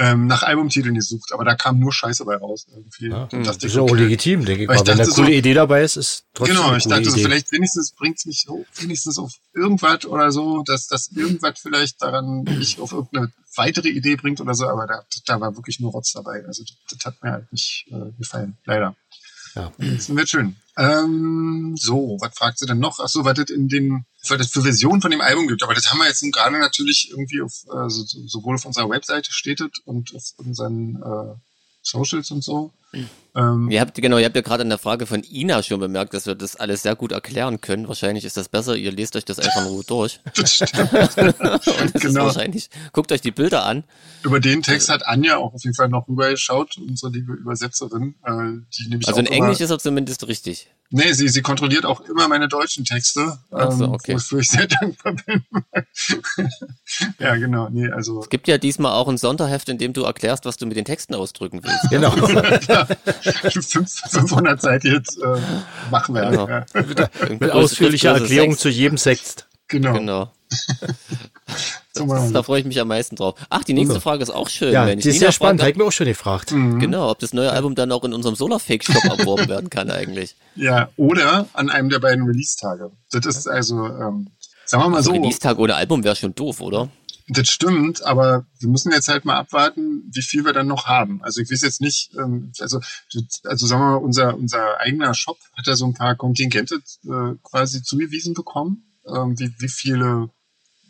ähm, 0.00 0.26
nach 0.28 0.44
Albumtiteln 0.44 0.94
gesucht, 0.94 1.32
aber 1.32 1.44
da 1.44 1.56
kam 1.56 1.80
nur 1.80 1.92
Scheiße 1.92 2.24
bei 2.24 2.36
raus. 2.36 2.66
Irgendwie. 2.70 3.08
Ja, 3.08 3.26
das 3.42 3.56
ist 3.56 3.74
ja 3.74 3.82
auch 3.82 3.90
okay. 3.90 4.02
legitim, 4.04 4.44
denke 4.44 4.62
ich 4.62 4.68
Weil 4.68 4.76
mal. 4.76 4.82
ich 4.82 4.86
Wenn 4.86 4.94
eine 4.94 5.02
dachte 5.02 5.14
coole 5.14 5.26
so- 5.26 5.32
Idee 5.32 5.54
dabei 5.54 5.82
ist, 5.82 5.96
ist 5.96 6.24
trotzdem 6.34 6.56
Genau, 6.56 6.68
eine 6.68 6.78
ich 6.78 6.84
coole 6.84 6.96
dachte 6.96 7.10
so, 7.10 7.16
vielleicht 7.18 7.50
wenigstens 7.52 7.90
bringt's 7.92 8.24
mich 8.24 8.44
so, 8.46 8.64
wenigstens 8.76 9.18
auf 9.18 9.32
irgendwas 9.54 10.04
oder 10.06 10.30
so, 10.30 10.62
dass 10.62 10.86
das 10.86 11.10
irgendwas 11.16 11.58
vielleicht 11.60 12.00
daran 12.00 12.44
mich 12.44 12.78
auf 12.78 12.92
irgendeine 12.92 13.32
weitere 13.58 13.88
Idee 13.88 14.16
bringt 14.16 14.40
oder 14.40 14.54
so, 14.54 14.66
aber 14.68 14.86
da, 14.86 15.04
da 15.26 15.40
war 15.40 15.54
wirklich 15.56 15.80
nur 15.80 15.90
Rotz 15.92 16.12
dabei. 16.12 16.44
Also 16.46 16.62
das, 16.64 16.76
das 16.98 17.04
hat 17.04 17.22
mir 17.22 17.32
halt 17.32 17.52
nicht 17.52 17.86
äh, 17.90 18.12
gefallen, 18.18 18.56
leider. 18.64 18.96
Ja. 19.54 19.72
Das 19.78 20.14
wird 20.14 20.28
schön. 20.28 20.56
Ähm, 20.76 21.74
so, 21.76 22.16
was 22.20 22.34
fragt 22.36 22.58
sie 22.58 22.66
denn 22.66 22.78
noch? 22.78 23.00
Ach 23.02 23.08
so, 23.08 23.24
was 23.24 23.34
das 23.34 23.50
in 23.50 23.68
den, 23.68 24.04
was 24.28 24.38
das 24.38 24.48
für 24.50 24.62
Versionen 24.62 25.00
von 25.02 25.10
dem 25.10 25.20
Album 25.20 25.48
gibt. 25.48 25.62
Aber 25.62 25.74
das 25.74 25.90
haben 25.90 25.98
wir 25.98 26.06
jetzt 26.06 26.22
nun 26.22 26.30
gerade 26.30 26.58
natürlich 26.58 27.08
irgendwie 27.10 27.40
auf, 27.42 27.52
äh, 27.64 27.88
so, 27.90 28.04
so- 28.04 28.26
sowohl 28.28 28.54
auf 28.54 28.64
unserer 28.66 28.88
Webseite 28.88 29.32
steht 29.32 29.60
es 29.60 29.70
und 29.84 30.14
auf 30.14 30.22
unseren 30.36 30.96
äh, 31.02 31.34
Socials 31.82 32.30
und 32.30 32.44
so. 32.44 32.72
Ähm, 33.36 33.70
Ihr 33.70 33.80
habt, 33.80 33.94
genau, 33.94 34.16
ihr 34.18 34.24
habt 34.24 34.34
ja 34.34 34.42
gerade 34.42 34.62
in 34.62 34.68
der 34.68 34.78
Frage 34.78 35.06
von 35.06 35.22
Ina 35.22 35.62
schon 35.62 35.78
bemerkt, 35.78 36.14
dass 36.14 36.26
wir 36.26 36.34
das 36.34 36.56
alles 36.56 36.82
sehr 36.82 36.96
gut 36.96 37.12
erklären 37.12 37.60
können. 37.60 37.86
Wahrscheinlich 37.86 38.24
ist 38.24 38.36
das 38.36 38.48
besser, 38.48 38.74
ihr 38.76 38.90
lest 38.90 39.14
euch 39.14 39.24
das 39.24 39.38
einfach 39.38 39.62
nur 39.64 39.84
durch. 39.84 40.20
das 40.34 40.54
stimmt. 40.54 40.92
Und 40.92 41.20
das 41.20 41.66
ist 41.94 42.00
Genau. 42.00 42.24
wahrscheinlich, 42.24 42.70
guckt 42.92 43.12
euch 43.12 43.20
die 43.20 43.30
Bilder 43.30 43.64
an. 43.64 43.84
Über 44.24 44.40
den 44.40 44.62
Text 44.62 44.88
hat 44.88 45.06
Anja 45.06 45.36
auch 45.36 45.54
auf 45.54 45.62
jeden 45.62 45.74
Fall 45.76 45.88
noch 45.88 46.08
rübergeschaut, 46.08 46.78
unsere 46.78 47.12
liebe 47.12 47.34
Übersetzerin, 47.34 48.14
äh, 48.24 48.30
die 48.76 48.88
nämlich 48.88 49.06
Also 49.06 49.20
auch 49.20 49.24
in 49.24 49.26
Englisch 49.26 49.58
immer, 49.58 49.64
ist 49.66 49.70
er 49.70 49.78
zumindest 49.78 50.26
richtig. 50.26 50.68
Nee, 50.90 51.12
sie, 51.12 51.28
sie 51.28 51.42
kontrolliert 51.42 51.84
auch 51.84 52.00
immer 52.00 52.26
meine 52.28 52.48
deutschen 52.48 52.84
Texte, 52.86 53.38
so, 53.50 53.58
ähm, 53.58 53.82
okay. 53.92 54.14
wofür 54.14 54.40
ich 54.40 54.48
sehr 54.48 54.66
dankbar 54.80 55.14
bin. 55.26 55.44
ja, 57.18 57.36
genau. 57.36 57.68
Nee, 57.68 57.88
also 57.90 58.20
Es 58.22 58.30
gibt 58.30 58.48
ja 58.48 58.58
diesmal 58.58 58.92
auch 58.92 59.06
ein 59.08 59.18
Sonderheft, 59.18 59.68
in 59.68 59.78
dem 59.78 59.92
du 59.92 60.02
erklärst, 60.04 60.44
was 60.46 60.56
du 60.56 60.66
mit 60.66 60.76
den 60.76 60.86
Texten 60.86 61.14
ausdrücken 61.14 61.60
willst. 61.62 61.90
Genau. 61.90 62.14
fünf- 63.60 64.02
500 64.10 64.60
Seiten 64.60 64.86
jetzt 64.92 65.18
äh, 65.22 65.40
machen 65.90 66.14
wir. 66.14 66.30
Genau. 66.30 66.48
Ja, 66.48 66.66
Mit 67.38 67.50
ausführlicher 67.50 68.12
Erklärung 68.14 68.56
zu 68.56 68.68
jedem 68.68 68.98
Sext. 68.98 69.46
genau. 69.68 69.94
Genau. 69.94 70.32
Da 72.32 72.42
freue 72.44 72.60
ich 72.60 72.66
mich 72.66 72.80
am 72.80 72.88
meisten 72.88 73.16
drauf. 73.16 73.34
Ach, 73.50 73.64
die 73.64 73.72
nächste 73.72 74.00
Frage 74.00 74.22
ist 74.22 74.30
auch 74.30 74.48
schön. 74.48 74.72
Ja, 74.72 74.84
Mensch. 74.84 75.02
die 75.02 75.08
ist 75.08 75.18
sehr 75.18 75.32
spannend, 75.32 75.60
habe 75.62 75.72
ich 75.72 75.76
mir 75.76 75.84
auch 75.84 75.90
schon 75.92 76.06
gefragt. 76.06 76.52
Mhm. 76.52 76.78
Genau, 76.78 77.10
ob 77.10 77.18
das 77.18 77.32
neue 77.32 77.50
Album 77.50 77.74
dann 77.74 77.90
auch 77.90 78.04
in 78.04 78.12
unserem 78.12 78.36
Solarfake-Shop 78.36 79.02
erworben 79.18 79.48
werden 79.48 79.68
kann 79.68 79.90
eigentlich. 79.90 80.36
Ja, 80.54 80.90
oder 80.96 81.46
an 81.54 81.70
einem 81.70 81.88
der 81.88 81.98
beiden 81.98 82.24
Release-Tage. 82.24 82.92
Das 83.10 83.26
ist 83.26 83.48
also, 83.48 83.86
ähm, 83.86 84.28
sagen 84.64 84.84
wir 84.84 84.88
mal 84.90 85.02
so. 85.02 85.10
Release-Tag 85.12 85.58
ohne 85.58 85.74
Album 85.74 86.04
wäre 86.04 86.14
schon 86.14 86.34
doof, 86.34 86.60
oder? 86.60 86.88
Das 87.30 87.48
stimmt, 87.48 88.02
aber 88.04 88.46
wir 88.58 88.70
müssen 88.70 88.90
jetzt 88.90 89.08
halt 89.08 89.26
mal 89.26 89.36
abwarten, 89.36 90.10
wie 90.10 90.22
viel 90.22 90.46
wir 90.46 90.54
dann 90.54 90.66
noch 90.66 90.86
haben. 90.86 91.22
Also 91.22 91.42
ich 91.42 91.50
weiß 91.50 91.60
jetzt 91.60 91.82
nicht, 91.82 92.14
ähm, 92.14 92.52
also, 92.58 92.80
also 93.44 93.66
sagen 93.66 93.82
wir 93.82 93.90
mal, 93.90 93.96
unser, 93.96 94.34
unser 94.34 94.80
eigener 94.80 95.12
Shop 95.12 95.38
hat 95.54 95.66
ja 95.66 95.76
so 95.76 95.84
ein 95.84 95.92
paar 95.92 96.16
Kontingente 96.16 96.76
äh, 97.04 97.34
quasi 97.42 97.82
zugewiesen 97.82 98.32
bekommen, 98.32 98.98
ähm, 99.06 99.38
wie, 99.38 99.54
wie 99.58 99.68
viele 99.68 100.30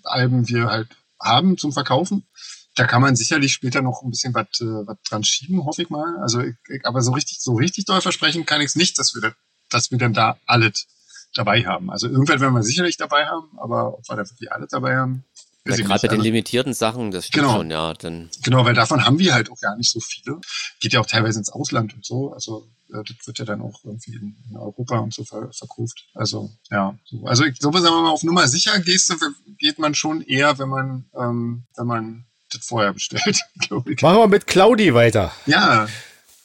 Alben 0.04 0.48
wir 0.48 0.66
halt 0.66 0.88
haben 1.20 1.58
zum 1.58 1.72
Verkaufen. 1.72 2.28
Da 2.76 2.86
kann 2.86 3.02
man 3.02 3.16
sicherlich 3.16 3.52
später 3.52 3.82
noch 3.82 4.02
ein 4.04 4.10
bisschen 4.10 4.32
was 4.32 4.60
äh, 4.60 4.94
dran 5.08 5.24
schieben, 5.24 5.64
hoffe 5.64 5.82
ich 5.82 5.90
mal. 5.90 6.18
Also, 6.18 6.40
ich, 6.40 6.54
aber 6.84 7.02
so 7.02 7.10
richtig, 7.10 7.40
so 7.40 7.54
richtig 7.54 7.86
doll 7.86 8.00
versprechen 8.00 8.46
kann 8.46 8.60
ich 8.60 8.68
es 8.68 8.76
nicht, 8.76 8.96
dass 9.00 9.12
wir, 9.12 9.22
da, 9.22 9.32
dass 9.70 9.90
wir 9.90 9.98
dann 9.98 10.14
da 10.14 10.38
alles 10.46 10.86
dabei 11.34 11.64
haben. 11.64 11.90
Also 11.90 12.08
irgendwann 12.08 12.40
werden 12.40 12.54
wir 12.54 12.62
sicherlich 12.62 12.96
dabei 12.96 13.26
haben, 13.26 13.58
aber 13.58 13.98
ob 13.98 14.08
wir 14.08 14.16
da 14.16 14.28
wirklich 14.28 14.52
alles 14.52 14.70
dabei 14.70 14.96
haben, 14.96 15.24
Gerade 15.64 16.00
bei 16.00 16.08
den 16.08 16.20
limitierten 16.20 16.72
Sachen, 16.72 17.10
das 17.10 17.26
stimmt 17.26 17.44
Genau. 17.44 17.56
schon, 17.58 17.70
ja. 17.70 17.92
Dann, 17.94 18.30
Genau, 18.42 18.64
weil 18.64 18.74
davon 18.74 19.04
haben 19.04 19.18
wir 19.18 19.34
halt 19.34 19.50
auch 19.50 19.60
gar 19.60 19.76
nicht 19.76 19.90
so 19.90 20.00
viele. 20.00 20.40
Geht 20.80 20.92
ja 20.94 21.00
auch 21.00 21.06
teilweise 21.06 21.38
ins 21.38 21.50
Ausland 21.50 21.94
und 21.94 22.06
so. 22.06 22.32
Also 22.32 22.68
äh, 22.90 23.02
das 23.04 23.26
wird 23.26 23.38
ja 23.38 23.44
dann 23.44 23.60
auch 23.60 23.84
irgendwie 23.84 24.14
in, 24.14 24.36
in 24.48 24.56
Europa 24.56 24.98
und 24.98 25.12
so 25.12 25.24
ver 25.24 25.50
verkauft. 25.52 26.06
Also 26.14 26.50
ja, 26.70 26.96
so. 27.04 27.24
also 27.26 27.44
ich 27.44 27.58
glaube, 27.58 27.80
sagen 27.80 27.94
wir 27.94 28.02
mal, 28.02 28.10
auf 28.10 28.22
Nummer 28.22 28.48
sicher 28.48 28.78
gehst 28.80 29.14
geht 29.58 29.78
man 29.78 29.94
schon 29.94 30.22
eher, 30.22 30.58
wenn 30.58 30.68
man 30.68 31.04
ähm, 31.18 31.64
wenn 31.76 31.86
man 31.86 32.24
das 32.50 32.64
vorher 32.64 32.94
bestellt, 32.94 33.40
glaube 33.58 33.92
ich. 33.92 34.00
Machen 34.00 34.18
wir 34.18 34.28
mit 34.28 34.46
Claudi 34.46 34.94
weiter. 34.94 35.32
Ja, 35.46 35.86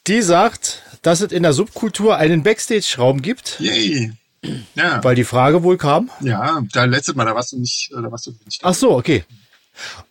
Die 0.08 0.22
sagt, 0.22 0.84
dass 1.02 1.22
es 1.22 1.32
in 1.32 1.44
der 1.44 1.54
Subkultur 1.54 2.18
einen 2.18 2.44
Backstage-Raum 2.44 3.22
gibt, 3.22 3.58
yay. 3.60 4.12
Ja, 4.76 5.04
weil 5.04 5.16
die 5.16 5.24
Frage 5.24 5.64
wohl 5.64 5.78
kam. 5.78 6.10
ja, 6.22 6.62
da 6.72 6.84
letztes 6.86 7.16
Mal, 7.16 7.26
da 7.26 7.34
warst 7.36 7.52
du 7.54 7.60
nicht, 7.60 7.92
äh, 7.92 8.02
da 8.02 8.12
warst 8.12 8.26
du 8.28 8.32
nicht. 8.46 8.60
Ach 8.64 8.74
so, 8.74 8.92
okay. 8.92 9.24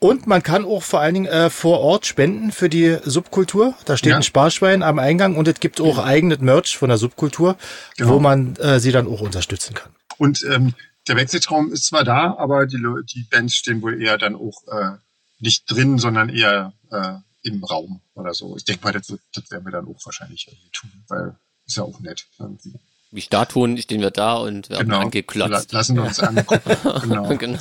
Und 0.01 0.27
man 0.27 0.43
kann 0.43 0.65
auch 0.65 0.83
vor 0.83 1.01
allen 1.01 1.15
Dingen 1.15 1.27
äh, 1.27 1.49
vor 1.51 1.81
Ort 1.81 2.07
spenden 2.07 2.51
für 2.51 2.69
die 2.69 2.99
Subkultur. 3.05 3.75
Da 3.85 3.97
steht 3.97 4.11
Ja. 4.11 4.17
ein 4.17 4.23
Sparschwein 4.25 4.83
am 4.83 4.99
Eingang 4.99 5.37
und 5.37 5.47
es 5.47 5.61
gibt 5.61 5.81
auch 5.81 5.99
eigenes 5.99 6.41
Merch 6.41 6.77
von 6.77 6.89
der 6.89 6.99
Subkultur, 6.99 7.57
Genau. 7.97 8.11
wo 8.15 8.19
man 8.21 8.57
äh, 8.57 8.81
sie 8.81 8.91
dann 8.91 9.07
auch 9.07 9.21
unterstützen 9.21 9.75
kann. 9.75 9.93
Und 10.19 10.43
ähm, 10.51 10.75
der 11.07 11.15
Backstage-Raum 11.15 11.73
ist 11.73 11.87
zwar 11.87 12.03
da, 12.05 12.35
aber 12.39 12.67
die, 12.67 12.79
die 13.15 13.25
Bands 13.31 13.55
stehen 13.55 13.83
wohl 13.83 14.03
eher 14.03 14.19
dann 14.19 14.35
auch 14.35 14.63
äh, 14.69 14.97
nicht 15.39 15.71
drin, 15.71 15.99
sondern 15.99 16.29
eher 16.29 16.73
äh, 16.91 17.15
im 17.43 17.63
Raum 17.63 18.01
oder 18.15 18.35
so. 18.35 18.57
Ich 18.57 18.65
denke 18.65 18.85
mal, 18.85 18.93
das, 18.93 19.13
das 19.33 19.51
werden 19.51 19.65
wir 19.65 19.73
dann 19.73 19.87
auch 19.87 19.99
wahrscheinlich 20.05 20.47
irgendwie 20.49 20.71
tun, 20.73 20.91
weil 21.09 21.37
ist 21.67 21.77
ja 21.77 21.83
auch 21.85 22.01
nett 22.01 22.27
irgendwie. 22.39 22.75
Wie 23.15 23.21
Statuen 23.21 23.77
stehen 23.77 24.01
wir 24.01 24.11
da 24.11 24.37
und 24.37 24.71
werden 24.71 24.89
Genau. 24.89 25.01
angeklotzt. 25.01 25.71
La- 25.73 25.79
Lassen 25.79 25.97
wir 25.97 26.03
uns 26.05 26.19
angucken. 26.21 26.77
Genau. 27.03 27.37
genau. 27.37 27.59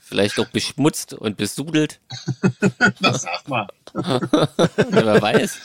Vielleicht 0.00 0.38
auch 0.40 0.46
beschmutzt 0.46 1.12
und 1.12 1.36
besudelt. 1.36 2.00
Das 3.00 3.22
sag 3.22 3.46
mal. 3.48 3.68
Ja, 3.94 5.04
wer 5.04 5.20
weiß. 5.22 5.58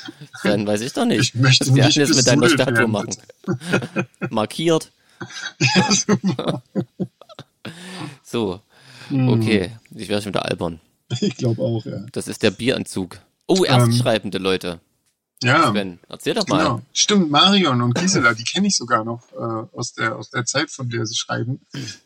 Dann 0.43 0.67
weiß 0.67 0.81
ich 0.81 0.91
doch 0.93 1.05
nicht. 1.05 1.19
Ich 1.21 1.35
möchte 1.35 1.73
wir 1.73 1.85
nicht 1.85 1.97
alles 1.97 2.15
mit 2.17 2.27
deiner 2.27 2.49
Statue 2.49 2.87
machen. 2.87 3.15
Markiert. 4.29 4.91
So. 8.23 8.59
Hm. 9.09 9.29
Okay. 9.29 9.71
Ich 9.95 10.09
werde 10.09 10.23
schon 10.23 10.33
wieder 10.33 10.45
albern. 10.45 10.79
Ich 11.21 11.37
glaube 11.37 11.61
auch, 11.61 11.85
ja. 11.85 12.05
Das 12.11 12.27
ist 12.27 12.43
der 12.43 12.51
Bieranzug. 12.51 13.19
Oh, 13.47 13.63
erstschreibende 13.63 14.37
Leute. 14.39 14.79
Ja, 15.43 15.71
Sven, 15.71 15.99
erzähl 16.09 16.33
doch 16.33 16.47
mal. 16.47 16.63
genau. 16.63 16.81
Stimmt, 16.93 17.29
Marion 17.29 17.81
und 17.81 17.93
Gisela, 17.93 18.33
die 18.33 18.43
kenne 18.43 18.67
ich 18.67 18.75
sogar 18.75 19.03
noch 19.03 19.21
äh, 19.33 19.77
aus, 19.77 19.93
der, 19.93 20.15
aus 20.15 20.31
der 20.31 20.45
Zeit, 20.45 20.71
von 20.71 20.89
der 20.89 21.05
sie 21.05 21.15
schreiben. 21.15 21.61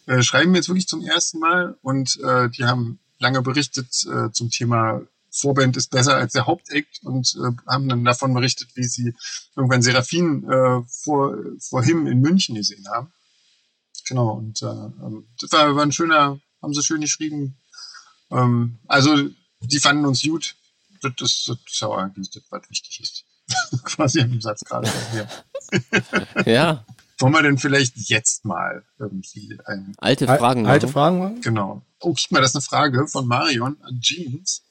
Äh, 0.06 0.22
schreiben 0.22 0.54
jetzt 0.54 0.68
wirklich 0.68 0.88
zum 0.88 1.02
ersten 1.02 1.40
Mal 1.40 1.78
und 1.82 2.20
äh, 2.22 2.50
die 2.50 2.66
haben 2.66 3.00
lange 3.20 3.42
berichtet 3.42 4.06
äh, 4.06 4.32
zum 4.32 4.50
Thema 4.50 5.02
Vorband 5.32 5.78
ist 5.78 5.90
besser 5.90 6.18
als 6.18 6.34
der 6.34 6.46
Hauptakt 6.46 7.00
und 7.04 7.36
äh, 7.36 7.56
haben 7.72 7.88
dann 7.88 8.04
davon 8.04 8.34
berichtet, 8.34 8.70
wie 8.76 8.84
sie 8.84 9.14
irgendwann 9.56 9.82
Seraphin 9.82 10.44
äh, 10.44 10.82
vor, 10.88 11.38
vor 11.60 11.84
Him 11.84 12.06
in 12.08 12.20
München 12.20 12.56
gesehen 12.56 12.86
haben. 12.90 13.14
Genau, 14.08 14.32
und 14.32 14.62
äh, 14.62 14.66
ähm, 14.66 15.28
das 15.40 15.52
war, 15.54 15.74
war 15.76 15.84
ein 15.84 15.94
schöner, 15.94 16.40
haben 16.62 16.74
sie 16.74 16.84
schön 16.84 17.00
geschrieben. 17.00 17.56
Ähm, 18.30 18.80
also, 18.88 19.16
die 19.62 19.80
fanden 19.80 20.06
uns 20.06 20.22
gut. 20.22 20.56
Das 21.02 21.14
ist, 21.22 21.48
das 21.48 21.58
ist 21.68 21.80
ja 21.82 21.90
eigentlich 21.90 22.30
das, 22.32 22.44
was 22.50 22.70
wichtig 22.70 23.00
ist. 23.02 23.24
Quasi 23.84 24.20
im 24.20 24.40
Satz 24.42 24.62
gerade. 24.64 24.90
Ja. 25.16 25.28
Ja, 26.46 26.86
Wollen 27.20 27.34
wir 27.34 27.44
denn 27.44 27.58
vielleicht 27.60 27.96
jetzt 28.10 28.46
mal 28.46 28.84
irgendwie 28.98 29.58
ein, 29.66 29.94
alte 30.00 30.28
Al- 30.28 30.40
Fragen. 30.40 30.66
Alte 30.66 30.88
machen. 30.88 30.94
Fragen 30.94 31.20
machen? 31.20 31.42
genau. 31.42 31.86
Oh, 32.00 32.14
guck 32.16 32.32
mal, 32.32 32.42
das 32.42 32.50
ist 32.52 32.56
eine 32.56 32.62
Frage 32.64 33.08
von 33.08 33.28
Marion 33.28 33.78
an 33.84 34.00
Jeans. 34.02 34.64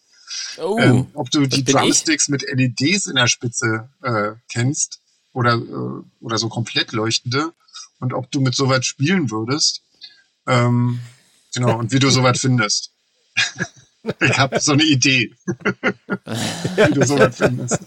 Oh, 0.59 0.77
ähm, 0.81 1.07
ob 1.15 1.31
du 1.31 1.47
die 1.47 1.63
bin 1.63 1.75
ich. 1.77 1.81
Drumsticks 1.81 2.29
mit 2.29 2.43
LEDs 2.43 3.07
in 3.07 3.15
der 3.17 3.29
Spitze 3.29 3.89
äh, 4.03 4.33
kennst 4.49 5.01
oder, 5.33 5.55
äh, 5.55 6.03
oder 6.21 6.39
so 6.39 6.49
komplett 6.49 6.93
leuchtende 6.93 7.53
und 8.01 8.13
ob 8.15 8.31
du 8.31 8.41
mit 8.41 8.55
sowas 8.55 8.85
spielen 8.85 9.31
würdest. 9.31 9.83
Ähm, 10.47 11.01
genau, 11.55 11.79
und 11.79 11.93
wie 11.93 11.99
du 12.01 12.11
sowas 12.11 12.41
findest. 12.41 12.91
ich 14.21 14.39
habe 14.39 14.61
so 14.61 14.73
eine 14.73 14.83
Idee, 14.85 15.33
wie 16.77 16.93
du 16.95 17.07
sowas 17.07 17.37
findest. 17.37 17.81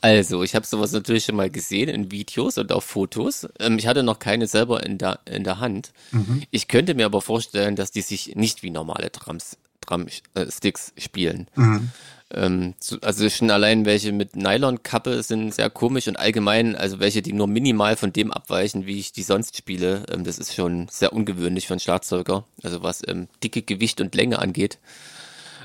Also, 0.00 0.42
ich 0.42 0.54
habe 0.54 0.66
sowas 0.66 0.92
natürlich 0.92 1.24
schon 1.24 1.36
mal 1.36 1.50
gesehen 1.50 1.88
in 1.88 2.10
Videos 2.10 2.56
und 2.56 2.72
auf 2.72 2.84
Fotos. 2.84 3.46
Ähm, 3.58 3.78
ich 3.78 3.86
hatte 3.86 4.02
noch 4.02 4.18
keine 4.18 4.46
selber 4.46 4.82
in 4.82 4.96
der, 4.96 5.20
in 5.26 5.44
der 5.44 5.60
Hand. 5.60 5.92
Mhm. 6.10 6.42
Ich 6.50 6.68
könnte 6.68 6.94
mir 6.94 7.06
aber 7.06 7.20
vorstellen, 7.20 7.76
dass 7.76 7.90
die 7.90 8.00
sich 8.00 8.34
nicht 8.34 8.62
wie 8.62 8.70
normale 8.70 9.10
Drums, 9.10 9.58
Drumsticks 9.82 10.94
spielen. 10.96 11.48
Mhm. 11.54 11.90
Ähm, 12.32 12.74
also 13.02 13.28
schon 13.28 13.50
allein 13.50 13.84
welche 13.84 14.12
mit 14.12 14.36
Nylonkappe 14.36 15.22
sind 15.22 15.54
sehr 15.54 15.68
komisch 15.68 16.06
und 16.06 16.18
allgemein, 16.18 16.76
also 16.76 17.00
welche, 17.00 17.22
die 17.22 17.32
nur 17.32 17.48
minimal 17.48 17.96
von 17.96 18.12
dem 18.12 18.32
abweichen, 18.32 18.86
wie 18.86 18.98
ich 18.98 19.12
die 19.12 19.22
sonst 19.22 19.56
spiele, 19.56 20.04
ähm, 20.10 20.24
das 20.24 20.38
ist 20.38 20.54
schon 20.54 20.86
sehr 20.88 21.12
ungewöhnlich 21.12 21.66
für 21.66 21.74
einen 21.74 21.80
Schlagzeuger. 21.80 22.44
Also 22.62 22.82
was 22.82 23.02
ähm, 23.06 23.28
dicke 23.42 23.62
Gewicht 23.62 24.00
und 24.00 24.14
Länge 24.14 24.38
angeht. 24.38 24.78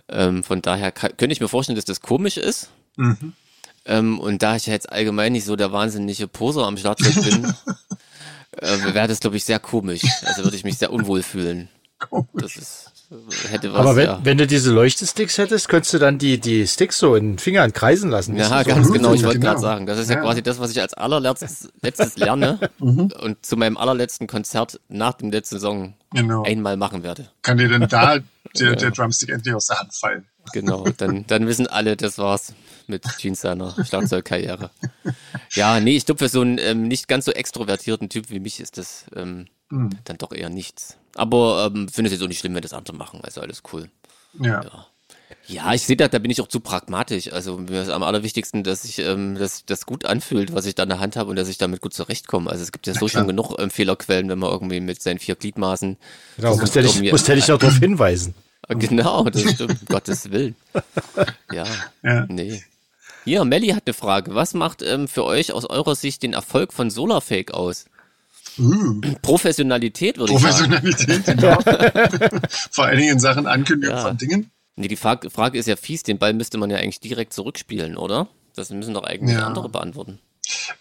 Ähm, 0.10 0.43
von 0.43 0.62
daher 0.62 0.91
kann, 0.91 1.15
könnte 1.17 1.34
ich 1.34 1.41
mir 1.41 1.47
vorstellen, 1.47 1.75
dass 1.75 1.86
das 1.86 2.01
komisch 2.01 2.38
ist. 2.38 2.69
Mhm. 2.95 3.34
Ähm, 3.86 4.19
und 4.19 4.41
da 4.41 4.56
ich 4.56 4.65
ja 4.65 4.73
jetzt 4.73 4.91
allgemein 4.91 5.34
nicht 5.34 5.45
so 5.45 5.56
der 5.56 5.71
wahnsinnige 5.71 6.28
Poser 6.28 6.65
am 6.65 6.78
Schlagzeug 6.78 7.13
bin, 7.23 7.45
äh, 8.58 8.93
wäre 8.93 9.08
das, 9.08 9.19
glaube 9.19 9.38
ich, 9.38 9.45
sehr 9.45 9.60
komisch. 9.60 10.01
Also 10.23 10.43
würde 10.43 10.58
ich 10.58 10.63
mich 10.63 10.78
sehr 10.80 10.91
unwohl 10.91 11.21
fühlen. 11.21 11.69
Das 12.34 12.56
ist, 12.56 12.91
hätte 13.50 13.74
was, 13.74 13.80
Aber 13.80 13.96
wenn, 13.96 14.06
ja. 14.06 14.20
wenn 14.24 14.38
du 14.38 14.48
diese 14.48 14.72
Leuchtesticks 14.72 15.38
hättest, 15.38 15.70
könntest 15.70 15.94
du 15.94 16.00
dann 16.00 16.18
die, 16.18 16.39
die 16.39 16.65
Sticks 16.68 16.98
so 16.98 17.15
in 17.15 17.34
den 17.34 17.38
Fingern 17.39 17.74
kreisen 17.74 18.10
lassen. 18.10 18.36
Ja, 18.36 18.63
ganz 18.63 18.88
so. 18.88 18.94
genau. 18.94 19.13
Ich 19.13 19.24
wollte 19.24 19.39
genau. 19.39 19.52
gerade 19.52 19.62
sagen, 19.62 19.86
das 19.86 20.00
ist 20.00 20.10
ja, 20.10 20.15
Ja. 20.18 20.22
quasi 20.22 20.41
das, 20.44 20.60
was 20.60 20.72
ich 20.72 20.82
als 20.82 20.94
allerletztes 20.94 21.70
letztes 21.82 22.18
lerne 22.18 22.60
Mhm. 22.80 23.12
und 23.22 23.46
zu 23.46 23.58
meinem 23.58 23.78
allerletzten 23.78 24.28
Konzert 24.28 24.80
nach 24.89 25.13
dem 25.13 25.32
letzten 25.32 25.60
Song 25.60 25.94
Genau. 26.13 26.44
einmal 26.44 26.78
machen 26.78 27.04
werde. 27.04 27.30
Kann 27.41 27.58
dir 27.58 27.68
denn 27.68 27.88
da 27.89 28.20
der, 28.60 28.76
der 28.76 28.91
Drumstick 28.91 29.30
endlich 29.30 29.54
aus 29.54 29.68
der 29.68 29.80
Hand 29.80 29.94
fallen? 29.94 30.26
Genau, 30.54 30.86
dann, 30.98 31.26
dann 31.28 31.48
wissen 31.48 31.68
alle, 31.68 31.98
das 31.98 32.18
war's 32.18 32.54
mit 32.88 33.04
Jeans 33.18 33.41
seiner 33.41 33.74
Schlagzeugkarriere. 33.84 34.70
Ja, 35.52 35.80
nee, 35.80 35.96
ich 35.98 36.06
glaube, 36.06 36.20
für 36.20 36.30
so 36.30 36.41
einen 36.41 36.60
ähm, 36.60 36.88
nicht 36.88 37.08
ganz 37.08 37.26
so 37.26 37.32
extrovertierten 37.32 38.10
Typ 38.10 38.30
wie 38.30 38.39
mich 38.39 38.60
ist 38.60 38.78
das 38.78 39.06
ähm, 39.15 39.48
Mhm. 39.69 39.89
dann 40.04 40.17
doch 40.17 40.32
eher 40.32 40.49
nichts. 40.49 40.97
Aber 41.15 41.69
ähm, 41.73 41.88
finde 41.89 42.10
es 42.10 42.13
jetzt 42.13 42.23
auch 42.23 42.28
nicht 42.28 42.39
schlimm, 42.39 42.56
wenn 42.56 42.62
das 42.62 42.73
andere 42.73 42.95
machen, 42.95 43.21
also 43.23 43.41
alles 43.41 43.63
cool. 43.73 43.89
Ja. 44.39 44.86
Ja, 45.47 45.73
ich 45.73 45.84
sehe 45.84 45.95
da, 45.95 46.08
da 46.08 46.19
bin 46.19 46.30
ich 46.32 46.41
auch 46.41 46.47
zu 46.47 46.60
pragmatisch. 46.60 47.32
Also 47.32 47.58
mir 47.58 47.82
ist 47.84 47.89
am 47.89 48.04
allerwichtigsten, 48.04 48.63
dass 48.63 48.84
ich 48.84 48.99
ähm, 48.99 49.36
dass 49.36 49.65
das 49.65 49.86
gut 49.86 50.06
anfühlt, 50.06 50.54
was 50.54 50.65
ich 50.65 50.75
da 50.75 50.84
in 50.84 50.89
der 50.89 50.99
Hand 50.99 51.15
habe 51.15 51.30
und 51.30 51.36
dass 51.36 51.47
ich 51.47 51.58
damit 51.58 51.82
gut 51.82 51.93
zurechtkomme. 51.93 52.49
Also 52.49 52.63
es 52.63 52.71
gibt 52.71 52.86
ja 52.88 52.93
so 52.93 53.08
schon 53.08 53.28
genug 53.28 53.56
ähm, 53.60 53.69
Fehlerquellen, 53.71 54.28
wenn 54.30 54.39
man 54.39 54.51
irgendwie 54.51 54.80
mit 54.80 55.01
seinen 55.01 55.19
vier 55.19 55.36
Gliedmaßen. 55.36 55.97
Genau, 56.38 56.47
versucht, 56.56 56.62
musst 56.62 56.75
du 56.75 56.82
dich, 56.82 56.95
irgendwie- 56.95 57.12
musst 57.12 57.28
du 57.28 57.36
dich 57.36 57.47
noch 57.47 57.58
darauf 57.60 57.78
hinweisen. 57.78 58.36
Genau, 58.67 59.23
das 59.25 59.41
stimmt, 59.43 59.62
um 59.62 59.78
Gottes 59.88 60.32
Willen. 60.32 60.56
Ja, 61.51 61.65
Ja. 62.01 62.25
nee. 62.28 62.63
Hier, 63.23 63.45
Melli 63.45 63.67
hat 63.69 63.84
eine 63.86 63.93
Frage. 63.93 64.34
Was 64.34 64.56
macht 64.56 64.82
ähm, 64.82 65.08
für 65.08 65.23
euch 65.23 65.54
aus 65.54 65.65
eurer 65.65 65.93
Sicht 65.95 66.23
den 66.23 66.34
Erfolg 66.34 66.73
von 66.73 66.89
Solarfake 66.89 67.54
aus? 67.54 67.86
Uh, 68.58 69.02
Professionalität, 69.22 70.18
würde 70.18 70.34
ich 70.34 70.39
sagen. 70.39 70.72
Professionalität, 70.72 71.26
genau. 71.38 71.60
Vor 72.72 72.86
allen 72.86 72.98
Dingen 72.98 73.13
in 73.13 73.20
Sachen 73.20 73.48
Ankündigung 73.48 73.96
Ja. 73.96 74.02
von 74.04 74.18
Dingen. 74.18 74.52
Nee, 74.78 74.88
die 74.89 74.96
Frage, 74.98 75.30
Frage 75.30 75.58
ist 75.58 75.68
ja 75.68 75.76
fies, 75.76 76.04
den 76.04 76.18
Ball 76.18 76.34
müsste 76.34 76.58
man 76.58 76.70
ja 76.70 76.78
eigentlich 76.78 77.00
direkt 77.00 77.34
zurückspielen, 77.34 77.96
oder? 77.98 78.28
Das 78.56 78.70
müssen 78.70 78.94
doch 78.94 79.04
eigentlich 79.04 79.36
Ja. 79.38 79.48
andere 79.48 79.70
beantworten. 79.70 80.20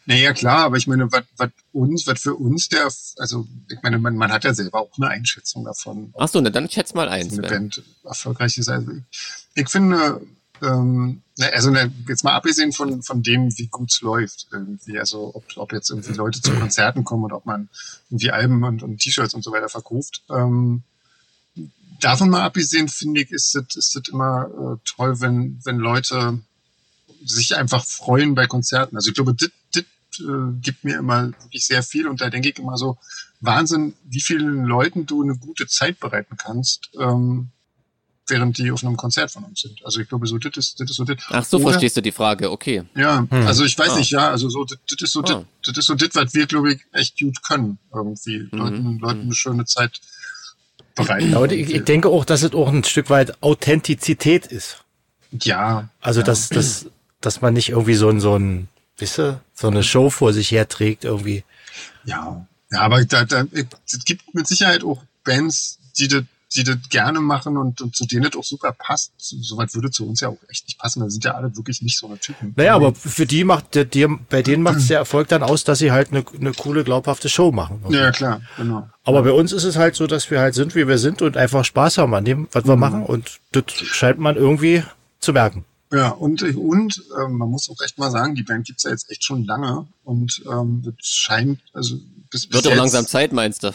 Naja, 0.06 0.32
klar, 0.34 0.64
aber 0.64 0.76
ich 0.76 0.86
meine, 0.86 1.10
was 1.10 1.50
uns, 1.72 2.06
was 2.06 2.20
für 2.20 2.34
uns 2.34 2.68
der, 2.68 2.84
also 3.18 3.46
ich 3.70 3.78
meine, 3.82 3.98
man, 3.98 4.14
man 4.16 4.30
hat 4.30 4.44
ja 4.44 4.52
selber 4.52 4.80
auch 4.80 4.90
eine 4.98 5.08
Einschätzung 5.08 5.64
davon, 5.64 6.10
ob 6.12 6.22
Ach 6.22 6.28
so, 6.28 6.40
na 6.40 6.50
dann 6.50 6.68
schätz 6.68 6.92
mal 6.92 7.08
eins. 7.08 7.32
eine 7.38 7.48
Sven. 7.48 7.50
Band 7.70 7.82
erfolgreich 8.04 8.58
ist. 8.58 8.68
Also 8.68 8.90
ich, 8.92 9.62
ich 9.62 9.68
finde, 9.70 10.20
ähm, 10.62 11.22
also 11.38 11.72
jetzt 12.08 12.24
mal 12.24 12.34
abgesehen 12.34 12.72
von, 12.72 13.02
von 13.02 13.22
dem, 13.22 13.56
wie 13.58 13.66
gut 13.66 13.90
es 13.90 14.00
läuft, 14.00 14.46
irgendwie, 14.52 14.98
also 14.98 15.34
ob, 15.34 15.44
ob 15.56 15.72
jetzt 15.72 15.90
irgendwie 15.90 16.12
Leute 16.12 16.40
zu 16.40 16.52
Konzerten 16.52 17.04
kommen 17.04 17.24
und 17.24 17.32
ob 17.32 17.46
man 17.46 17.68
irgendwie 18.10 18.30
Alben 18.30 18.62
und, 18.62 18.82
und 18.82 18.98
T-Shirts 18.98 19.34
und 19.34 19.42
so 19.42 19.52
weiter 19.52 19.68
verkauft. 19.68 20.22
Ähm, 20.30 20.82
davon 22.00 22.30
mal 22.30 22.42
abgesehen, 22.42 22.88
finde 22.88 23.22
ich, 23.22 23.30
ist 23.30 23.54
es 23.54 23.76
ist 23.76 23.96
es 23.96 24.08
immer 24.08 24.46
äh, 24.46 24.76
toll, 24.84 25.20
wenn, 25.20 25.60
wenn 25.64 25.78
Leute 25.78 26.38
sich 27.24 27.56
einfach 27.56 27.84
freuen 27.84 28.34
bei 28.34 28.46
Konzerten. 28.46 28.96
Also 28.96 29.08
ich 29.08 29.14
glaube, 29.14 29.34
das 29.34 29.50
das, 29.72 29.84
äh, 30.20 30.52
gibt 30.60 30.84
mir 30.84 30.98
immer 30.98 31.28
wirklich 31.42 31.66
sehr 31.66 31.82
viel 31.82 32.06
und 32.06 32.20
da 32.20 32.30
denke 32.30 32.50
ich 32.50 32.58
immer 32.58 32.76
so, 32.76 32.98
Wahnsinn, 33.40 33.94
wie 34.04 34.20
vielen 34.20 34.64
Leuten 34.64 35.06
du 35.06 35.22
eine 35.22 35.36
gute 35.36 35.66
Zeit 35.66 36.00
bereiten 36.00 36.36
kannst, 36.36 36.90
ähm, 36.98 37.50
während 38.26 38.56
die 38.58 38.70
auf 38.70 38.82
einem 38.84 38.96
Konzert 38.96 39.30
von 39.30 39.44
uns 39.44 39.60
sind. 39.60 39.84
Also 39.84 40.00
ich 40.00 40.08
glaube, 40.08 40.26
so 40.26 40.38
das 40.38 40.56
ist, 40.56 40.80
das 40.80 40.90
ist 40.90 40.96
so 40.96 41.04
das. 41.04 41.16
Ach 41.28 41.44
so, 41.44 41.58
Oder- 41.58 41.70
verstehst 41.70 41.96
du 41.96 42.00
die 42.00 42.12
Frage, 42.12 42.50
okay. 42.50 42.84
Ja, 42.96 43.26
Hm. 43.30 43.46
also 43.46 43.64
ich 43.64 43.78
weiß 43.78 43.90
Ah. 43.90 43.96
nicht, 43.98 44.10
ja, 44.10 44.30
also 44.30 44.48
so 44.48 44.64
das, 44.64 44.78
das 44.88 45.00
ist 45.02 45.12
so 45.12 45.20
Ah. 45.20 45.22
das, 45.22 45.44
das 45.66 45.76
ist 45.78 45.86
so 45.86 45.94
das, 45.94 46.08
was 46.14 46.34
wir 46.34 46.46
glaube 46.46 46.72
ich 46.74 46.80
echt 46.92 47.18
gut 47.18 47.42
können 47.42 47.78
irgendwie 47.92 48.48
Mhm. 48.50 48.58
Leuten 48.58 48.98
Leuten 48.98 49.18
Mhm. 49.20 49.24
eine 49.26 49.34
schöne 49.34 49.64
Zeit 49.66 50.00
bereiten. 50.94 51.32
Ja, 51.32 51.44
ich, 51.44 51.70
ich 51.74 51.84
denke 51.84 52.08
auch, 52.08 52.24
dass 52.24 52.42
es 52.42 52.52
auch 52.54 52.68
ein 52.68 52.84
Stück 52.84 53.10
weit 53.10 53.42
Authentizität 53.42 54.46
ist. 54.46 54.78
ja, 55.42 55.88
Also, 56.00 56.20
ja. 56.20 56.26
dass, 56.26 56.48
dass, 56.48 56.86
dass 57.20 57.40
man 57.40 57.54
nicht 57.54 57.70
irgendwie 57.70 57.94
so 57.94 58.08
ein, 58.08 58.20
so 58.20 58.36
ein, 58.38 58.68
wisst 58.98 59.18
ihr, 59.18 59.40
so 59.54 59.66
eine 59.68 59.82
Show 59.82 60.08
vor 60.10 60.32
sich 60.32 60.50
herträgt 60.52 61.04
irgendwie. 61.04 61.42
Ja, 62.04 62.46
ja, 62.70 62.80
aber 62.80 63.04
da, 63.04 63.24
da, 63.24 63.44
es 63.86 64.04
gibt 64.04 64.32
mit 64.34 64.46
Sicherheit 64.46 64.84
auch 64.84 65.02
Bands, 65.24 65.78
die 65.98 66.06
das, 66.08 66.22
die 66.56 66.64
das 66.64 66.76
gerne 66.88 67.20
machen 67.20 67.56
und, 67.56 67.80
und 67.80 67.96
zu 67.96 68.06
denen 68.06 68.24
das 68.24 68.36
auch 68.36 68.44
super 68.44 68.72
passt. 68.72 69.12
Soweit 69.18 69.74
würde 69.74 69.90
zu 69.90 70.06
uns 70.06 70.20
ja 70.20 70.28
auch 70.28 70.38
echt 70.48 70.66
nicht 70.66 70.78
passen. 70.78 71.00
Da 71.00 71.10
sind 71.10 71.24
ja 71.24 71.32
alle 71.32 71.56
wirklich 71.56 71.82
nicht 71.82 71.98
so 71.98 72.06
eine 72.06 72.18
Typen. 72.18 72.52
Naja, 72.56 72.74
aber 72.74 72.94
für 72.94 73.26
die 73.26 73.44
macht, 73.44 73.74
der, 73.74 73.84
die, 73.84 74.06
bei 74.06 74.42
denen 74.42 74.62
macht 74.62 74.78
es 74.78 74.88
der 74.88 74.98
Erfolg 74.98 75.28
dann 75.28 75.42
aus, 75.42 75.64
dass 75.64 75.78
sie 75.78 75.92
halt 75.92 76.12
eine, 76.12 76.24
eine 76.38 76.52
coole, 76.52 76.84
glaubhafte 76.84 77.28
Show 77.28 77.52
machen. 77.52 77.82
Ja, 77.88 78.10
klar, 78.12 78.40
genau. 78.56 78.88
Aber 79.04 79.22
bei 79.22 79.32
uns 79.32 79.52
ist 79.52 79.64
es 79.64 79.76
halt 79.76 79.96
so, 79.96 80.06
dass 80.06 80.30
wir 80.30 80.40
halt 80.40 80.54
sind, 80.54 80.74
wie 80.74 80.88
wir 80.88 80.98
sind 80.98 81.22
und 81.22 81.36
einfach 81.36 81.64
Spaß 81.64 81.98
haben 81.98 82.14
an 82.14 82.24
dem, 82.24 82.48
was 82.52 82.64
wir 82.64 82.76
machen. 82.76 83.02
Und 83.02 83.40
das 83.52 83.64
scheint 83.72 84.18
man 84.18 84.36
irgendwie 84.36 84.82
zu 85.20 85.32
merken. 85.32 85.64
Ja, 85.92 86.08
und, 86.08 86.42
und 86.42 87.04
ähm, 87.20 87.34
man 87.34 87.50
muss 87.50 87.70
auch 87.70 87.80
echt 87.84 87.98
mal 87.98 88.10
sagen, 88.10 88.34
die 88.34 88.42
Band 88.42 88.66
gibt's 88.66 88.82
ja 88.82 88.90
jetzt 88.90 89.10
echt 89.10 89.22
schon 89.22 89.44
lange 89.44 89.86
und 90.02 90.42
ähm, 90.50 90.82
das 90.84 91.06
scheint, 91.06 91.60
also 91.72 91.96
bis, 92.34 92.46
bis 92.48 92.54
Wird 92.54 92.66
doch 92.66 92.74
langsam 92.74 93.06
Zeit, 93.06 93.32
meinst 93.32 93.62
du? 93.62 93.68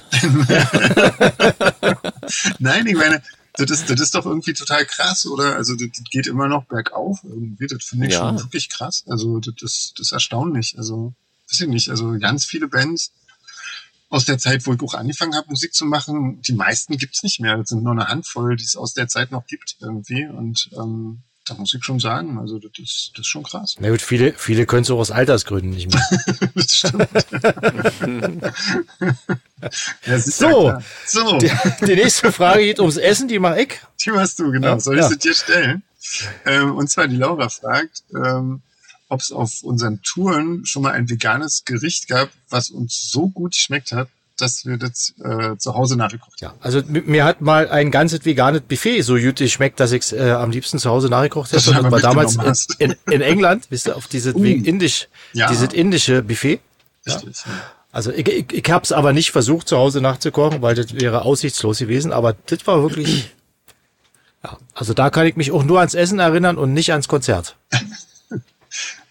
Nein, 2.59 2.85
ich 2.87 2.95
meine, 2.95 3.23
das, 3.53 3.71
ist, 3.71 3.89
das 3.89 4.01
ist 4.01 4.13
doch 4.15 4.25
irgendwie 4.25 4.51
total 4.51 4.85
krass, 4.85 5.25
oder? 5.25 5.55
Also 5.55 5.75
das, 5.75 5.87
das 5.97 6.03
geht 6.11 6.27
immer 6.27 6.49
noch 6.49 6.65
bergauf 6.65 7.21
irgendwie. 7.23 7.67
Das 7.67 7.85
finde 7.85 8.07
ich 8.07 8.13
ja. 8.13 8.19
schon 8.19 8.37
wirklich 8.37 8.67
krass. 8.67 9.05
Also 9.07 9.39
das, 9.39 9.53
das, 9.61 9.93
das 9.95 10.07
ist 10.07 10.11
erstaunlich. 10.11 10.75
Also, 10.77 11.13
weiß 11.49 11.61
ich 11.61 11.67
nicht. 11.69 11.89
Also 11.89 12.19
ganz 12.19 12.43
viele 12.43 12.67
Bands 12.67 13.13
aus 14.09 14.25
der 14.25 14.37
Zeit, 14.37 14.67
wo 14.67 14.73
ich 14.73 14.81
auch 14.81 14.93
angefangen 14.93 15.35
habe, 15.35 15.47
Musik 15.49 15.73
zu 15.73 15.85
machen, 15.85 16.41
die 16.41 16.51
meisten 16.53 16.97
gibt's 16.97 17.23
nicht 17.23 17.39
mehr. 17.39 17.55
Das 17.55 17.69
sind 17.69 17.81
nur 17.81 17.93
eine 17.93 18.09
Handvoll, 18.09 18.57
die 18.57 18.65
es 18.65 18.75
aus 18.75 18.93
der 18.93 19.07
Zeit 19.07 19.31
noch 19.31 19.47
gibt 19.47 19.77
irgendwie. 19.79 20.25
Und 20.25 20.69
ähm, 20.73 21.21
da 21.49 21.55
muss 21.55 21.73
ich 21.73 21.83
schon 21.83 21.99
sagen, 21.99 22.37
also 22.37 22.59
das 22.59 22.71
ist, 22.77 23.11
das 23.13 23.21
ist 23.21 23.27
schon 23.27 23.43
krass. 23.43 23.75
Na 23.79 23.89
gut, 23.89 24.01
viele, 24.01 24.33
viele 24.33 24.65
können 24.65 24.83
es 24.83 24.91
auch 24.91 24.99
aus 24.99 25.11
Altersgründen 25.11 25.71
nicht 25.71 25.91
mehr. 25.91 26.01
das 26.55 26.75
stimmt. 26.75 27.09
ja, 30.05 30.19
so, 30.19 30.67
ja 30.67 30.81
so. 31.05 31.37
Die, 31.39 31.51
die, 31.85 31.95
nächste 31.95 32.31
Frage 32.31 32.63
geht 32.63 32.79
ums 32.79 32.97
Essen, 32.97 33.27
die 33.27 33.39
mach 33.39 33.55
ich. 33.55 33.79
Die 34.05 34.11
machst 34.11 34.39
du, 34.39 34.51
genau. 34.51 34.79
Soll 34.79 34.95
ich 34.95 35.01
ja. 35.01 35.09
sie 35.09 35.17
dir 35.17 35.33
stellen? 35.33 35.83
Ähm, 36.45 36.75
und 36.75 36.89
zwar 36.89 37.07
die 37.07 37.17
Laura 37.17 37.49
fragt, 37.49 38.03
ähm, 38.15 38.61
ob 39.09 39.21
es 39.21 39.31
auf 39.31 39.63
unseren 39.63 40.01
Touren 40.03 40.65
schon 40.65 40.83
mal 40.83 40.91
ein 40.91 41.09
veganes 41.09 41.65
Gericht 41.65 42.07
gab, 42.07 42.29
was 42.49 42.69
uns 42.69 43.09
so 43.11 43.27
gut 43.29 43.53
geschmeckt 43.53 43.91
hat, 43.91 44.07
dass 44.41 44.65
wir 44.65 44.77
das 44.77 45.13
äh, 45.23 45.57
zu 45.57 45.75
Hause 45.75 45.95
nachgekocht 45.97 46.41
haben. 46.41 46.55
Ja, 46.57 46.63
also 46.65 46.81
mir 46.87 47.25
hat 47.25 47.41
mal 47.41 47.69
ein 47.69 47.91
ganzes 47.91 48.25
veganes 48.25 48.61
Buffet 48.61 49.01
so 49.01 49.15
gut 49.15 49.37
geschmeckt, 49.37 49.79
dass 49.79 49.91
ich 49.91 50.03
es 50.03 50.13
äh, 50.13 50.31
am 50.31 50.51
liebsten 50.51 50.79
zu 50.79 50.89
Hause 50.89 51.09
nachgekocht 51.09 51.51
hätte. 51.51 51.73
Das 51.73 51.91
war 51.91 51.99
damals 51.99 52.35
in, 52.79 52.91
in, 52.91 53.13
in, 53.13 53.21
England, 53.21 53.67
wisst 53.69 53.87
ihr, 53.87 53.95
auf 53.95 54.07
dieses 54.07 54.35
uh, 54.35 54.43
indisch, 54.43 55.07
ja. 55.33 55.49
dieses 55.49 55.73
indische 55.73 56.21
Buffet. 56.21 56.59
Richtig, 57.05 57.45
ja. 57.45 57.51
Also 57.91 58.11
ich, 58.11 58.27
ich, 58.27 58.53
ich 58.53 58.71
habe 58.71 58.83
es 58.83 58.91
aber 58.91 59.13
nicht 59.13 59.31
versucht, 59.31 59.67
zu 59.67 59.77
Hause 59.77 59.99
nachzukochen, 60.01 60.61
weil 60.61 60.75
das 60.75 60.93
wäre 60.93 61.23
aussichtslos 61.23 61.79
gewesen. 61.79 62.11
Aber 62.11 62.33
das 62.45 62.65
war 62.67 62.81
wirklich, 62.81 63.33
ja, 64.43 64.57
also 64.73 64.93
da 64.93 65.09
kann 65.09 65.25
ich 65.25 65.35
mich 65.35 65.51
auch 65.51 65.63
nur 65.63 65.79
ans 65.79 65.95
Essen 65.95 66.19
erinnern 66.19 66.57
und 66.57 66.73
nicht 66.73 66.91
ans 66.91 67.07
Konzert. 67.07 67.55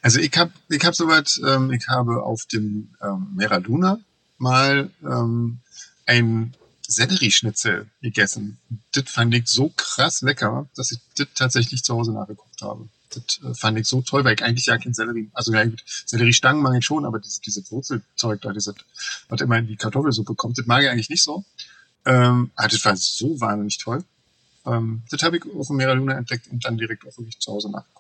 Also 0.01 0.21
ich 0.21 0.31
habe 0.39 0.53
ich 0.69 0.85
hab 0.85 0.95
soweit, 0.95 1.41
ähm, 1.45 1.73
ich 1.73 1.89
habe 1.89 2.23
auf 2.23 2.47
dem 2.47 2.95
ähm, 3.03 3.33
Mera 3.35 3.57
Luna 3.57 3.99
mal 4.39 4.91
ähm, 5.03 5.61
ein 6.07 6.55
Sellerieschnitzel 6.87 7.87
gegessen. 8.01 8.59
Das 8.93 9.05
fand 9.11 9.35
ich 9.35 9.47
so 9.49 9.71
krass 9.77 10.23
lecker, 10.23 10.69
dass 10.75 10.91
ich 10.91 10.99
das 11.17 11.29
tatsächlich 11.35 11.85
zu 11.85 11.95
Hause 11.95 12.13
nachgekocht 12.13 12.63
habe. 12.63 12.89
Das 13.11 13.41
äh, 13.45 13.55
fand 13.55 13.79
ich 13.79 13.87
so 13.87 14.01
toll, 14.01 14.25
weil 14.25 14.35
ich 14.35 14.43
eigentlich 14.43 14.67
ja 14.67 14.79
kein 14.79 14.95
Sellerie, 14.95 15.31
also 15.35 15.53
ja, 15.53 15.65
Selleriestangen 16.07 16.63
mag 16.63 16.77
ich 16.79 16.85
schon, 16.85 17.05
aber 17.05 17.19
diese, 17.19 17.41
diese 17.41 17.71
Wurzelzeug 17.71 18.41
da, 18.41 18.53
diese, 18.53 18.75
was 19.29 19.41
immer 19.41 19.59
in 19.59 19.67
die 19.67 19.77
Kartoffelsuppe 19.77 20.35
kommt, 20.35 20.59
das 20.59 20.67
mag 20.67 20.83
ich 20.83 20.89
eigentlich 20.89 21.11
nicht 21.11 21.23
so. 21.23 21.45
Ähm, 22.07 22.51
ah, 22.55 22.69
das 22.69 22.85
war 22.85 22.97
so 22.97 23.39
wahnsinnig 23.41 23.79
toll. 23.79 24.03
Ähm, 24.65 25.03
das 25.11 25.23
habe 25.23 25.37
ich 25.37 25.45
auf 25.55 25.67
dem 25.67 25.77
Mera 25.77 25.93
Luna 25.93 26.15
entdeckt 26.15 26.49
und 26.51 26.65
dann 26.65 26.79
direkt 26.79 27.07
auch 27.07 27.17
wirklich 27.19 27.39
zu 27.39 27.53
Hause 27.53 27.71
nachgekocht. 27.71 27.98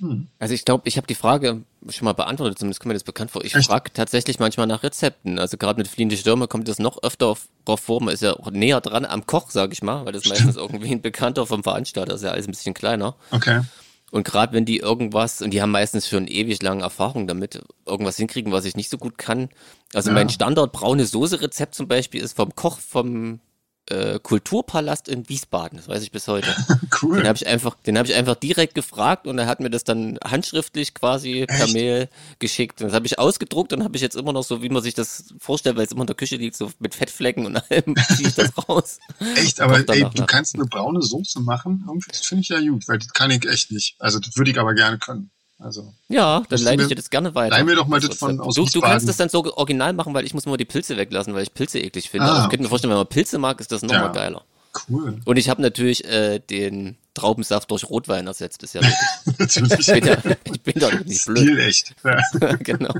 Hm. 0.00 0.28
Also 0.38 0.54
ich 0.54 0.64
glaube, 0.64 0.88
ich 0.88 0.96
habe 0.96 1.06
die 1.06 1.14
Frage 1.14 1.62
schon 1.88 2.04
mal 2.04 2.12
beantwortet, 2.12 2.58
zumindest 2.58 2.80
kommt 2.80 2.88
mir 2.88 2.94
das 2.94 3.04
bekannt 3.04 3.30
vor. 3.30 3.44
Ich 3.44 3.52
frage 3.52 3.92
tatsächlich 3.92 4.38
manchmal 4.38 4.66
nach 4.66 4.82
Rezepten. 4.82 5.38
Also 5.38 5.56
gerade 5.56 5.78
mit 5.78 5.88
fliehende 5.88 6.16
Stürme 6.16 6.46
kommt 6.46 6.68
das 6.68 6.78
noch 6.78 7.02
öfter 7.02 7.36
drauf 7.64 7.80
vor. 7.80 8.02
Man 8.02 8.14
ist 8.14 8.22
ja 8.22 8.34
auch 8.34 8.50
näher 8.50 8.80
dran 8.80 9.04
am 9.04 9.26
Koch, 9.26 9.50
sage 9.50 9.72
ich 9.72 9.82
mal, 9.82 10.04
weil 10.04 10.12
das 10.12 10.22
Stimmt. 10.22 10.36
meistens 10.36 10.56
irgendwie 10.56 10.92
ein 10.92 11.02
Bekannter 11.02 11.46
vom 11.46 11.62
Veranstalter 11.62 12.14
ist 12.14 12.22
ja 12.22 12.30
alles 12.30 12.46
ein 12.46 12.52
bisschen 12.52 12.74
kleiner. 12.74 13.16
Okay. 13.30 13.62
Und 14.10 14.24
gerade 14.24 14.54
wenn 14.54 14.64
die 14.64 14.78
irgendwas, 14.78 15.42
und 15.42 15.50
die 15.50 15.60
haben 15.60 15.70
meistens 15.70 16.08
schon 16.08 16.28
ewig 16.28 16.62
lange 16.62 16.82
Erfahrung 16.82 17.26
damit, 17.26 17.60
irgendwas 17.84 18.16
hinkriegen, 18.16 18.52
was 18.52 18.64
ich 18.64 18.76
nicht 18.76 18.88
so 18.88 18.96
gut 18.96 19.18
kann. 19.18 19.50
Also 19.92 20.10
ja. 20.10 20.14
mein 20.14 20.30
Standard 20.30 20.72
braune 20.72 21.04
Soße-Rezept 21.04 21.74
zum 21.74 21.88
Beispiel 21.88 22.22
ist 22.22 22.34
vom 22.36 22.54
Koch 22.54 22.78
vom 22.78 23.40
äh, 23.90 24.18
Kulturpalast 24.20 25.08
in 25.08 25.28
Wiesbaden. 25.28 25.78
Das 25.78 25.88
weiß 25.88 26.02
ich 26.02 26.10
bis 26.10 26.28
heute. 26.28 26.48
cool. 27.02 27.18
Den 27.18 27.26
habe 27.26 27.36
ich 27.36 27.46
einfach, 27.46 27.76
den 27.86 27.98
habe 27.98 28.08
ich 28.08 28.14
einfach 28.14 28.34
direkt 28.34 28.74
gefragt 28.74 29.26
und 29.26 29.38
er 29.38 29.46
hat 29.46 29.60
mir 29.60 29.70
das 29.70 29.84
dann 29.84 30.18
handschriftlich 30.24 30.94
quasi 30.94 31.42
Echt? 31.42 31.48
per 31.48 31.68
Mail 31.68 32.08
geschickt. 32.38 32.80
Und 32.80 32.88
das 32.88 32.94
habe 32.94 33.06
ich 33.06 33.18
ausgedruckt 33.18 33.72
und 33.72 33.84
habe 33.84 33.96
ich 33.96 34.02
jetzt 34.02 34.16
immer 34.16 34.32
noch 34.32 34.44
so, 34.44 34.62
wie 34.62 34.68
man 34.68 34.82
sich 34.82 34.94
das 34.94 35.34
vorstellt, 35.38 35.76
weil 35.76 35.84
es 35.84 35.92
immer 35.92 36.02
in 36.02 36.06
der 36.08 36.16
Küche 36.16 36.36
liegt, 36.36 36.56
so 36.56 36.70
mit 36.78 36.94
Fettflecken 36.94 37.46
und 37.46 37.56
allem 37.70 37.94
ziehe 38.16 38.28
ich 38.28 38.34
das 38.34 38.52
raus. 38.68 38.98
Echt, 39.36 39.60
aber 39.60 39.78
ey, 39.88 40.06
du 40.14 40.26
kannst 40.26 40.54
eine 40.54 40.66
braune 40.66 41.02
Soße 41.02 41.40
machen. 41.40 41.86
Das 42.08 42.26
finde 42.26 42.42
ich 42.42 42.48
ja 42.48 42.60
gut, 42.60 42.86
weil 42.88 42.98
das 42.98 43.12
kann 43.12 43.30
ich 43.30 43.46
echt 43.48 43.70
nicht. 43.70 43.96
Also 43.98 44.18
das 44.18 44.36
würde 44.36 44.50
ich 44.50 44.58
aber 44.58 44.74
gerne 44.74 44.98
können. 44.98 45.30
Also, 45.60 45.92
ja, 46.08 46.44
dann 46.48 46.60
leite 46.60 46.82
ich 46.82 46.88
dir 46.88 46.94
das 46.94 47.10
gerne 47.10 47.34
weiter. 47.34 47.56
Leih 47.56 47.64
mir 47.64 47.74
doch 47.74 47.88
mal 47.88 47.98
das 47.98 48.16
von 48.16 48.40
aus 48.40 48.54
Du, 48.54 48.64
du 48.64 48.80
kannst 48.80 49.08
das 49.08 49.16
dann 49.16 49.28
so 49.28 49.44
original 49.56 49.92
machen, 49.92 50.14
weil 50.14 50.24
ich 50.24 50.32
muss 50.32 50.46
immer 50.46 50.56
die 50.56 50.64
Pilze 50.64 50.96
weglassen, 50.96 51.34
weil 51.34 51.42
ich 51.42 51.52
Pilze 51.52 51.80
eklig 51.80 52.10
finde. 52.10 52.26
Ah, 52.26 52.30
Aber 52.30 52.42
ich 52.44 52.50
könnte 52.50 52.62
mir 52.62 52.68
vorstellen, 52.68 52.92
wenn 52.92 52.98
man 52.98 53.08
Pilze 53.08 53.38
mag, 53.38 53.60
ist 53.60 53.72
das 53.72 53.82
nochmal 53.82 54.02
ja, 54.02 54.12
geiler. 54.12 54.44
Cool. 54.88 55.20
Und 55.24 55.36
ich 55.36 55.48
habe 55.48 55.60
natürlich 55.60 56.04
äh, 56.04 56.38
den 56.38 56.96
Traubensaft 57.14 57.70
durch 57.72 57.88
Rotwein 57.90 58.28
ersetzt. 58.28 58.62
Ist 58.62 58.74
ja 58.74 58.82
wirklich. 59.24 59.80
ich, 59.80 59.86
bin 59.86 60.06
ja, 60.06 60.16
ich 60.44 60.62
bin 60.62 60.74
doch 60.78 60.92
nicht 61.04 61.24
blöd. 61.24 61.38
Stil 61.38 61.58
echt. 61.58 61.94
Ja. 62.04 62.54
genau. 62.56 62.94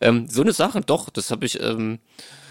ähm, 0.00 0.26
so 0.28 0.42
eine 0.42 0.52
Sache, 0.52 0.80
doch, 0.80 1.08
das 1.10 1.30
habe 1.30 1.46
ich. 1.46 1.60
Ähm, 1.60 2.00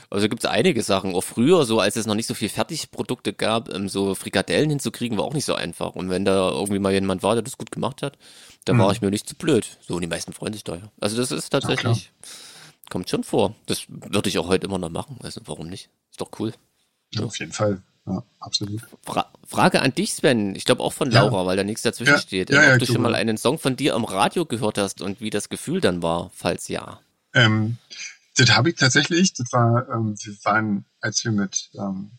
also 0.10 0.28
gibt 0.28 0.44
es 0.44 0.50
einige 0.50 0.84
Sachen. 0.84 1.16
Auch 1.16 1.24
früher, 1.24 1.66
so 1.66 1.80
als 1.80 1.96
es 1.96 2.06
noch 2.06 2.16
nicht 2.16 2.28
so 2.28 2.34
viel 2.34 2.50
Fertigprodukte 2.50 3.32
gab, 3.34 3.74
ähm, 3.74 3.88
so 3.88 4.14
Frikadellen 4.14 4.70
hinzukriegen, 4.70 5.18
war 5.18 5.24
auch 5.26 5.34
nicht 5.34 5.46
so 5.46 5.56
einfach. 5.56 5.96
Und 5.96 6.10
wenn 6.10 6.26
da 6.26 6.50
irgendwie 6.50 6.80
mal 6.80 6.92
jemand 6.92 7.24
war, 7.24 7.34
der 7.36 7.44
das 7.44 7.58
gut 7.58 7.72
gemacht 7.72 8.02
hat, 8.02 8.18
dann 8.66 8.78
mhm. 8.78 8.82
war 8.82 8.92
ich 8.92 9.02
mir 9.02 9.10
nicht 9.10 9.28
zu 9.28 9.36
blöd. 9.36 9.78
So, 9.82 9.96
und 9.96 10.02
die 10.02 10.08
meisten 10.08 10.34
freuen 10.34 10.54
sich 10.54 10.64
da 10.64 10.76
ja. 10.76 10.92
Also 11.00 11.18
das 11.18 11.32
ist 11.32 11.50
tatsächlich, 11.50 12.06
ja, 12.06 12.30
kommt 12.90 13.10
schon 13.10 13.24
vor. 13.24 13.56
Das 13.66 13.86
würde 13.88 14.30
ich 14.30 14.38
auch 14.38 14.48
heute 14.48 14.68
immer 14.68 14.78
noch 14.78 14.90
machen. 14.90 15.18
Also 15.24 15.42
warum 15.46 15.68
nicht? 15.68 15.90
Ist 16.12 16.22
doch 16.22 16.32
cool. 16.40 16.54
Ja, 17.12 17.24
auf 17.24 17.38
jeden 17.40 17.52
Fall. 17.52 17.82
Ja, 18.06 18.24
absolut. 18.40 18.82
Fra 19.04 19.32
Frage 19.48 19.82
an 19.82 19.94
dich, 19.94 20.14
Sven. 20.14 20.56
Ich 20.56 20.66
glaube 20.66 20.82
auch 20.82 20.94
von 20.94 21.12
Laura, 21.12 21.42
ja. 21.42 21.46
weil 21.46 21.58
da 21.58 21.64
nichts 21.64 21.84
dazwischen 21.84 22.18
steht. 22.18 22.50
Ja, 22.50 22.74
ob 22.74 22.80
du 22.80 22.86
schon 22.86 23.02
mal 23.02 23.16
einen 23.16 23.38
Song 23.38 23.60
von 23.60 23.76
dir 23.76 23.96
am 23.96 24.06
Radio 24.06 24.46
gehört 24.46 24.78
hast 24.78 25.02
und 25.02 25.22
wie 25.22 25.30
das 25.30 25.50
Gefühl 25.50 25.82
dann 25.82 26.02
war, 26.02 26.32
falls 26.34 26.68
ja. 26.68 27.00
Ähm, 27.34 27.78
das 28.38 28.50
habe 28.56 28.70
ich 28.70 28.76
tatsächlich. 28.76 29.34
Das 29.34 29.52
war, 29.52 29.88
ähm, 29.90 30.16
wir 30.24 30.34
waren, 30.44 30.86
als 31.00 31.24
wir 31.24 31.32
mit, 31.32 31.70
ähm, 31.76 32.12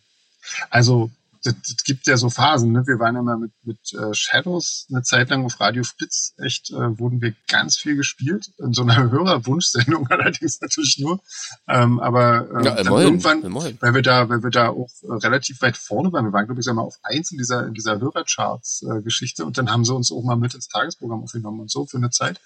also 0.71 1.11
das, 1.43 1.55
das 1.63 1.85
gibt 1.85 2.07
ja 2.07 2.17
so 2.17 2.31
Phasen. 2.31 2.73
Ne? 2.73 2.87
Wir 2.87 2.99
waren 2.99 3.17
ja 3.17 3.23
mal 3.23 3.37
mit, 3.37 3.53
mit 3.63 3.79
äh, 3.95 4.15
Shadows 4.15 4.87
eine 4.91 5.03
Zeit 5.03 5.31
lang 5.31 5.45
auf 5.45 5.61
Radio 5.61 5.83
Fritz. 5.83 6.35
Echt 6.39 6.71
äh, 6.71 6.99
wurden 6.99 7.21
wir 7.21 7.35
ganz 7.49 7.77
viel 7.77 7.97
gespielt. 7.97 8.51
In 8.59 8.73
so 8.73 8.83
einer 8.83 8.97
Hörerwunschsendung 9.11 10.07
allerdings 10.09 10.61
natürlich 10.61 10.99
nur. 11.01 11.21
Ähm, 11.69 12.01
aber 12.01 12.49
äh, 12.61 12.65
ja, 12.65 12.83
dann 12.83 12.87
irgendwann, 12.87 13.43
weil 13.81 13.95
wir 13.95 14.03
da, 14.03 14.29
weil 14.29 14.43
wir 14.43 14.51
da 14.51 14.69
auch 14.69 14.91
äh, 15.03 15.13
relativ 15.13 15.61
weit 15.63 15.77
vorne 15.77 16.13
waren. 16.13 16.27
Wir 16.27 16.33
waren, 16.33 16.47
glaube 16.47 16.61
ich, 16.61 16.67
mal 16.67 16.83
auf 16.83 16.99
eins 17.03 17.33
in 17.33 17.39
dieser, 17.39 17.67
in 17.67 17.75
dieser 17.75 18.01
Hörercharts-Geschichte. 18.01 19.43
Äh, 19.43 19.47
und 19.47 19.59
dann 19.59 19.71
haben 19.71 19.85
sie 19.85 19.95
uns 19.95 20.13
auch 20.13 20.23
mal 20.23 20.37
mit 20.37 20.55
ins 20.55 20.69
Tagesprogramm 20.69 21.23
aufgenommen 21.23 21.61
und 21.61 21.71
so 21.71 21.87
für 21.87 21.97
eine 21.97 22.11
Zeit. 22.11 22.41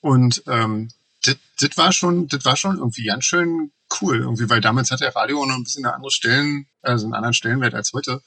Und 0.00 0.42
ähm, 0.46 0.90
das 1.26 1.76
war 1.76 1.92
schon, 1.92 2.28
das 2.28 2.44
war 2.44 2.56
schon 2.56 2.78
irgendwie 2.78 3.04
ganz 3.04 3.24
schön 3.24 3.72
cool, 4.00 4.20
irgendwie, 4.20 4.48
weil 4.50 4.60
damals 4.60 4.90
hat 4.90 5.00
der 5.00 5.14
Radio 5.14 5.44
noch 5.46 5.56
ein 5.56 5.64
bisschen 5.64 5.84
eine 5.84 5.94
andere 5.94 6.10
Stellen, 6.10 6.66
also 6.82 7.06
einen 7.06 7.14
anderen 7.14 7.34
Stellenwert 7.34 7.74
als 7.74 7.92
heute. 7.92 8.22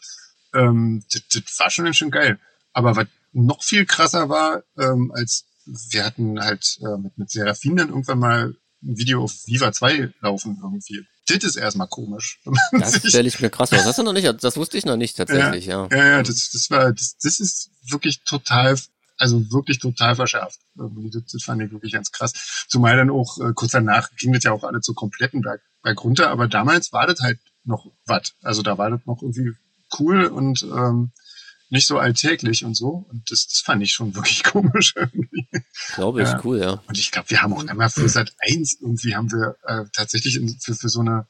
Ähm, 0.54 1.04
das, 1.12 1.22
das 1.34 1.60
war 1.60 1.70
schon 1.70 1.86
ganz 1.86 1.98
schön 1.98 2.12
geil. 2.12 2.40
Aber 2.74 2.96
was 2.96 3.08
noch 3.34 3.64
viel 3.64 3.86
krasser 3.86 4.30
war, 4.30 4.64
ähm, 4.78 5.12
als 5.16 5.46
wir 5.66 6.06
hatten 6.06 6.40
halt 6.40 6.80
äh, 6.82 6.98
mit, 6.98 7.18
mit 7.18 7.30
Serafin 7.30 7.76
dann 7.76 7.90
irgendwann 7.90 8.20
mal 8.20 8.56
ein 8.82 8.98
Video 8.98 9.24
auf 9.24 9.34
Viva 9.46 9.72
2 9.72 10.14
laufen 10.22 10.60
irgendwie. 10.62 11.06
Das 11.28 11.44
ist 11.44 11.58
erstmal 11.58 11.88
komisch. 11.88 12.40
Das 12.72 12.96
stelle 12.96 13.28
ich 13.28 13.40
mir 13.40 13.50
krass 13.50 13.70
vor. 13.70 13.78
Das 13.78 13.88
hast 13.88 14.00
du 14.00 14.04
noch 14.04 14.14
nicht, 14.14 14.44
das 14.44 14.58
wusste 14.58 14.78
ich 14.78 14.86
noch 14.86 14.98
nicht 14.98 15.18
tatsächlich, 15.18 15.66
ja. 15.66 15.88
Ja, 15.92 15.98
ja, 15.98 16.08
ja 16.08 16.24
das, 16.24 16.50
das 16.52 16.72
war, 16.72 16.92
das, 16.92 17.18
das 17.22 17.40
ist 17.40 17.70
wirklich 17.88 18.24
total 18.24 18.80
also 19.20 19.52
wirklich 19.52 19.80
total 19.80 20.16
verschärft. 20.16 20.60
Das, 20.76 21.26
das 21.32 21.44
fand 21.44 21.62
ich 21.62 21.72
wirklich 21.72 21.94
ganz 21.94 22.12
krass. 22.12 22.66
Zumal 22.70 22.98
dann 22.98 23.10
auch 23.10 23.38
äh, 23.40 23.52
kurz 23.54 23.74
danach 23.74 24.10
ging 24.16 24.34
das 24.34 24.44
ja 24.44 24.52
auch 24.52 24.64
alle 24.64 24.82
zu 24.82 24.94
kompletten 24.94 25.42
Berg, 25.42 25.62
Berg 25.84 26.04
runter, 26.04 26.30
aber 26.32 26.48
damals 26.48 26.92
war 26.94 27.06
das 27.06 27.20
halt 27.20 27.40
noch 27.66 27.92
was. 28.06 28.34
Also 28.42 28.62
da 28.62 28.78
war 28.78 28.90
das 28.90 29.02
noch 29.06 29.22
irgendwie 29.22 29.52
cool 30.00 30.26
und 30.26 30.64
ähm, 30.64 31.12
nicht 31.70 31.86
so 31.86 32.00
alltäglich 32.00 32.64
und 32.64 32.76
so. 32.76 33.06
Und 33.10 33.30
das, 33.30 33.48
das 33.48 33.60
fand 33.60 33.84
ich 33.84 33.92
schon 33.92 34.16
wirklich 34.16 34.44
komisch 34.46 34.94
irgendwie. 34.96 35.48
Glaube 35.94 36.24
ich, 36.24 36.30
ja. 36.30 36.42
cool, 36.44 36.60
ja. 36.60 36.82
Und 36.88 36.98
ich 36.98 37.12
glaube, 37.12 37.30
wir 37.30 37.42
haben 37.42 37.54
auch 37.54 37.68
einmal 37.68 37.90
für 37.90 38.08
Sat 38.08 38.34
1 38.40 38.80
irgendwie 38.82 39.16
haben 39.16 39.32
wir 39.32 39.58
äh, 39.64 39.86
tatsächlich 39.94 40.38
in, 40.38 40.58
für, 40.60 40.76
für 40.76 40.90
so 40.90 41.02
eine 41.02 41.28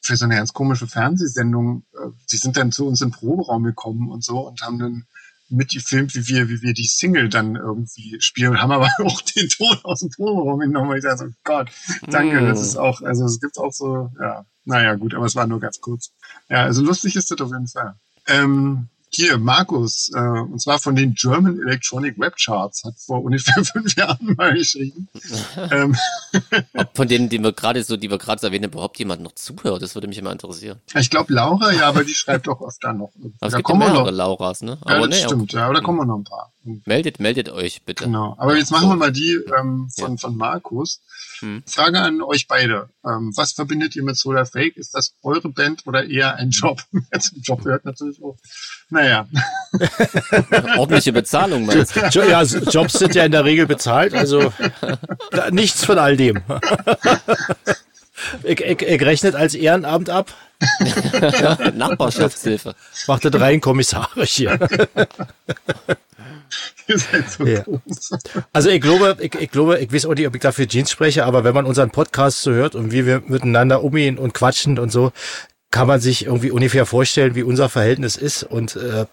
für 0.00 0.16
so 0.16 0.24
eine 0.24 0.36
ganz 0.36 0.52
komische 0.52 0.86
Fernsehsendung, 0.86 1.84
äh, 1.92 2.10
die 2.30 2.36
sind 2.36 2.56
dann 2.56 2.72
zu 2.72 2.86
uns 2.86 3.00
im 3.00 3.10
Proberaum 3.10 3.64
gekommen 3.64 4.10
und 4.10 4.24
so 4.24 4.46
und 4.46 4.62
haben 4.62 4.78
dann 4.78 5.06
mitgefilmt, 5.50 6.14
wie 6.14 6.28
wir, 6.28 6.48
wie 6.48 6.62
wir 6.62 6.74
die 6.74 6.86
Single 6.86 7.28
dann 7.28 7.56
irgendwie 7.56 8.16
spielen, 8.20 8.60
haben 8.60 8.72
aber 8.72 8.88
auch 9.04 9.20
den 9.22 9.48
Ton 9.48 9.78
aus 9.82 10.00
dem 10.00 10.10
Proberaum 10.10 10.60
genommen. 10.60 10.96
Ich 10.96 11.04
dachte, 11.04 11.30
oh 11.30 11.34
Gott, 11.44 11.70
danke, 12.06 12.40
mm. 12.40 12.46
das 12.46 12.60
ist 12.60 12.76
auch, 12.76 13.02
also 13.02 13.24
es 13.24 13.40
gibt 13.40 13.58
auch 13.58 13.72
so, 13.72 14.10
ja, 14.20 14.44
naja, 14.64 14.94
gut, 14.94 15.14
aber 15.14 15.26
es 15.26 15.36
war 15.36 15.46
nur 15.46 15.60
ganz 15.60 15.80
kurz. 15.80 16.12
Ja, 16.48 16.64
also 16.64 16.82
lustig 16.82 17.16
ist 17.16 17.30
das 17.30 17.40
auf 17.40 17.50
jeden 17.50 17.68
Fall. 17.68 17.94
Ähm, 18.26 18.88
hier, 19.10 19.38
Markus, 19.38 20.10
äh, 20.14 20.18
und 20.18 20.60
zwar 20.60 20.78
von 20.78 20.94
den 20.96 21.14
German 21.14 21.60
Electronic 21.62 22.18
Web 22.18 22.36
Charts, 22.36 22.84
hat 22.84 22.94
vor 22.98 23.22
ungefähr 23.22 23.64
fünf 23.64 23.96
Jahren 23.96 24.34
mal 24.36 24.54
geschrieben. 24.54 25.08
ähm, 25.70 25.96
Ob 26.76 26.96
von 26.96 27.08
denen, 27.08 27.28
die 27.28 27.42
wir 27.42 27.52
gerade 27.52 27.82
so, 27.82 27.96
die 27.96 28.10
wir 28.10 28.18
gerade 28.18 28.46
erwähnen, 28.46 28.64
überhaupt 28.64 28.98
jemand 28.98 29.22
noch 29.22 29.32
zuhört, 29.32 29.82
das 29.82 29.94
würde 29.94 30.08
mich 30.08 30.18
immer 30.18 30.32
interessieren. 30.32 30.80
ich 30.94 31.10
glaube 31.10 31.32
Laura, 31.32 31.72
ja, 31.72 31.88
aber 31.88 32.04
die 32.04 32.14
schreibt 32.14 32.48
auch 32.48 32.60
öfter 32.62 32.92
noch. 32.92 33.10
Aber 33.16 33.24
es 33.24 33.38
da 33.40 33.46
gibt 33.46 33.52
ja 33.56 33.62
kommen 33.62 33.80
wir 33.80 33.88
mehrere 33.88 34.10
noch. 34.10 34.18
Lauras, 34.18 34.62
ne? 34.62 34.78
Ja, 34.86 34.96
Aber 34.96 35.08
das 35.08 35.18
nee, 35.18 35.24
stimmt, 35.24 35.52
ja, 35.52 35.64
aber 35.66 35.74
da 35.74 35.80
kommen 35.80 35.98
wir 35.98 36.06
noch 36.06 36.18
ein 36.18 36.24
paar. 36.24 36.52
Meldet, 36.86 37.20
meldet 37.20 37.48
euch 37.48 37.82
bitte. 37.84 38.04
Genau. 38.04 38.34
Aber 38.38 38.56
jetzt 38.56 38.70
machen 38.70 38.88
wir 38.88 38.96
mal 38.96 39.12
die 39.12 39.38
ähm, 39.58 39.88
von, 39.96 40.18
von 40.18 40.36
Markus. 40.36 41.00
Hm. 41.40 41.62
Frage 41.66 42.00
an 42.00 42.20
euch 42.22 42.48
beide. 42.48 42.88
Ähm, 43.04 43.32
was 43.36 43.52
verbindet 43.52 43.94
ihr 43.96 44.02
mit 44.02 44.16
Solar 44.16 44.46
Fake? 44.46 44.76
Ist 44.76 44.94
das 44.94 45.14
eure 45.22 45.48
Band 45.48 45.86
oder 45.86 46.04
eher 46.04 46.36
ein 46.36 46.50
Job? 46.50 46.82
Jetzt 47.12 47.32
ein 47.32 47.42
Job 47.42 47.62
gehört 47.62 47.84
natürlich 47.84 48.22
auch. 48.22 48.36
Naja. 48.90 49.28
Ordentliche 50.76 51.12
Bezahlung, 51.12 51.66
meinst 51.66 51.94
du? 51.94 52.00
Jo 52.08 52.22
ja, 52.22 52.42
Jobs 52.42 52.94
sind 52.94 53.14
ja 53.14 53.24
in 53.24 53.32
der 53.32 53.44
Regel 53.44 53.66
bezahlt, 53.66 54.14
also 54.14 54.52
da- 55.30 55.50
nichts 55.50 55.84
von 55.84 55.98
all 55.98 56.16
dem. 56.16 56.42
Ich, 58.42 58.60
ich, 58.60 58.82
ich 58.82 59.02
rechnet 59.02 59.34
als 59.34 59.54
Ehrenamt 59.54 60.10
ab, 60.10 60.34
Nachbarschaftshilfe. 61.74 62.74
macht 63.06 63.24
das 63.24 63.40
rein 63.40 63.60
kommissarisch 63.60 64.30
hier. 64.32 64.58
Ihr 66.88 66.98
seid 66.98 67.30
so 67.30 67.44
Ja. 67.46 67.62
groß. 67.62 68.10
Also 68.52 68.70
ich 68.70 68.80
glaube, 68.80 69.16
ich, 69.20 69.34
ich 69.34 69.50
glaube, 69.50 69.78
ich 69.78 69.92
weiß 69.92 70.06
auch 70.06 70.14
nicht, 70.14 70.26
ob 70.26 70.34
ich 70.34 70.40
dafür 70.40 70.66
Jeans 70.66 70.90
spreche, 70.90 71.24
aber 71.26 71.44
wenn 71.44 71.54
man 71.54 71.66
unseren 71.66 71.90
Podcast 71.90 72.42
so 72.42 72.50
hört 72.52 72.74
und 72.74 72.90
wie 72.92 73.04
wir 73.06 73.22
miteinander 73.26 73.84
umgehen 73.84 74.18
und 74.18 74.32
quatschen 74.34 74.78
und 74.78 74.90
so, 74.90 75.12
kann 75.70 75.86
man 75.86 76.00
sich 76.00 76.24
irgendwie 76.26 76.50
ungefähr 76.50 76.86
vorstellen, 76.86 77.34
wie 77.34 77.42
unser 77.42 77.68
Verhältnis 77.68 78.16
ist. 78.16 78.42
Und 78.42 78.76
äh, 78.76 79.04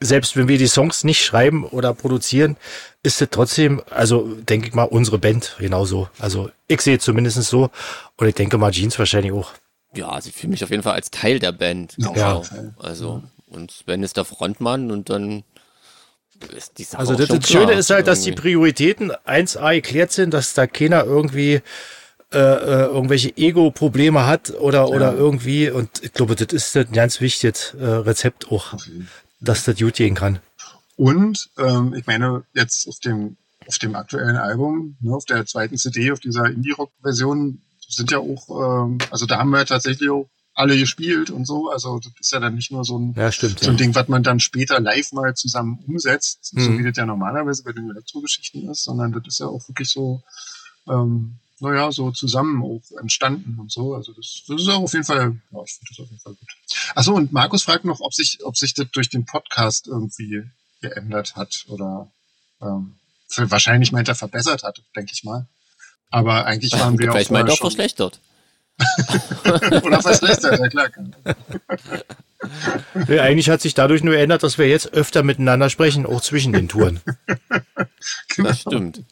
selbst 0.00 0.36
wenn 0.36 0.46
wir 0.46 0.58
die 0.58 0.68
Songs 0.68 1.02
nicht 1.02 1.24
schreiben 1.24 1.64
oder 1.64 1.92
produzieren, 1.92 2.56
ist 3.02 3.20
es 3.20 3.28
trotzdem, 3.30 3.82
also 3.90 4.22
denke 4.48 4.68
ich 4.68 4.74
mal, 4.74 4.84
unsere 4.84 5.18
Band 5.18 5.56
genauso. 5.58 6.08
Also 6.20 6.50
ich 6.68 6.80
sehe 6.82 6.98
es 6.98 7.02
zumindest 7.04 7.42
so 7.42 7.70
und 8.16 8.28
ich 8.28 8.34
denke 8.36 8.58
mal 8.58 8.70
Jeans 8.70 8.98
wahrscheinlich 8.98 9.32
auch. 9.32 9.50
Ja, 9.94 10.08
also 10.08 10.28
ich 10.28 10.34
fühle 10.34 10.50
mich 10.52 10.64
auf 10.64 10.70
jeden 10.70 10.82
Fall 10.82 10.94
als 10.94 11.10
Teil 11.10 11.38
der 11.38 11.52
Band. 11.52 11.94
Ja, 11.98 12.10
Genau. 12.10 12.44
Also, 12.78 13.22
und 13.46 13.70
Sven 13.70 14.02
ist 14.02 14.16
der 14.16 14.24
Frontmann 14.24 14.90
und 14.90 15.10
dann 15.10 15.44
ist 16.56 16.78
die 16.78 16.84
Sache 16.84 16.98
Also 16.98 17.14
auch 17.14 17.18
das, 17.18 17.28
schon 17.28 17.40
das 17.40 17.48
Schöne 17.48 17.66
klar, 17.66 17.78
ist 17.78 17.90
halt, 17.90 18.06
dass 18.06 18.22
die 18.22 18.30
irgendwie. 18.30 18.42
Prioritäten 18.42 19.12
1a 19.12 19.74
geklärt 19.74 20.12
sind, 20.12 20.34
dass 20.34 20.54
da 20.54 20.66
keiner 20.66 21.04
irgendwie 21.04 21.60
äh, 22.32 22.38
äh, 22.38 22.86
irgendwelche 22.86 23.36
Ego-Probleme 23.36 24.26
hat 24.26 24.50
oder, 24.50 24.88
oder 24.88 25.14
irgendwie. 25.14 25.70
Und 25.70 25.88
ich 26.02 26.12
glaube, 26.12 26.34
das 26.34 26.52
ist 26.52 26.76
ein 26.76 26.90
ganz 26.92 27.20
wichtiges 27.20 27.74
äh, 27.74 27.84
Rezept 27.84 28.50
auch, 28.50 28.74
dass 29.40 29.64
das 29.64 29.78
gut 29.78 29.94
gehen 29.94 30.16
kann. 30.16 30.40
Und 30.96 31.50
ähm, 31.58 31.94
ich 31.94 32.06
meine, 32.06 32.42
jetzt 32.52 32.88
auf 32.88 32.98
dem, 32.98 33.36
auf 33.68 33.78
dem 33.78 33.94
aktuellen 33.94 34.36
Album, 34.36 34.96
ne, 35.00 35.14
auf 35.14 35.24
der 35.26 35.46
zweiten 35.46 35.76
CD, 35.76 36.10
auf 36.10 36.18
dieser 36.18 36.46
Indie-Rock-Version, 36.46 37.62
sind 37.88 38.10
ja 38.10 38.18
auch, 38.18 38.48
ähm, 38.86 38.98
also 39.10 39.26
da 39.26 39.38
haben 39.38 39.50
wir 39.50 39.64
tatsächlich 39.66 40.10
auch 40.10 40.28
alle 40.56 40.76
gespielt 40.78 41.30
und 41.30 41.46
so. 41.46 41.70
Also 41.70 41.98
das 41.98 42.12
ist 42.20 42.32
ja 42.32 42.38
dann 42.40 42.54
nicht 42.54 42.70
nur 42.70 42.84
so 42.84 42.98
ein, 42.98 43.14
Ja, 43.16 43.32
stimmt. 43.32 43.58
so 43.58 43.66
ein 43.70 43.72
Ja. 43.72 43.78
Ding, 43.78 43.94
was 43.94 44.08
man 44.08 44.22
dann 44.22 44.38
später 44.40 44.78
live 44.80 45.12
mal 45.12 45.34
zusammen 45.34 45.78
umsetzt, 45.86 46.38
so 46.54 46.70
Mhm. 46.70 46.78
wie 46.78 46.82
das 46.84 46.96
ja 46.96 47.06
normalerweise 47.06 47.64
bei 47.64 47.72
den 47.72 47.90
Elektrogeschichten 47.90 48.68
ist, 48.70 48.84
sondern 48.84 49.12
das 49.12 49.22
ist 49.26 49.40
ja 49.40 49.46
auch 49.46 49.66
wirklich 49.68 49.88
so, 49.90 50.22
ähm, 50.88 51.36
naja, 51.60 51.90
so 51.92 52.10
zusammen 52.12 52.62
auch 52.62 52.82
entstanden 53.00 53.58
und 53.58 53.72
so. 53.72 53.94
Also 53.94 54.12
das, 54.12 54.42
das 54.46 54.60
ist 54.60 54.68
auch 54.68 54.82
auf 54.82 54.92
jeden 54.92 55.04
Fall, 55.04 55.18
ja, 55.50 55.62
ich 55.64 55.72
finde 55.72 55.88
das 55.90 55.98
auf 56.00 56.10
jeden 56.10 56.20
Fall 56.20 56.34
gut. 56.34 56.48
Achso, 56.94 57.14
und 57.14 57.32
Markus 57.32 57.62
fragt 57.64 57.84
noch, 57.84 58.00
ob 58.00 58.14
sich, 58.14 58.38
ob 58.44 58.56
sich 58.56 58.74
das 58.74 58.86
durch 58.92 59.08
den 59.08 59.24
Podcast 59.24 59.86
irgendwie 59.88 60.42
geändert 60.80 61.34
hat 61.36 61.64
oder 61.68 62.10
ähm, 62.60 62.94
wahrscheinlich 63.36 63.90
meint 63.90 64.08
er 64.08 64.14
verbessert 64.14 64.62
hat, 64.62 64.82
denke 64.94 65.12
ich 65.12 65.24
mal. 65.24 65.48
Aber 66.14 66.46
eigentlich 66.46 66.72
waren 66.72 66.96
wir 66.96 67.08
auch 67.10 67.12
Vielleicht 67.14 67.32
meint 67.32 67.48
er 67.48 67.54
auch 67.54 67.58
verschlechtert. 67.58 68.20
Oder 69.82 70.00
verschlechtert, 70.00 70.60
ja 70.60 70.68
klar. 70.68 70.88
Ja, 73.08 73.22
eigentlich 73.22 73.48
hat 73.50 73.60
sich 73.60 73.74
dadurch 73.74 74.04
nur 74.04 74.14
geändert, 74.14 74.44
dass 74.44 74.56
wir 74.56 74.68
jetzt 74.68 74.92
öfter 74.92 75.24
miteinander 75.24 75.70
sprechen, 75.70 76.06
auch 76.06 76.20
zwischen 76.20 76.52
den 76.52 76.68
Touren. 76.68 77.00
Das 78.36 78.60
stimmt. 78.60 79.02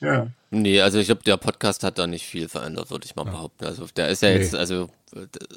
Ja. 0.00 0.26
Nee, 0.50 0.80
also 0.80 0.98
ich 0.98 1.06
glaube, 1.06 1.22
der 1.24 1.36
Podcast 1.36 1.82
hat 1.84 1.98
da 1.98 2.06
nicht 2.06 2.26
viel 2.26 2.48
verändert, 2.48 2.90
würde 2.90 3.06
ich 3.06 3.16
mal 3.16 3.24
behaupten. 3.24 3.64
Also 3.64 3.86
der 3.96 4.08
ist 4.08 4.22
ja 4.22 4.30
Nee. 4.30 4.38
jetzt, 4.38 4.54
also, 4.54 4.90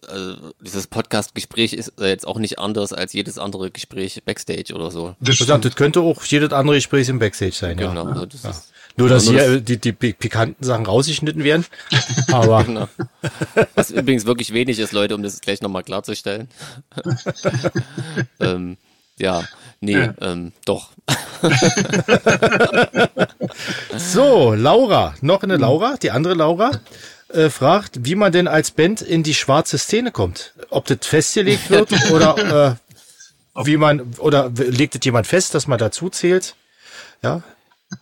also 0.07 0.53
dieses 0.61 0.87
Podcast-Gespräch 0.87 1.73
ist 1.73 1.93
ja 1.99 2.05
jetzt 2.05 2.25
auch 2.27 2.37
nicht 2.39 2.59
anders 2.59 2.93
als 2.93 3.13
jedes 3.13 3.37
andere 3.37 3.71
Gespräch 3.71 4.21
Backstage 4.23 4.73
oder 4.73 4.91
so. 4.91 5.15
Das 5.19 5.35
stimmt. 5.35 5.65
das 5.65 5.75
könnte 5.75 6.01
auch 6.01 6.23
jedes 6.23 6.51
andere 6.53 6.75
Gespräch 6.77 7.09
im 7.09 7.19
Backstage 7.19 7.53
sein, 7.53 7.77
ja. 7.79 7.89
Genau. 7.89 8.05
Also 8.05 8.25
das 8.27 8.43
Ja. 8.43 8.55
Nur, 8.97 9.09
dass 9.09 9.25
nur 9.25 9.33
hier 9.33 9.53
das- 9.55 9.63
die, 9.65 9.77
die 9.77 9.91
pi- 9.91 10.13
pikanten 10.13 10.63
Sachen 10.63 10.85
rausgeschnitten 10.85 11.43
werden. 11.43 11.65
Aber 12.31 12.63
genau. 12.63 12.87
Was 13.75 13.91
übrigens 13.91 14.25
wirklich 14.25 14.53
wenig 14.53 14.79
ist, 14.79 14.93
Leute, 14.93 15.15
um 15.15 15.23
das 15.23 15.41
gleich 15.41 15.61
nochmal 15.61 15.83
klarzustellen. 15.83 16.47
ähm, 18.39 18.77
ja, 19.17 19.43
nee, 19.81 19.93
Ja. 19.97 20.13
ähm, 20.21 20.51
doch. 20.65 20.89
So, 23.97 24.53
Laura, 24.53 25.15
noch 25.21 25.43
eine 25.43 25.57
Laura, 25.57 25.95
die 26.01 26.11
andere 26.11 26.33
Laura, 26.33 26.71
äh, 27.29 27.49
fragt, 27.49 28.05
wie 28.05 28.15
man 28.15 28.31
denn 28.31 28.47
als 28.47 28.71
Band 28.71 29.01
in 29.01 29.23
die 29.23 29.33
schwarze 29.33 29.77
Szene 29.77 30.11
kommt. 30.11 30.53
Ob 30.69 30.85
das 30.85 30.99
festgelegt 31.01 31.69
wird 31.69 31.91
oder 32.11 32.77
äh, 33.57 33.65
wie 33.65 33.77
man, 33.77 34.13
oder 34.19 34.51
legt 34.55 34.95
es 34.95 35.01
jemand 35.05 35.27
fest, 35.27 35.53
dass 35.55 35.67
man 35.67 35.79
dazu 35.79 36.09
zählt? 36.09 36.55
Ja. 37.23 37.41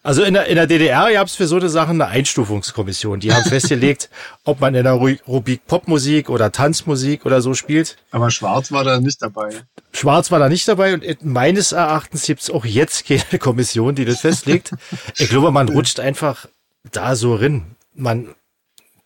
Also 0.02 0.24
in 0.24 0.34
der, 0.34 0.48
in 0.48 0.56
der 0.56 0.68
DDR 0.68 1.12
gab 1.14 1.28
es 1.28 1.36
für 1.36 1.48
so 1.48 1.58
eine 1.58 1.70
Sache 1.70 1.92
eine 1.92 2.08
Einstufungskommission. 2.08 3.20
Die 3.20 3.34
haben 3.34 3.44
festgelegt, 3.50 4.10
ob 4.44 4.60
man 4.60 4.76
in 4.76 4.84
der 4.84 4.94
Ru- 4.94 5.20
Rubrik 5.28 5.66
Popmusik 5.68 6.30
oder 6.30 6.52
Tanzmusik 6.52 7.26
oder 7.26 7.42
so 7.42 7.54
spielt. 7.54 7.98
Aber 8.12 8.32
Schwarz 8.32 8.72
war 8.72 8.84
da 8.84 9.00
nicht 9.00 9.22
dabei. 9.22 9.50
Schwarz 9.92 10.32
war 10.32 10.40
da 10.40 10.50
nicht 10.50 10.68
dabei 10.68 10.94
und 10.96 11.24
meines 11.24 11.72
Erachtens 11.72 12.24
gibt 12.26 12.42
es 12.42 12.50
auch 12.50 12.66
jetzt 12.66 13.06
keine 13.08 13.40
Kommission, 13.40 13.96
die 13.96 14.06
das 14.06 14.22
festlegt. 14.22 14.72
Ich 15.18 15.30
glaube, 15.30 15.52
man 15.52 15.70
rutscht 15.70 16.00
einfach 16.00 16.48
da 16.92 17.16
so 17.16 17.36
rein. 17.36 17.76
Man, 17.94 18.30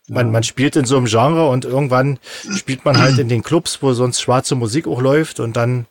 man, 0.08 0.30
man 0.30 0.42
spielt 0.42 0.76
in 0.76 0.86
so 0.86 0.96
einem 0.96 1.06
Genre 1.06 1.48
und 1.50 1.64
irgendwann 1.66 2.18
spielt 2.56 2.84
man 2.86 2.98
halt 2.98 3.18
in 3.18 3.28
den 3.28 3.42
Clubs, 3.42 3.78
wo 3.82 3.92
sonst 3.92 4.20
schwarze 4.22 4.54
Musik 4.54 4.86
auch 4.86 5.02
läuft 5.02 5.40
und 5.40 5.56
dann 5.56 5.86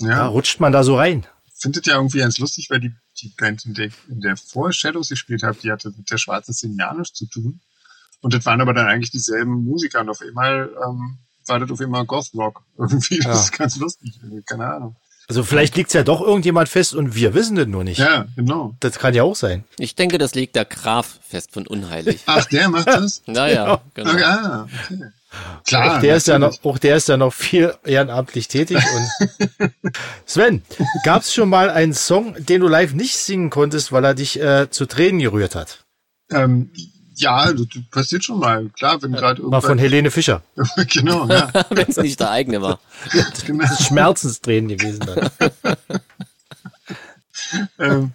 ja, 0.00 0.08
Ja, 0.08 0.26
rutscht 0.26 0.60
man 0.60 0.72
da 0.72 0.82
so 0.82 0.96
rein. 0.96 1.26
Findet 1.58 1.86
ja 1.86 1.94
irgendwie 1.96 2.18
ganz 2.18 2.38
lustig, 2.38 2.68
weil 2.70 2.80
die, 2.80 2.92
die 3.22 3.32
Band, 3.36 3.64
in 3.64 3.74
der, 3.74 3.90
in 4.08 4.20
der 4.20 4.36
vor 4.36 4.72
Shadows 4.72 5.08
gespielt 5.08 5.42
habe, 5.42 5.56
die 5.62 5.70
hatte 5.72 5.92
mit 5.96 6.10
der 6.10 6.18
schwarzen 6.18 6.76
ja 6.78 6.92
nichts 6.94 7.16
zu 7.18 7.26
tun. 7.26 7.60
Und 8.20 8.34
das 8.34 8.44
waren 8.46 8.60
aber 8.60 8.74
dann 8.74 8.86
eigentlich 8.88 9.10
dieselben 9.10 9.64
Musiker 9.64 10.00
und 10.00 10.08
auf 10.10 10.20
einmal 10.20 10.70
ähm, 10.86 11.18
war 11.46 11.60
das 11.60 11.70
auf 11.70 11.80
einmal 11.80 12.04
Goth 12.06 12.30
Rock. 12.34 12.62
Irgendwie, 12.78 13.18
das 13.18 13.26
Ja. 13.26 13.40
ist 13.40 13.52
ganz 13.52 13.76
lustig. 13.76 14.18
Keine 14.46 14.66
Ahnung. 14.66 14.96
Also 15.28 15.42
vielleicht 15.42 15.74
liegt's 15.76 15.92
ja 15.92 16.04
doch 16.04 16.20
irgendjemand 16.20 16.68
fest 16.68 16.94
und 16.94 17.16
wir 17.16 17.34
wissen 17.34 17.56
das 17.56 17.66
nur 17.66 17.82
nicht. 17.82 17.98
Ja, 17.98 18.26
genau. 18.36 18.76
Das 18.78 18.98
kann 19.00 19.12
ja 19.12 19.24
auch 19.24 19.34
sein. 19.34 19.64
Ich 19.76 19.96
denke, 19.96 20.18
das 20.18 20.36
legt 20.36 20.54
der 20.54 20.64
Graf 20.64 21.18
fest 21.28 21.50
von 21.52 21.66
Unheilig. 21.66 22.20
Ach, 22.26 22.44
der 22.44 22.68
macht 22.68 22.86
das? 22.86 23.22
Naja, 23.26 23.80
genau. 23.94 24.12
Okay, 24.12 24.22
ah, 24.22 24.68
okay. 24.84 25.00
Klar. 25.66 25.96
auch 25.96 26.00
der 26.00 26.16
ist 26.16 26.28
ja 26.28 26.38
noch, 26.38 26.64
auch 26.64 26.78
der 26.78 26.96
ist 26.96 27.08
ja 27.08 27.16
noch 27.16 27.32
viel 27.32 27.74
ehrenamtlich 27.84 28.46
tätig. 28.48 28.78
Und 28.78 29.72
Sven, 30.26 30.62
gab's 31.04 31.34
schon 31.34 31.48
mal 31.48 31.70
einen 31.70 31.92
Song, 31.92 32.36
den 32.38 32.60
du 32.60 32.68
live 32.68 32.92
nicht 32.94 33.16
singen 33.16 33.50
konntest, 33.50 33.90
weil 33.90 34.04
er 34.04 34.14
dich 34.14 34.40
äh, 34.40 34.70
zu 34.70 34.86
Tränen 34.86 35.20
gerührt 35.20 35.54
hat? 35.56 35.84
Ähm, 36.30 36.70
ja, 37.16 37.52
das 37.52 37.66
das 37.74 37.82
passiert 37.90 38.24
schon 38.24 38.38
mal. 38.38 38.68
Klar, 38.70 39.02
wenn 39.02 39.12
gerade 39.12 39.42
Mal 39.42 39.60
von. 39.60 39.78
Helene 39.78 40.10
Fischer. 40.10 40.42
genau, 40.92 41.26
ja. 41.26 41.50
Wenn 41.70 41.88
es 41.88 41.96
nicht 41.96 42.20
der 42.20 42.30
eigene 42.30 42.60
war. 42.60 42.78
genau. 43.46 43.62
Das 43.62 43.80
ist 43.80 43.86
Schmerzenstränen 43.86 44.76
gewesen 44.76 45.00
dann. 45.06 45.30
ähm, 47.78 48.12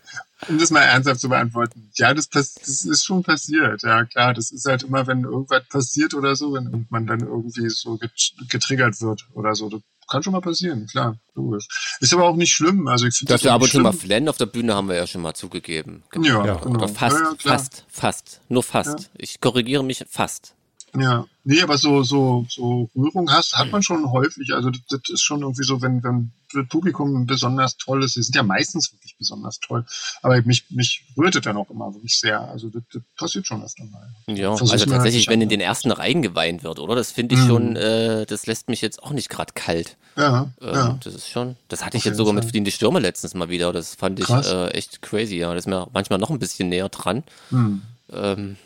um 0.52 0.60
das 0.60 0.72
mal 0.72 0.82
ernsthaft 0.82 1.20
zu 1.22 1.30
beantworten. 1.30 1.90
Ja, 1.96 2.14
das, 2.14 2.30
das 2.30 2.56
ist 2.58 3.06
schon 3.06 3.24
passiert. 3.24 3.82
Ja, 3.84 4.06
klar. 4.06 4.34
Das 4.34 4.52
ist 4.52 4.66
halt 4.66 4.84
immer, 4.84 5.08
wenn 5.08 5.24
irgendwas 5.24 5.64
passiert 5.70 6.14
oder 6.14 6.36
so, 6.36 6.54
wenn 6.54 6.86
man 6.90 7.08
dann 7.08 7.22
irgendwie 7.22 7.70
so 7.70 7.98
get 7.98 8.12
getriggert 8.50 9.02
wird 9.02 9.28
oder 9.34 9.56
so. 9.56 9.70
Das 9.70 9.82
kann 10.10 10.24
schon 10.24 10.34
mal 10.34 10.42
passieren, 10.42 10.88
klar. 10.88 11.18
Logisch. 11.36 11.68
Ist 12.02 12.14
aber 12.14 12.26
auch 12.26 12.36
nicht 12.36 12.52
schlimm. 12.54 12.88
Also 12.88 13.06
ich 13.08 13.16
finde 13.16 13.34
das 13.34 13.44
wir 13.44 13.52
auch 13.52 13.56
ab 13.56 13.62
und 13.62 13.66
nicht 13.66 13.72
zu 13.74 13.80
mal 13.80 13.94
flennen 13.94 14.28
auf 14.30 14.38
der 14.38 14.46
Bühne 14.46 14.76
haben 14.76 14.90
wir 14.90 14.96
ja 14.96 15.08
schon 15.08 15.22
mal 15.22 15.34
zugegeben. 15.34 16.04
Ja, 16.16 16.46
Ja. 16.46 16.56
genau. 16.56 16.76
Oder 16.76 16.88
fast, 16.90 17.18
ja, 17.18 17.24
ja, 17.24 17.36
fast, 17.38 17.86
fast. 17.90 18.42
Nur 18.50 18.64
fast. 18.64 19.10
Ich 19.18 19.40
korrigiere 19.40 19.84
mich 19.84 20.04
fast. 20.10 20.54
Ja, 21.00 21.26
nee, 21.46 21.62
aber 21.62 21.78
so, 21.78 22.04
so, 22.04 22.46
so 22.50 22.90
Rührung 22.96 23.32
hast, 23.32 23.58
hat 23.58 23.72
man 23.72 23.82
schon 23.82 24.12
häufig. 24.12 24.54
Also 24.54 24.70
das, 24.72 24.82
das 24.90 25.02
ist 25.08 25.22
schon 25.22 25.42
irgendwie 25.42 25.64
so, 25.64 25.82
wenn, 25.82 26.04
wenn, 26.04 26.32
Publikum 26.70 27.26
besonders 27.26 27.78
toll 27.78 28.04
ist. 28.04 28.14
Sie 28.14 28.22
sind 28.24 28.36
ja 28.36 28.44
meistens 28.44 28.92
wirklich 28.94 29.16
besonders 29.18 29.60
toll. 29.60 29.86
Aber 30.22 30.42
mich, 30.44 30.66
mich 30.70 31.06
rührte 31.18 31.42
dann 31.42 31.58
auch 31.58 31.70
immer 31.70 31.94
wirklich 31.94 32.20
sehr. 32.20 32.40
Also 32.42 32.70
das, 32.70 32.84
das 32.94 33.02
passiert 33.18 33.48
schon 33.48 33.64
öfter 33.64 33.84
mal. 33.86 34.10
Ja, 34.28 34.56
Versuch 34.56 34.74
also 34.74 34.86
mir 34.86 34.92
tatsächlich, 34.94 35.28
halt 35.28 35.34
wenn 35.34 35.42
in 35.42 35.50
den 35.50 35.62
ersten 35.62 35.92
Reihen 35.92 36.22
geweint 36.22 36.64
wird, 36.64 36.80
oder? 36.80 36.96
Das 36.96 37.12
finde 37.12 37.36
ich 37.36 37.42
Mhm. 37.42 37.48
schon, 37.48 37.76
äh, 37.76 38.26
das 38.26 38.46
lässt 38.46 38.70
mich 38.70 38.82
jetzt 38.82 39.02
auch 39.02 39.12
nicht 39.12 39.30
gerade 39.30 39.54
kalt. 39.54 39.98
Ja, 40.18 40.52
Ähm, 40.62 40.74
ja. 40.74 41.00
Das 41.04 41.16
ist 41.16 41.30
schon, 41.30 41.56
das 41.70 41.86
hatte 41.86 41.98
ich 41.98 42.04
jetzt 42.04 42.18
sogar 42.18 42.34
mit. 42.34 42.46
Fliehende 42.46 42.72
Stürme 42.72 43.00
letztens 43.00 43.34
mal 43.34 43.50
wieder. 43.50 43.72
Das 43.72 43.96
fand 43.96 44.20
ich 44.20 44.30
äh, 44.30 44.68
echt 44.72 45.02
crazy, 45.02 45.38
ja. 45.38 45.54
Das 45.54 45.64
ist 45.64 45.68
mir 45.68 45.88
manchmal 45.94 46.20
noch 46.20 46.30
ein 46.30 46.38
bisschen 46.40 46.70
näher 46.70 46.90
dran. 46.90 47.24
Hm. 47.50 47.82
Ähm, 48.12 48.58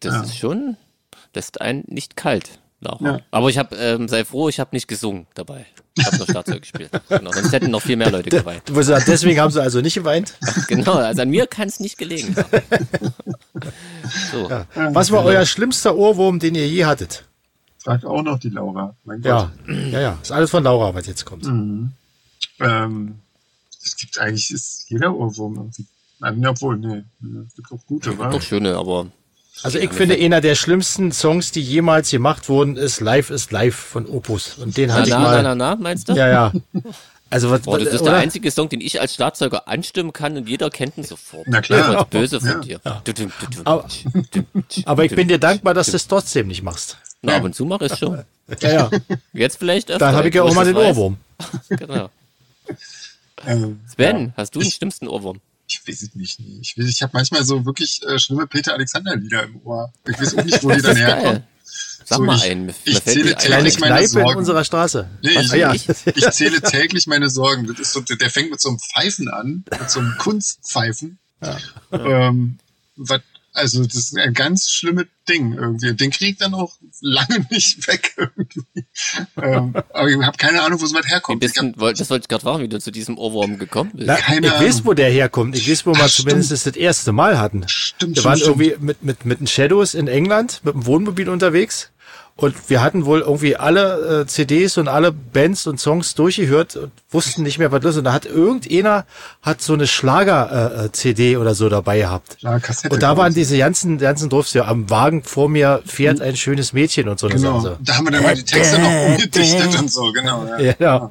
das 0.00 0.14
Ja. 0.14 0.22
ist 0.22 0.36
schon, 0.36 0.76
lässt 1.34 1.60
einen 1.60 1.84
nicht 1.86 2.16
kalt. 2.16 2.59
Laura. 2.80 3.04
Ja. 3.04 3.20
Aber 3.30 3.48
ich 3.50 3.58
habe, 3.58 3.76
ähm, 3.76 4.08
sei 4.08 4.24
froh, 4.24 4.48
ich 4.48 4.58
habe 4.58 4.70
nicht 4.72 4.88
gesungen 4.88 5.26
dabei. 5.34 5.66
Ich 5.96 6.06
habe 6.06 6.16
nur 6.16 6.26
Schlagzeug 6.26 6.62
gespielt. 6.62 6.90
Genau, 7.08 7.30
sonst 7.32 7.52
hätten 7.52 7.70
noch 7.70 7.82
viel 7.82 7.96
mehr 7.96 8.10
Leute 8.10 8.30
geweint. 8.30 8.62
Deswegen 8.68 9.38
haben 9.38 9.50
sie 9.50 9.62
also 9.62 9.80
nicht 9.80 9.94
geweint. 9.94 10.34
Genau, 10.68 10.94
also 10.94 11.22
an 11.22 11.30
mir 11.30 11.46
kann 11.46 11.68
es 11.68 11.80
nicht 11.80 11.98
gelegen 11.98 12.34
haben. 12.36 12.62
So. 14.32 14.48
Ja. 14.48 14.66
Was 14.74 15.12
war 15.12 15.24
euer 15.24 15.46
schlimmster 15.46 15.94
Ohrwurm, 15.94 16.40
den 16.40 16.56
ihr 16.56 16.66
je 16.66 16.84
hattet? 16.84 17.24
Fragt 17.78 18.04
auch 18.04 18.22
noch 18.22 18.38
die 18.38 18.48
Laura. 18.48 18.96
Mein 19.04 19.22
Gott. 19.22 19.50
Ja, 19.68 19.74
ja, 19.74 20.00
ja. 20.00 20.18
Ist 20.20 20.32
alles 20.32 20.50
von 20.50 20.64
Laura, 20.64 20.94
was 20.94 21.06
jetzt 21.06 21.24
kommt. 21.24 21.44
Mhm. 21.44 21.92
Ähm, 22.58 23.20
es 23.84 23.96
gibt 23.96 24.18
eigentlich 24.18 24.50
ist 24.50 24.86
jeder 24.88 25.14
Ohrwurm 25.14 25.56
irgendwie. 25.56 25.86
Nein, 26.18 26.44
obwohl, 26.46 26.76
nee, 26.76 27.04
nee, 27.20 27.40
es 27.46 27.54
gibt 27.54 27.70
auch 27.72 27.86
gute, 27.86 28.18
wa? 28.18 28.30
Doch 28.30 28.42
schöne, 28.42 28.76
aber 28.76 29.06
Also 29.62 29.78
ich 29.78 29.90
finde, 29.92 30.14
einer 30.16 30.40
der 30.40 30.54
schlimmsten 30.54 31.12
Songs, 31.12 31.52
die 31.52 31.60
jemals 31.62 32.10
gemacht 32.10 32.48
wurden, 32.48 32.76
ist 32.76 33.00
Live 33.00 33.30
is 33.30 33.50
Live 33.50 33.74
von 33.76 34.06
Opus. 34.06 34.54
Und 34.58 34.76
den 34.76 34.88
na, 34.88 34.94
hatte 34.94 35.08
ich 35.08 35.14
mal. 35.14 35.42
na, 35.42 35.54
na, 35.54 35.54
na, 35.54 35.76
meinst 35.76 36.08
du? 36.08 36.14
Ja, 36.14 36.28
ja. 36.28 36.52
Also 37.28 37.50
was, 37.50 37.60
Boah, 37.62 37.78
das 37.78 37.94
ist 37.94 38.00
oder? 38.02 38.12
der 38.12 38.20
einzige 38.20 38.50
Song, 38.50 38.68
den 38.68 38.80
ich 38.80 39.00
als 39.00 39.14
Schlagzeuger 39.14 39.68
anstimmen 39.68 40.12
kann 40.12 40.36
und 40.36 40.48
jeder 40.48 40.68
kennt 40.70 40.98
ihn 40.98 41.04
sofort. 41.04 41.46
Na 41.46 41.60
klar. 41.60 41.92
Das 41.92 42.02
ist 42.02 42.10
böse 42.10 42.40
von 42.40 42.62
Ja. 42.62 43.00
dir. 43.04 43.12
Du, 43.14 43.28
Aber- 43.64 43.86
Aber 44.86 45.04
ich 45.04 45.14
bin 45.14 45.28
dir 45.28 45.38
dankbar, 45.38 45.74
dass 45.74 45.86
du 45.90 45.96
es 45.96 46.08
trotzdem 46.08 46.48
nicht 46.48 46.62
machst. 46.62 46.96
Na, 47.22 47.36
ab 47.36 47.44
und 47.44 47.54
zu 47.54 47.64
mache 47.66 47.86
ich 47.86 47.96
schon. 47.96 48.24
Ja, 48.60 48.72
ja. 48.72 48.90
Jetzt 49.32 49.58
vielleicht 49.58 49.90
öfter. 49.90 50.06
Dann 50.06 50.16
habe 50.16 50.28
ich 50.28 50.34
ja 50.34 50.42
auch 50.42 50.54
mal 50.54 50.64
den 50.64 50.74
weiß. 50.74 50.96
Ohrwurm. 50.96 51.18
Genau. 51.68 52.10
Ähm, 53.46 53.80
Sven, 53.94 54.26
ja. 54.26 54.32
hast 54.36 54.54
du 54.54 54.60
den 54.60 54.70
schlimmsten 54.70 55.06
Ohrwurm? 55.08 55.40
Ich 55.70 55.86
weiß 55.86 56.02
es 56.02 56.14
nicht. 56.16 56.40
nee. 56.40 56.58
Ich, 56.60 56.74
weiß- 56.74 56.88
ich 56.88 57.02
habe 57.02 57.12
manchmal 57.14 57.44
so 57.44 57.64
wirklich 57.64 58.02
äh, 58.06 58.18
schlimme 58.18 58.46
Peter 58.48 58.74
Alexander 58.74 59.14
Lieder 59.16 59.44
im 59.44 59.60
Ohr. 59.64 59.92
Ich 60.08 60.20
weiß 60.20 60.36
auch 60.38 60.44
nicht, 60.44 60.62
wo 60.64 60.70
die 60.70 60.82
dann 60.82 60.96
herkommen. 60.96 61.44
Sag 62.04 62.18
So, 62.18 62.24
mal 62.24 62.36
ich- 62.38 62.44
einen. 62.44 62.74
Ich 62.84 63.04
zähle 63.04 63.22
die 63.22 63.34
ein. 63.36 63.38
Kleine 63.38 63.68
Ich 63.68 63.78
meine 63.78 63.92
Kneipe 63.94 64.04
in 64.04 64.10
Sorgen. 64.10 64.38
unserer 64.38 64.64
Straße. 64.64 65.08
Nee, 65.22 65.30
ich, 65.30 65.52
Ah, 65.52 65.56
ja. 65.56 65.72
ich, 65.74 65.86
ich 65.88 66.30
zähle 66.32 66.60
täglich 66.60 67.06
meine 67.06 67.30
Sorgen. 67.30 67.66
Das 67.68 67.78
ist 67.78 67.92
so, 67.92 68.00
der 68.00 68.30
fängt 68.30 68.50
mit 68.50 68.60
so 68.60 68.70
einem 68.70 68.78
Pfeifen 68.80 69.28
an, 69.28 69.64
mit 69.78 69.90
so 69.90 70.00
einem 70.00 70.16
Kunstpfeifen. 70.18 71.18
Ähm, 71.92 72.58
was, 72.96 73.20
also 73.52 73.84
das 73.84 73.94
ist 73.94 74.16
ein 74.18 74.32
ganz 74.34 74.70
schlimmes 74.70 75.06
Ding 75.28 75.54
irgendwie. 75.54 75.94
Den 75.94 76.10
krieg 76.10 76.30
ich 76.30 76.36
dann 76.38 76.54
auch 76.54 76.72
lange 77.00 77.46
nicht 77.50 77.86
weg 77.88 78.14
irgendwie. 78.16 78.84
ähm, 79.42 79.74
aber 79.92 80.08
ich 80.08 80.16
habe 80.22 80.36
keine 80.36 80.62
Ahnung, 80.62 80.80
wo 80.80 80.84
es 80.84 80.94
weit 80.94 81.04
Wie 81.04 81.08
herkommt. 81.10 81.40
bist 81.40 81.56
Ich 81.56 81.62
hab, 81.62 81.96
das 81.96 82.10
wollte 82.10 82.24
ich 82.24 82.28
gerade 82.28 82.42
fragen, 82.42 82.62
wie 82.62 82.68
du 82.68 82.78
zu 82.80 82.90
diesem 82.90 83.18
Ohrwurm 83.18 83.58
gekommen 83.58 83.90
bist. 83.94 84.06
Na, 84.06 84.16
Keine 84.16 84.46
ich 84.46 84.52
weiß, 84.52 84.84
wo 84.84 84.92
der 84.94 85.10
herkommt. 85.10 85.56
Ich 85.56 85.68
weiß, 85.70 85.86
wo 85.86 85.94
wir 85.94 86.06
zumindest 86.06 86.52
das 86.52 86.76
erste 86.76 87.12
Mal 87.12 87.38
hatten. 87.38 87.64
stimmt, 87.68 88.16
Wir 88.16 88.22
stimmt, 88.22 88.24
waren 88.24 88.38
stimmt. 88.38 88.60
irgendwie 88.60 88.84
mit, 88.84 89.02
mit, 89.02 89.24
mit 89.24 89.40
den 89.40 89.46
Shadows 89.46 89.94
in 89.94 90.08
England, 90.08 90.60
mit 90.64 90.74
dem 90.74 90.86
Wohnmobil 90.86 91.28
unterwegs. 91.28 91.90
Und 92.36 92.54
wir 92.70 92.80
hatten 92.82 93.04
wohl 93.04 93.20
irgendwie 93.20 93.56
alle 93.56 94.22
äh, 94.22 94.26
CDs 94.26 94.78
und 94.78 94.88
alle 94.88 95.12
Bands 95.12 95.66
und 95.66 95.78
Songs 95.78 96.14
durchgehört 96.14 96.74
und 96.76 96.90
wussten 97.10 97.42
nicht 97.42 97.58
mehr, 97.58 97.70
was 97.70 97.82
los 97.82 97.92
ist. 97.92 97.98
Und 97.98 98.04
da 98.04 98.12
hat 98.14 98.24
irgendeiner 98.24 99.04
hat 99.42 99.60
so 99.60 99.74
eine 99.74 99.86
Schlager-CD 99.86 101.36
oder 101.36 101.54
so 101.54 101.68
dabei 101.68 101.98
gehabt. 101.98 102.38
Kassette, 102.62 102.94
Und 102.94 103.02
da 103.02 103.16
waren 103.16 103.34
diese 103.34 103.58
ganzen, 103.58 103.98
ganzen 103.98 104.28
Dorfs 104.30 104.54
ja 104.54 104.64
am 104.66 104.88
Wagen 104.90 105.22
vor 105.22 105.48
mir 105.48 105.82
fährt 105.84 106.20
ein 106.20 106.36
schönes 106.36 106.72
Mädchen 106.72 107.08
und 107.08 107.18
so 107.20 107.28
Genau. 107.28 107.60
Sache. 107.60 107.76
Da 107.84 107.96
haben 107.96 108.06
wir 108.06 108.12
dann 108.12 108.22
mal 108.22 108.34
die 108.34 108.44
Texte 108.44 108.78
noch 108.78 109.06
umgedichtet 109.08 109.78
und 109.78 109.90
so, 109.90 110.10
genau. 110.12 110.46
Ja. 110.58 110.74
Ja, 110.80 111.10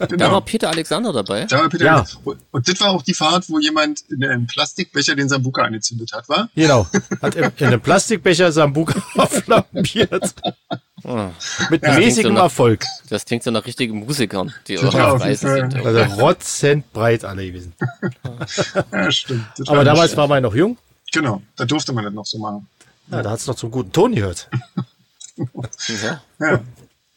ja. 0.00 0.06
Da 0.06 0.16
genau. 0.16 0.32
war 0.32 0.40
Peter 0.40 0.68
Alexander 0.70 1.12
dabei. 1.12 1.44
Da 1.44 1.58
war 1.60 1.68
Peter 1.68 1.84
Ja. 1.84 2.06
und, 2.24 2.38
und 2.50 2.68
das 2.68 2.80
war 2.80 2.90
auch 2.90 3.02
die 3.02 3.14
Fahrt, 3.14 3.48
wo 3.48 3.58
jemand 3.58 4.00
in 4.08 4.24
einem 4.24 4.46
Plastikbecher 4.46 5.14
den 5.14 5.28
Sambuka 5.28 5.62
angezündet 5.62 6.12
hat, 6.12 6.28
war? 6.28 6.48
Genau. 6.54 6.86
Hat 7.22 7.34
in, 7.34 7.44
in 7.56 7.66
einem 7.66 7.80
Plastikbecher 7.80 8.50
Sambuka 8.52 9.00
flambiert. 9.26 10.34
Ah, 11.04 11.30
Mit 11.70 11.82
Ja, 11.82 11.94
mäßigem 11.94 12.30
so 12.32 12.34
nach- 12.36 12.42
Erfolg. 12.44 12.84
Das 13.08 13.24
klingt 13.24 13.42
so 13.42 13.50
nach 13.50 13.64
richtigen 13.66 13.98
Musikern, 14.00 14.52
die 14.68 14.74
Ja, 14.74 14.80
auch 14.82 14.94
auf 14.94 14.94
jeden 14.94 15.22
Reise 15.22 15.54
sind. 15.54 15.74
Also 15.86 16.00
rotzentbreit 16.22 17.24
alle 17.24 17.46
gewesen. 17.46 17.74
Ja, 18.92 19.10
stimmt. 19.12 19.46
Das 19.56 19.68
Aber 19.68 19.78
war 19.78 19.84
damals 19.84 20.10
nicht 20.10 20.16
war 20.18 20.26
man 20.28 20.42
noch 20.42 20.54
jung. 20.54 20.76
schlecht. 20.76 21.12
Genau, 21.12 21.42
da 21.56 21.64
durfte 21.64 21.92
man 21.92 22.04
das 22.04 22.12
noch 22.14 22.26
so 22.26 22.38
machen. 22.38 22.68
Ja, 23.10 23.22
da 23.22 23.30
hat's 23.30 23.46
noch 23.46 23.54
zum 23.56 23.70
guten 23.70 23.92
Ton 23.92 24.14
gehört. 24.14 24.48
Ja. 26.02 26.20
Ja. 26.38 26.60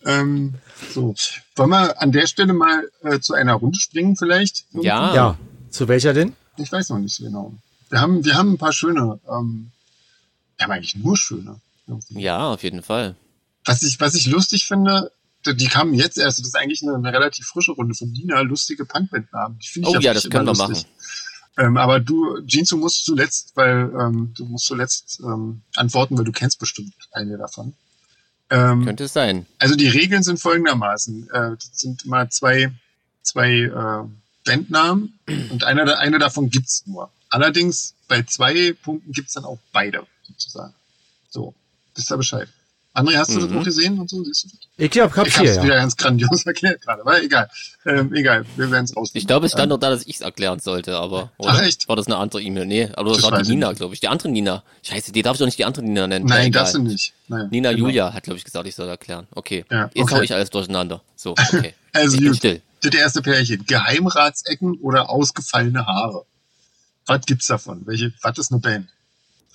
ähm, 0.05 0.53
so. 0.93 1.13
Wollen 1.55 1.69
wir 1.69 2.01
an 2.01 2.11
der 2.11 2.27
Stelle 2.27 2.53
mal 2.53 2.89
äh, 3.01 3.19
zu 3.19 3.33
einer 3.33 3.53
Runde 3.53 3.79
springen 3.79 4.15
vielleicht? 4.15 4.65
Ja. 4.71 5.13
Ja. 5.13 5.37
Zu 5.69 5.87
welcher 5.87 6.13
denn? 6.13 6.35
Ich 6.57 6.71
weiß 6.71 6.89
noch 6.89 6.99
nicht 6.99 7.15
so 7.15 7.23
genau. 7.23 7.53
Wir 7.89 8.01
haben, 8.01 8.25
wir 8.25 8.35
haben 8.35 8.53
ein 8.53 8.57
paar 8.57 8.73
schöne, 8.73 9.19
ähm, 9.27 9.71
wir 10.57 10.65
haben 10.65 10.71
eigentlich 10.71 10.95
nur 10.95 11.17
schöne. 11.17 11.59
irgendwie. 11.87 12.21
ja, 12.21 12.47
auf 12.47 12.63
jeden 12.63 12.83
Fall. 12.83 13.15
Was 13.65 13.83
ich, 13.83 13.99
was 13.99 14.15
ich 14.15 14.25
lustig 14.25 14.65
finde, 14.65 15.11
die 15.45 15.67
kamen 15.67 15.93
jetzt 15.93 16.17
erst, 16.17 16.39
das 16.39 16.47
ist 16.47 16.55
eigentlich 16.55 16.81
eine, 16.83 16.95
eine 16.95 17.11
relativ 17.11 17.45
frische 17.45 17.73
Runde 17.73 17.95
von 17.95 18.11
Nina, 18.11 18.41
lustige 18.41 18.85
Punkbandnamen. 18.85 19.59
Die 19.59 19.67
finde 19.67 19.89
ich 19.89 19.95
Oh 19.95 19.99
ja, 19.99 20.13
das 20.13 20.29
können 20.29 20.45
wir 20.45 20.53
lustig. 20.53 20.87
Ähm, 21.57 21.77
aber 21.77 21.99
du, 21.99 22.41
Jeans, 22.45 22.69
du 22.69 22.77
musst 22.77 23.05
zuletzt, 23.05 23.51
weil 23.55 23.91
ähm, 23.99 24.33
du 24.35 24.45
musst 24.45 24.65
zuletzt 24.65 25.21
ähm, 25.23 25.61
antworten, 25.75 26.17
weil 26.17 26.25
du 26.25 26.31
kennst 26.31 26.59
bestimmt 26.59 26.93
eine 27.11 27.37
davon. 27.37 27.73
Ähm, 28.49 28.85
Könnte 28.85 29.05
es 29.05 29.13
sein. 29.13 29.45
also 29.59 29.75
die 29.75 29.87
Regeln 29.87 30.23
sind 30.23 30.39
folgendermaßen. 30.39 31.29
Äh, 31.31 31.51
das 31.51 31.71
sind 31.73 32.05
immer 32.05 32.29
zwei, 32.29 32.71
zwei 33.21 33.51
äh, 33.51 34.03
Bandnamen 34.45 35.17
und 35.49 35.63
einer, 35.63 35.97
eine 35.97 36.19
davon 36.19 36.49
gibt's 36.49 36.85
nur. 36.85 37.09
Allerdings 37.29 37.95
bei 38.07 38.21
zwei 38.23 38.73
Punkten 38.73 39.11
gibt's 39.11 39.33
dann 39.33 39.45
auch 39.45 39.59
beide, 39.71 40.05
sozusagen. 40.27 40.73
So, 41.29 41.53
wisst 41.95 42.11
ihr 42.11 42.17
Bescheid. 42.17 42.47
André, 42.95 43.15
hast 43.17 43.33
du 43.33 43.39
das 43.39 43.49
Mhm. 43.49 43.57
auch 43.57 43.63
gesehen 43.63 43.99
und 43.99 44.07
so? 44.07 44.23
Siehst 44.23 44.43
du 44.43 44.47
das? 44.49 44.57
Ich 44.77 44.91
glaub, 44.91 45.15
hab 45.15 45.25
Ich 45.25 45.35
hab's 45.35 45.47
vier, 45.49 45.55
ja. 45.55 45.63
wieder 45.63 45.75
ganz 45.77 45.97
grandios 45.97 46.43
erklärt 46.45 46.81
gerade, 46.81 47.01
aber 47.01 47.23
egal. 47.23 47.49
Ähm, 47.87 48.13
egal, 48.13 48.45
wir 48.55 48.69
werden 48.69 48.85
es 48.85 48.95
rausfinden. 48.95 49.19
Ich 49.21 49.25
glaube, 49.27 49.47
es 49.47 49.51
stand 49.53 49.63
Ähm, 49.63 49.69
nur 49.69 49.79
da, 49.79 49.89
dass 49.89 50.05
ich 50.05 50.15
es 50.15 50.21
erklären 50.21 50.59
sollte, 50.59 50.95
aber. 50.97 51.31
Ach, 51.43 51.59
echt? 51.63 51.87
War 51.89 51.95
das 51.95 52.05
eine 52.05 52.17
andere 52.17 52.41
E-Mail? 52.43 52.67
Nee, 52.67 52.89
aber 52.93 53.09
das, 53.09 53.21
Das 53.21 53.31
war 53.31 53.37
die 53.39 53.43
ich 53.43 53.49
Nina, 53.49 53.73
glaube 53.73 53.95
ich. 53.95 53.99
Die 53.99 54.07
andere 54.07 54.29
Nina. 54.29 54.61
Scheiße, 54.83 55.11
die 55.11 55.23
darf 55.23 55.33
ich 55.33 55.39
doch 55.39 55.45
nicht 55.47 55.57
die 55.57 55.65
andere 55.65 55.83
Nina 55.83 56.05
nennen. 56.05 56.25
Nein, 56.27 56.47
Egal. 56.47 56.61
darfst 56.61 56.75
du 56.75 56.79
nicht. 56.83 57.13
Nein, 57.27 57.47
Nina 57.49 57.71
genau. 57.71 57.87
Julia 57.87 58.13
hat, 58.13 58.23
glaube 58.23 58.37
ich, 58.37 58.43
gesagt, 58.45 58.67
ich 58.67 58.75
soll 58.75 58.87
erklären. 58.87 59.25
Okay. 59.33 59.65
Ja, 59.71 59.89
Jetzt 59.93 60.03
okay. 60.03 60.15
hau 60.15 60.21
ich 60.21 60.33
alles 60.33 60.51
durcheinander. 60.51 61.01
So, 61.15 61.31
okay. 61.51 61.73
Also 61.93 62.17
ich 62.19 62.37
still. 62.37 62.61
Das 62.81 62.93
erste 62.93 63.21
Pärchen. 63.23 63.65
Geheimratsecken 63.65 64.77
oder 64.81 65.09
ausgefallene 65.09 65.85
Haare. 65.87 66.25
Was 67.07 67.25
gibt's 67.25 67.47
davon? 67.47 67.81
Welche, 67.85 68.13
was 68.21 68.37
ist 68.37 68.51
eine 68.51 68.61
Band? 68.61 68.87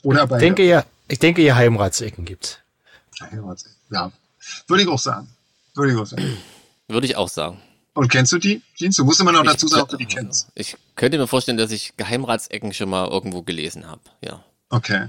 Oder 0.03 0.25
Ich 0.25 0.29
beide? 0.29 0.41
denke 0.41 0.65
ja, 0.67 0.85
ich 1.09 1.19
denke, 1.21 1.43
ihr 1.43 1.55
Heimratsecken 1.55 2.25
gibt. 2.25 2.63
Geheimratsecken. 3.19 3.77
Ja. 3.91 4.13
Würde 4.67 4.83
ich 4.83 4.89
auch 4.89 4.99
sagen. 4.99 5.29
Würde 5.75 5.93
ich 5.93 5.99
auch 5.99 6.07
sagen. 6.07 6.39
Würde 6.89 7.07
ich 7.07 7.17
auch 7.17 7.29
sagen. 7.29 7.61
Und 7.95 8.09
kennst 8.11 8.31
du 8.33 8.39
die? 8.39 8.63
Jeans, 8.77 8.97
du 8.97 9.05
musst 9.05 9.21
immer 9.21 9.33
noch 9.33 9.43
Ich- 9.45 9.51
dazu 9.51 9.67
sagen, 9.69 9.83
ob 9.83 9.89
du 9.89 9.97
die 9.97 10.07
kennst. 10.07 10.49
Ich 10.55 10.77
könnte 10.95 11.19
mir 11.19 11.27
vorstellen, 11.27 11.59
dass 11.59 11.71
ich 11.73 11.97
Geheimratsecken 11.97 12.73
schon 12.73 12.89
mal 12.89 13.09
irgendwo 13.09 13.43
gelesen 13.43 13.87
habe. 13.89 14.01
Ja. 14.25 14.45
Okay. 14.71 15.09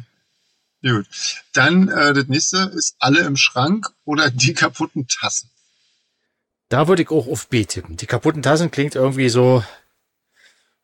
Gut. 0.82 1.08
Dann 1.54 1.90
äh, 1.90 2.14
das 2.14 2.28
nächste 2.28 2.58
ist 2.74 2.96
alle 3.00 3.20
im 3.22 3.36
Schrank 3.38 3.92
oder 4.06 4.30
die 4.32 4.54
kaputten 4.54 5.08
Tassen. 5.08 5.50
Da 6.70 6.88
würde 6.88 7.02
ich 7.04 7.10
auch 7.10 7.28
auf 7.28 7.48
B 7.50 7.66
tippen. 7.66 7.98
Die 7.98 8.06
kaputten 8.06 8.42
Tassen 8.42 8.72
klingt 8.72 8.96
irgendwie 8.96 9.30
so, 9.30 9.64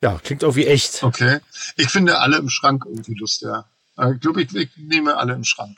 ja, 0.02 0.20
klingt 0.24 0.42
irgendwie 0.44 0.66
echt. 0.68 1.04
Okay. 1.04 1.40
Ich 1.78 1.90
finde 1.90 2.20
alle 2.20 2.38
im 2.38 2.50
Schrank 2.50 2.84
irgendwie 2.86 3.14
lustiger. 3.16 3.70
Äh, 3.98 4.14
Ich 4.16 4.20
glaube, 4.22 4.42
ich, 4.44 4.54
ich 4.54 4.70
nehme 4.78 5.16
alle 5.18 5.34
im 5.34 5.44
Schrank. 5.44 5.78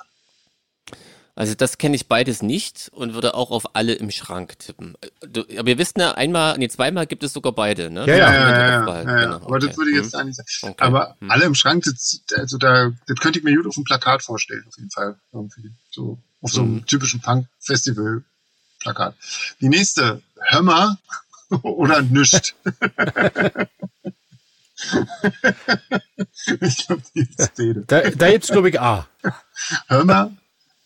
Also 1.37 1.53
das 1.53 1.77
kenne 1.77 1.95
ich 1.95 2.07
beides 2.07 2.41
nicht 2.41 2.89
und 2.93 3.13
würde 3.13 3.35
auch 3.35 3.51
auf 3.51 3.75
alle 3.75 3.93
im 3.93 4.09
Schrank 4.11 4.57
tippen. 4.59 4.95
Äh, 5.01 5.09
Du, 5.27 5.41
aber 5.57 5.69
ihr 5.69 5.77
wisst 5.77 5.97
ja, 5.97 6.13
einmal, 6.13 6.57
nee, 6.57 6.67
zweimal 6.67 7.05
gibt 7.05 7.21
es 7.23 7.31
sogar 7.33 7.51
beide, 7.51 7.89
ne? 7.91 8.07
Ja, 8.07 8.15
ja. 8.15 8.33
Ja, 8.33 8.49
ja, 8.49 9.03
ja. 9.03 9.03
Genau, 9.25 9.35
Aber 9.45 9.59
das 9.59 9.77
würde 9.77 9.91
ich 9.91 9.97
Hm. 9.97 10.03
jetzt 10.03 10.13
da 10.15 10.23
nicht 10.23 10.35
sagen. 10.35 10.73
Okay. 10.73 10.83
Aber 10.83 11.15
Hm. 11.19 11.29
alle 11.31 11.45
im 11.45 11.53
Schrank, 11.53 11.83
das, 11.83 12.21
also 12.35 12.57
da, 12.57 12.91
das 13.07 13.19
könnte 13.19 13.37
ich 13.39 13.45
mir 13.45 13.55
gut 13.55 13.67
auf 13.67 13.75
dem 13.75 13.83
Plakat 13.83 14.23
vorstellen, 14.23 14.63
auf 14.67 14.75
jeden 14.77 14.89
Fall. 14.89 15.19
Irgendwie. 15.31 15.71
So, 15.91 16.17
auf 16.41 16.51
so 16.51 16.61
einem 16.61 16.75
Mhm. 16.75 16.85
typischen 16.87 17.21
Punk-Festival-Plakat. 17.21 19.15
Die 19.61 19.69
nächste, 19.69 20.21
Hömmer 20.49 20.97
oder 21.61 22.01
Nüscht. 22.01 22.55
ich 26.61 26.87
glaube, 26.87 27.01
die 27.15 27.21
ist 27.21 27.51
beide. 27.55 27.83
Da, 27.87 28.01
da 28.09 28.31
gibt's 28.31 28.47
glaube 28.49 28.69
ich 28.69 28.79
A. 28.79 29.07
Hömmer? 29.87 30.31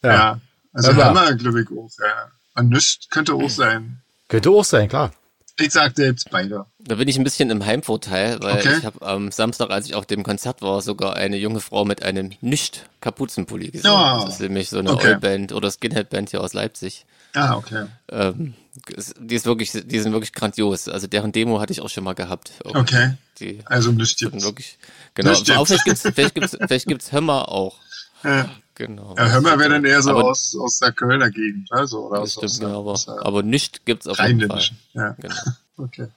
Ja. 0.04 0.12
Ja. 0.14 0.39
Also 0.74 0.91
Hömmer. 0.91 1.06
Hömmer, 1.10 1.34
glaube 1.36 1.62
ich 1.62 1.68
auch, 1.70 1.89
ja. 1.99 2.32
Und 2.56 2.70
Nüscht 2.70 3.10
könnte 3.12 3.34
auch 3.34 3.49
sein. 3.49 4.02
Könnte 4.28 4.49
auch 4.52 4.64
sein, 4.66 4.88
klar. 4.89 5.12
Ich 5.60 5.72
sag 5.74 5.95
selbst 5.95 6.30
beide. 6.32 6.66
Da 6.80 6.95
bin 6.95 7.08
ich 7.08 7.18
ein 7.18 7.24
bisschen 7.24 7.49
im 7.49 7.66
Heimvorteil, 7.66 8.41
weil 8.41 8.58
Okay. 8.60 8.78
ich 8.80 8.86
habe 8.86 9.06
am 9.06 9.32
Samstag, 9.32 9.70
als 9.70 9.86
ich 9.86 9.95
auf 9.95 10.06
dem 10.06 10.24
Konzert 10.24 10.62
war, 10.62 10.82
sogar 10.82 11.16
eine 11.16 11.38
junge 11.38 11.60
Frau 11.60 11.86
mit 11.86 12.02
einem 12.04 12.32
Nicht-Kapuzenpulli 12.41 13.70
gesehen. 13.72 13.91
Ja. 13.91 14.24
Das 14.26 14.36
ist 14.36 14.39
nämlich 14.41 14.70
so 14.70 14.80
eine 14.80 14.91
Okay. 14.91 15.08
All-Band 15.14 15.52
oder 15.52 15.70
Skinhead-Band 15.70 16.32
hier 16.32 16.41
aus 16.41 16.54
Leipzig. 16.54 17.06
Ah, 17.34 17.56
okay. 17.56 17.86
Ähm, 18.10 18.54
es- 18.95 19.14
die 19.20 19.36
ist 19.36 19.45
wirklich, 19.45 19.72
die 19.72 19.99
sind 19.99 20.12
wirklich 20.14 20.34
grandios. 20.34 20.88
Also 20.88 21.08
deren 21.08 21.32
Demo 21.32 21.60
hatte 21.62 21.74
ich 21.74 21.82
auch 21.82 21.89
schon 21.89 22.04
mal 22.04 22.14
gehabt. 22.16 22.52
Okay. 22.64 23.14
Die 23.39 23.60
Also 23.66 23.91
nicht 23.91 24.20
jetzt. 24.22 24.41
wirklich, 24.43 24.78
genau. 25.14 25.30
Das 25.30 25.39
stimmt. 25.41 25.58
Aber 25.58 25.66
vielleicht 25.66 25.86
gibt's, 25.86 26.02
vielleicht 26.02 26.36
gibt's, 26.36 26.58
vielleicht 26.68 26.88
gibt's 26.88 27.12
Hömmer 27.12 27.49
auch. 27.49 27.78
Ja. 28.24 28.49
Genau. 28.88 29.14
Ja, 29.16 29.30
Hör 29.30 29.42
mal, 29.42 29.60
wäre 29.60 29.70
dann 29.70 29.86
eher 29.86 30.02
so 30.02 30.10
Aber- 30.10 30.24
aus, 30.24 30.56
aus 30.60 30.80
der 30.80 30.92
Kölner 30.92 31.30
Gegend, 31.30 31.72
also, 31.72 32.08
oder 32.08 32.22
Das 32.22 32.36
aus, 32.38 32.44
aus 32.44 32.56
stimmt, 32.56 32.72
der, 32.72 32.78
aber, 32.78 32.92
aus 32.94 33.06
der 33.06 33.26
aber 33.26 33.44
nicht 33.44 33.86
gibt's 33.86 34.08
auf 34.08 34.18
jeden 34.20 34.48
Fall. 34.50 34.64
Ja, 34.94 35.12
Genau. 35.20 35.36
okay. 35.78 36.08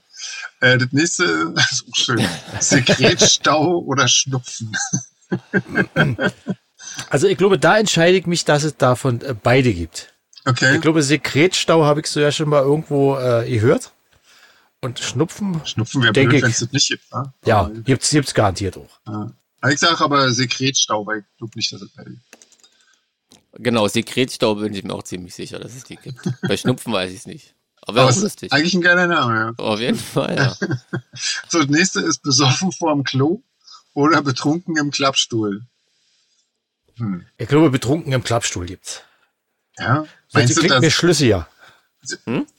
Äh, 0.61 0.79
das 0.79 0.89
nächste 0.93 1.25
ist 1.71 1.85
auch 1.91 1.95
schön. 1.97 2.27
Sekretstau 2.61 3.79
oder 3.87 4.09
Schnupfen. 4.09 4.73
Also 7.11 7.27
ich 7.27 7.37
glaube, 7.37 7.59
da 7.59 7.79
entscheide 7.79 8.17
ich 8.17 8.27
mich, 8.27 8.45
dass 8.47 8.63
es 8.63 8.77
davon 8.79 9.21
äh, 9.21 9.35
beide 9.35 9.75
gibt. 9.75 10.15
Okay. 10.47 10.77
Ich 10.77 10.81
glaube, 10.81 11.03
Sekretstau 11.03 11.85
habe 11.85 12.01
ich 12.01 12.07
so 12.07 12.21
ja 12.21 12.31
schon 12.33 12.49
mal 12.49 12.63
irgendwo 12.63 13.17
äh, 13.19 13.49
gehört. 13.51 13.93
Und 14.81 14.99
Schnupfen, 15.01 15.61
Schnupfen 15.67 16.03
wäre 16.03 16.13
Denke 16.13 16.31
blöd, 16.31 16.39
ich. 16.39 16.45
wenn 16.45 16.51
es 16.51 16.59
das 16.61 16.73
nicht 16.73 16.89
gibt. 16.89 17.13
Ne? 17.13 17.33
ja, 17.47 17.61
Aber, 17.61 17.71
gibt's, 17.71 18.11
gibt's 18.11 18.35
garantiert 18.35 18.77
auch. 18.77 19.01
ja. 19.07 19.31
Aber 19.61 19.73
Ich 19.73 19.81
sage 19.81 20.05
aber 20.05 20.31
Sekretstau, 20.31 21.07
weil 21.07 21.21
ich 21.21 21.25
glaube 21.39 21.53
nicht, 21.57 21.73
dass 21.73 21.81
es 21.81 21.91
beide 21.97 22.11
gibt. 22.11 22.23
Genau, 23.59 23.87
Sekretstau 23.89 24.57
bin 24.57 24.75
ich 24.75 24.85
mir 24.85 24.95
auch 24.95 25.03
ziemlich 25.03 25.35
sicher, 25.35 25.59
dass 25.59 25.75
es 25.75 25.85
die 25.85 25.97
gibt. 25.97 26.21
Bei 26.43 26.57
Schnupfen 26.57 26.93
weiß 26.93 27.11
ich 27.13 27.21
es 27.21 27.27
nicht. 27.27 27.55
Aber 27.87 28.09
es 28.09 28.17
ist 28.17 28.23
lustig. 28.23 28.53
eigentlich 28.53 28.75
ein 28.75 28.81
geiler 28.81 29.07
Name, 29.07 29.35
ja. 29.35 29.65
Auf 29.65 29.79
jeden 29.79 29.99
Fall, 29.99 30.37
ja. 30.37 30.57
So, 31.49 31.59
das 31.61 31.69
nächste 31.69 32.01
ist 32.01 32.23
besoffen 32.23 32.73
vorm 32.73 33.05
Klo 33.05 33.43
oder 33.93 34.23
betrunken 34.23 34.77
im 34.77 34.91
Klappstuhl. 34.91 35.63
Hm. 36.97 37.27
Ich 37.37 37.49
glaube, 37.49 37.71
betrunken 37.71 38.13
im 38.13 38.25
Klappstuhl 38.25 38.67
gibt's. 38.67 39.03
Ja. 39.79 40.03
Das 40.03 40.09
Meinst 40.33 40.57
du 40.57 40.61
klingt 40.61 40.77
mir 40.77 40.87
das? 40.87 40.93
schlüssiger. 40.95 41.49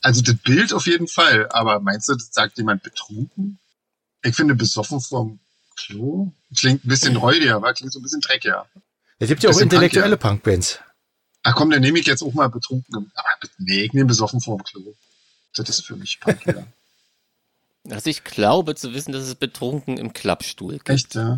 Also 0.01 0.21
das 0.21 0.35
Bild 0.37 0.73
auf 0.73 0.87
jeden 0.87 1.07
Fall, 1.07 1.47
aber 1.49 1.79
meinst 1.79 2.09
du, 2.09 2.13
das 2.13 2.29
sagt 2.31 2.57
jemand 2.57 2.83
betrunken? 2.83 3.59
Ich 4.23 4.35
finde 4.35 4.55
besoffen 4.55 5.01
vorm 5.01 5.39
Klo 5.75 6.31
klingt 6.55 6.85
ein 6.85 6.87
bisschen 6.87 7.15
räudiger, 7.15 7.55
aber 7.55 7.73
klingt 7.73 7.91
so 7.93 7.99
ein 7.99 8.03
bisschen 8.03 8.21
dreckiger. 8.21 8.67
Es 9.19 9.27
gibt 9.29 9.43
ja 9.43 9.49
auch 9.49 9.59
intellektuelle 9.59 10.17
Punkbands. 10.17 10.79
Ach 11.43 11.55
komm, 11.55 11.69
dann 11.69 11.81
nehme 11.81 11.99
ich 11.99 12.05
jetzt 12.07 12.21
auch 12.23 12.33
mal 12.33 12.49
betrunken. 12.49 12.93
im- 12.95 13.11
Aber 13.15 13.27
nee, 13.59 13.83
ich 13.83 13.93
nehme 13.93 14.07
besoffen 14.07 14.41
vorm 14.41 14.63
Klo. 14.63 14.93
Das 15.55 15.69
ist 15.69 15.85
für 15.85 15.95
mich 15.95 16.19
punkiger. 16.19 16.65
Also 17.87 18.09
ich 18.09 18.23
glaube 18.23 18.73
zu 18.73 18.95
wissen, 18.95 19.11
dass 19.11 19.21
es 19.27 19.35
betrunken 19.35 19.99
im 19.99 20.11
Klappstuhl 20.11 20.73
gibt. 20.79 20.89
Echt, 20.89 21.13
ja? 21.13 21.37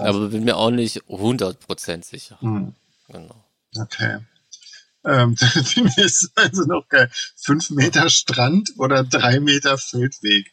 Aber 0.00 0.28
bin 0.28 0.44
mir 0.44 0.58
auch 0.58 0.70
nicht 0.70 0.98
100% 1.04 2.04
sicher. 2.04 2.38
Hm. 2.42 2.74
Genau. 3.08 3.42
Okay. 3.74 4.18
Ähm, 5.06 5.34
die 5.54 5.90
ist 6.02 6.30
also 6.34 6.64
noch 6.64 6.86
geil. 6.90 7.10
Fünf 7.36 7.70
Meter 7.70 8.10
Strand 8.10 8.72
oder 8.76 9.02
drei 9.02 9.40
Meter 9.40 9.78
Feldweg. 9.78 10.52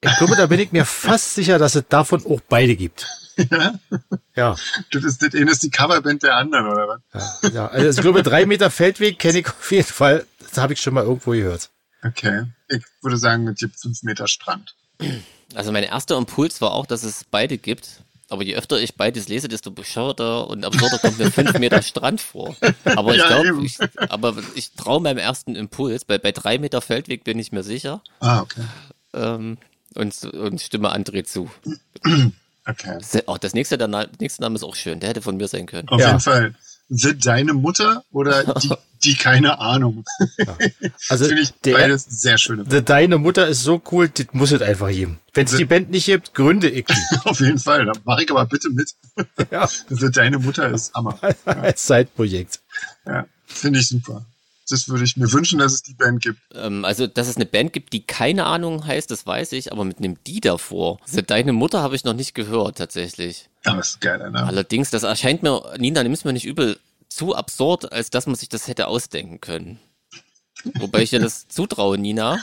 Ich 0.00 0.16
glaube, 0.16 0.36
da 0.36 0.46
bin 0.46 0.60
ich 0.60 0.72
mir 0.72 0.86
fast 0.86 1.34
sicher, 1.34 1.58
dass 1.58 1.74
es 1.74 1.84
davon 1.90 2.24
auch 2.24 2.40
beide 2.48 2.76
gibt. 2.76 3.06
Ja? 3.50 3.74
Ja, 4.34 4.56
Das 4.92 5.04
ist, 5.04 5.22
das 5.22 5.34
eine 5.34 5.50
ist 5.50 5.62
die 5.62 5.70
Coverband 5.70 6.22
der 6.22 6.36
anderen, 6.36 6.66
oder 6.66 7.00
was? 7.12 7.42
ja, 7.42 7.50
ja. 7.52 7.66
Also 7.68 8.00
ich 8.00 8.02
glaube, 8.02 8.22
drei 8.22 8.46
Meter 8.46 8.70
Feldweg 8.70 9.18
kenne 9.18 9.38
ich 9.40 9.46
auf 9.48 9.70
jeden 9.70 9.86
Fall. 9.86 10.26
Das 10.40 10.58
habe 10.58 10.72
ich 10.72 10.80
schon 10.80 10.94
mal 10.94 11.04
irgendwo 11.04 11.32
gehört. 11.32 11.70
Okay. 12.02 12.44
Ich 12.68 12.82
würde 13.02 13.16
sagen, 13.16 13.46
es 13.48 13.58
gibt 13.58 13.78
fünf 13.78 14.02
Meter 14.02 14.26
Strand. 14.28 14.74
Also 15.54 15.72
mein 15.72 15.84
erster 15.84 16.16
Impuls 16.16 16.60
war 16.60 16.72
auch, 16.72 16.86
dass 16.86 17.02
es 17.02 17.24
beide 17.24 17.58
gibt. 17.58 18.02
Aber 18.28 18.42
je 18.42 18.56
öfter 18.56 18.80
ich 18.80 18.96
beides 18.96 19.28
lese, 19.28 19.46
desto 19.46 19.70
bescheuerter 19.70 20.48
und 20.48 20.64
absurder 20.64 20.98
kommt 20.98 21.18
mir 21.18 21.30
fünf 21.30 21.52
Meter 21.60 21.80
Strand 21.82 22.20
vor. 22.20 22.56
Aber 22.84 23.12
ich 23.14 23.20
Ja, 23.20 23.28
glaube, 23.42 23.64
ich, 23.64 23.78
aber 24.10 24.34
ich 24.56 24.72
traue 24.72 25.00
meinem 25.00 25.18
ersten 25.18 25.54
Impuls. 25.54 26.04
Bei, 26.04 26.18
bei 26.18 26.32
drei 26.32 26.58
Meter 26.58 26.80
Feldweg 26.80 27.22
bin 27.22 27.38
ich 27.38 27.52
mir 27.52 27.62
sicher. 27.62 28.02
Ah, 28.20 28.40
okay. 28.40 28.62
Ähm, 29.14 29.58
und, 29.94 30.24
und 30.24 30.60
stimme 30.60 30.92
André 30.94 31.24
zu. 31.24 31.50
Okay. 32.68 32.98
Oh, 33.26 33.36
das 33.40 33.54
nächste, 33.54 33.78
der 33.78 33.88
nächste 34.20 34.42
Name 34.42 34.56
ist 34.56 34.64
auch 34.64 34.74
schön. 34.74 34.98
Der 35.00 35.10
hätte 35.10 35.22
von 35.22 35.36
mir 35.36 35.48
sein 35.48 35.66
können. 35.66 35.88
Auf 35.88 36.00
Ja. 36.00 36.08
jeden 36.08 36.20
Fall. 36.20 36.54
Sind 36.88 37.26
deine 37.26 37.52
Mutter 37.52 38.04
oder 38.12 38.44
die, 38.54 38.70
die 39.04 39.14
keine 39.16 39.58
Ahnung? 39.58 40.04
Also 41.08 41.26
Finde 41.26 41.42
ich 41.42 41.52
der, 41.64 41.72
beides 41.74 42.04
sehr 42.04 42.38
schöne. 42.38 42.62
der 42.64 42.82
Deine 42.82 43.18
Mutter 43.18 43.48
ist 43.48 43.62
so 43.64 43.82
cool, 43.90 44.08
das 44.08 44.26
muss 44.32 44.52
es 44.52 44.62
einfach 44.62 44.88
geben. 44.90 45.18
Wenn 45.34 45.46
es 45.46 45.56
die 45.56 45.64
Band 45.64 45.90
nicht 45.90 46.06
gibt, 46.06 46.32
gründe 46.34 46.68
ich 46.70 46.86
die. 46.86 46.94
Auf 47.24 47.40
jeden 47.40 47.58
Fall. 47.58 47.86
Da 47.86 47.92
mache 48.04 48.22
ich 48.22 48.30
aber 48.30 48.46
bitte 48.46 48.70
mit. 48.70 48.92
Ja, 49.50 49.66
Sind 49.88 50.16
deine 50.16 50.38
Mutter 50.38 50.70
ist 50.70 50.94
Hammer. 50.94 51.18
als 51.44 51.86
Zeitprojekt. 51.86 52.60
Ja, 53.04 53.26
finde 53.46 53.80
ich 53.80 53.88
super. 53.88 54.24
Das 54.68 54.88
würde 54.88 55.04
ich 55.04 55.16
mir 55.16 55.32
wünschen, 55.32 55.58
dass 55.58 55.72
es 55.72 55.82
die 55.82 55.94
Band 55.94 56.22
gibt. 56.22 56.40
Ähm, 56.54 56.84
also, 56.84 57.06
dass 57.06 57.28
es 57.28 57.36
eine 57.36 57.46
Band 57.46 57.72
gibt, 57.72 57.92
die 57.92 58.02
keine 58.02 58.46
Ahnung 58.46 58.86
heißt, 58.86 59.10
das 59.10 59.26
weiß 59.26 59.52
ich, 59.52 59.72
aber 59.72 59.84
mit 59.84 59.98
einem 59.98 60.16
Die 60.26 60.40
davor. 60.40 60.98
Also, 61.02 61.22
deine 61.22 61.52
Mutter 61.52 61.82
habe 61.82 61.94
ich 61.94 62.04
noch 62.04 62.14
nicht 62.14 62.34
gehört, 62.34 62.78
tatsächlich. 62.78 63.48
Aber 63.64 63.80
ist 63.80 64.00
geil, 64.00 64.30
ne? 64.30 64.42
Allerdings, 64.42 64.90
das 64.90 65.04
erscheint 65.04 65.42
mir, 65.42 65.74
Nina, 65.78 66.02
nimm's 66.02 66.24
mir 66.24 66.32
nicht 66.32 66.46
übel, 66.46 66.78
zu 67.08 67.34
absurd, 67.34 67.92
als 67.92 68.10
dass 68.10 68.26
man 68.26 68.34
sich 68.34 68.48
das 68.48 68.68
hätte 68.68 68.88
ausdenken 68.88 69.40
können. 69.40 69.78
Wobei 70.74 71.02
ich 71.02 71.10
dir 71.10 71.20
das 71.20 71.48
zutraue, 71.48 71.98
Nina. 71.98 72.38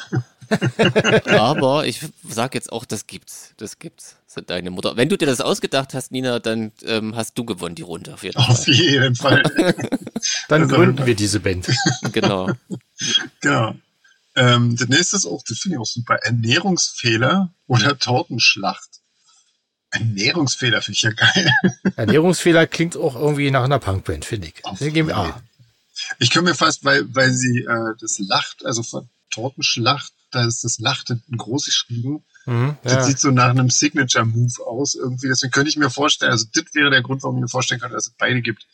Aber 1.26 1.86
ich 1.86 2.02
sag 2.28 2.54
jetzt 2.56 2.72
auch, 2.72 2.86
das 2.86 3.08
gibt's. 3.08 3.54
Das 3.58 3.80
gibt's. 3.80 4.18
Das 4.28 4.38
ist 4.38 4.50
deine 4.50 4.72
Mutter. 4.72 4.96
Wenn 4.98 5.10
du 5.10 5.18
dir 5.18 5.26
das 5.26 5.42
ausgedacht 5.42 5.94
hast, 5.94 6.12
Nina, 6.12 6.40
dann 6.40 6.72
ähm, 6.86 7.16
hast 7.16 7.38
du 7.38 7.46
gewonnen, 7.46 7.76
die 7.76 7.82
Runde 7.82 8.14
auf 8.14 8.24
jeden 8.24 8.42
Fall. 8.42 8.52
Auf 8.52 8.68
jeden 8.68 9.16
Fall. 9.16 9.44
Dann 10.48 10.64
Also- 10.64 10.76
gründen 10.76 11.06
wir 11.06 11.16
diese 11.16 11.40
Band. 11.40 11.68
Genau. 12.12 12.50
genau. 13.42 13.76
Ähm, 14.36 14.76
das 14.76 14.88
nächste 14.88 15.16
ist 15.18 15.26
auch, 15.26 15.44
das 15.48 15.60
finde 15.60 15.76
ich 15.76 15.82
auch 15.82 15.86
super. 15.86 16.16
Ernährungsfehler 16.24 17.54
oder 17.68 17.98
Tortenschlacht. 18.00 18.90
Ernährungsfehler 19.92 20.82
finde 20.82 20.96
ich 20.96 21.02
ja 21.04 21.12
geil. 21.12 21.52
Ernährungsfehler 21.96 22.66
klingt 22.68 22.98
auch 22.98 23.16
irgendwie 23.16 23.52
nach 23.52 23.64
einer 23.64 23.80
Punkband, 23.80 24.26
finde 24.26 24.48
ich. 24.48 24.66
Auf 24.66 24.80
Wir 24.82 24.92
geben 24.92 25.12
A. 25.12 25.42
Ich 26.18 26.32
kann 26.32 26.44
mir 26.44 26.56
fast, 26.56 26.84
weil, 26.84 27.04
weil 27.14 27.32
sie 27.32 27.60
äh, 27.60 27.94
das 28.00 28.18
Lacht, 28.20 28.66
also 28.66 28.82
von 28.82 29.08
Tortenschlacht, 29.30 30.12
da 30.32 30.46
ist 30.48 30.64
das 30.64 30.80
Lacht 30.80 31.08
hinten 31.08 31.38
groß 31.38 31.66
geschrieben. 31.66 32.24
Mhm, 32.48 32.76
Das 32.84 32.94
ja. 32.94 33.04
sieht 33.04 33.20
so 33.20 33.30
nach 33.30 33.50
einem 33.52 33.70
Signature-Move 33.70 34.66
aus 34.66 34.96
irgendwie. 34.96 35.28
Deswegen 35.28 35.52
könnte 35.52 35.70
ich 35.70 35.78
mir 35.78 35.92
vorstellen, 35.92 36.32
also 36.32 36.46
das 36.52 36.66
wäre 36.74 36.90
der 36.90 37.04
Grund, 37.04 37.22
warum 37.22 37.38
ich 37.38 37.42
mir 37.44 37.48
vorstellen 37.50 37.80
könnte, 37.80 37.96
dass 37.96 38.08
es 38.08 38.14
beide 38.18 38.42
gibt 38.42 38.66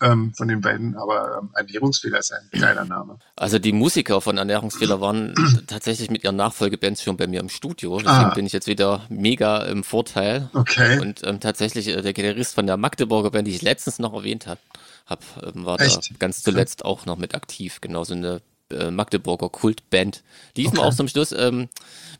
ähm, 0.00 0.32
von 0.34 0.48
den 0.48 0.60
beiden. 0.60 0.96
Aber 0.96 1.38
ähm, 1.42 1.50
Ernährungsfehler 1.54 2.18
ist 2.18 2.32
ein 2.32 2.60
geiler 2.60 2.84
Name. 2.84 3.18
Also 3.36 3.58
die 3.58 3.72
Musiker 3.72 4.20
von 4.20 4.36
Ernährungsfehler 4.38 5.00
waren 5.00 5.34
tatsächlich 5.66 6.10
mit 6.10 6.24
ihren 6.24 6.36
Nachfolgebands 6.36 7.02
schon 7.02 7.16
bei 7.16 7.26
mir 7.26 7.40
im 7.40 7.48
Studio. 7.48 7.98
Deswegen 7.98 8.10
Ah. 8.30 8.34
bin 8.34 8.46
ich 8.46 8.52
jetzt 8.52 8.66
wieder 8.66 9.04
mega 9.08 9.64
im 9.64 9.84
Vorteil. 9.84 10.50
Okay. 10.54 10.98
Und 11.00 11.22
ähm, 11.24 11.40
tatsächlich 11.40 11.88
äh, 11.88 12.02
der 12.02 12.12
Gitarrist 12.12 12.54
von 12.54 12.66
der 12.66 12.76
Magdeburger 12.76 13.30
Band, 13.30 13.46
die 13.46 13.52
ich 13.54 13.62
letztens 13.62 13.98
noch 13.98 14.14
erwähnt 14.14 14.46
habe, 14.46 14.60
hab, 15.06 15.22
ähm, 15.42 15.64
war 15.64 15.80
Echt? 15.80 16.10
da 16.10 16.14
ganz 16.18 16.42
zuletzt 16.42 16.84
auch 16.84 17.06
noch 17.06 17.16
mit 17.18 17.34
aktiv. 17.34 17.80
Genauso 17.80 18.14
eine 18.14 18.40
äh, 18.70 18.90
Magdeburger 18.90 19.48
Kultband. 19.48 20.22
Die 20.56 20.62
liefen 20.62 20.78
Okay. 20.78 20.86
auch 20.86 20.94
zum 20.94 21.08
Schluss 21.08 21.32
ähm, 21.32 21.68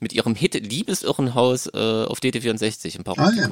mit 0.01 0.13
ihrem 0.13 0.35
Hit 0.35 0.55
Liebesirrenhaus 0.55 1.67
äh, 1.69 2.05
auf 2.05 2.19
DT64 2.19 2.97
im 2.97 3.05
Ah, 3.07 3.31
ja. 3.37 3.49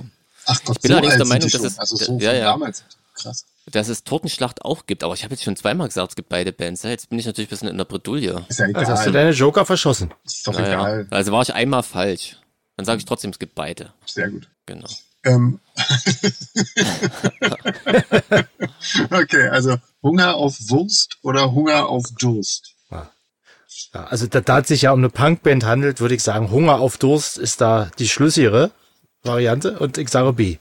Ach 0.47 0.61
Gott, 0.65 0.77
Ich 0.77 0.83
bin 0.83 0.93
allerdings 0.93 1.13
alt 1.13 1.21
der 1.21 1.27
Meinung, 1.29 1.49
dass 1.51 1.63
es- 1.63 1.79
also 1.79 1.97
so 1.97 2.19
ja, 2.19 2.33
ja. 2.33 2.45
damals. 2.47 2.83
Krass. 3.21 3.45
Dass 3.67 3.89
es 3.89 4.05
Totenschlacht 4.05 4.65
auch 4.65 4.87
gibt, 4.87 5.05
aber 5.05 5.15
ich 5.15 5.25
habe 5.25 5.35
jetzt 5.35 5.45
schon 5.45 5.57
zweimal 5.57 5.89
gesagt, 5.89 6.13
es 6.13 6.17
gibt 6.17 6.29
beide 6.29 6.53
Bands. 6.53 6.83
Ja, 6.83 6.91
Jetzt 6.91 7.11
bin 7.11 7.19
ich 7.19 7.27
natürlich 7.27 7.49
ein 7.49 7.51
bisschen 7.51 7.69
in 7.69 7.77
der 7.77 7.85
Bredouille. 7.85 8.45
Ist 8.49 8.59
ja 8.61 8.67
egal. 8.67 8.81
Also 8.81 8.93
hast 8.93 9.07
du 9.07 9.11
deine 9.11 9.31
Joker 9.31 9.67
verschossen. 9.67 10.13
ist 10.25 10.47
doch 10.47 10.55
Naja, 10.55 10.75
egal. 10.75 11.07
also 11.11 11.33
war 11.33 11.43
ich 11.43 11.53
einmal 11.53 11.83
falsch. 11.83 12.37
Dann 12.77 12.87
sage 12.87 12.99
ich 12.99 13.05
trotzdem, 13.05 13.31
es 13.31 13.39
gibt 13.39 13.55
beide. 13.55 13.93
Sehr 14.07 14.31
gut. 14.31 14.49
Genau. 14.67 14.89
Ähm. 15.25 15.59
okay, 19.11 19.49
also 19.49 19.77
Hunger 20.03 20.35
auf 20.37 20.57
Wurst 20.69 21.19
oder 21.23 21.53
Hunger 21.53 21.89
auf 21.89 22.05
Durst? 22.19 22.75
Ja, 23.95 24.05
also 24.05 24.27
da, 24.27 24.41
da 24.41 24.61
es 24.61 24.69
sich 24.69 24.83
ja 24.83 24.93
um 24.93 25.01
eine 25.01 25.11
Punkband 25.11 25.65
handelt, 25.65 26.01
würde 26.01 26.15
ich 26.15 26.23
sagen, 26.23 26.51
Hunger 26.51 26.81
auf 26.81 26.99
Durst 26.99 27.39
ist 27.39 27.61
da 27.61 27.91
die 27.99 28.09
schlüssigere 28.09 28.71
Variante 29.23 29.79
und 29.79 29.99
ich 29.99 30.09
sage 30.09 30.33
B. 30.33 30.57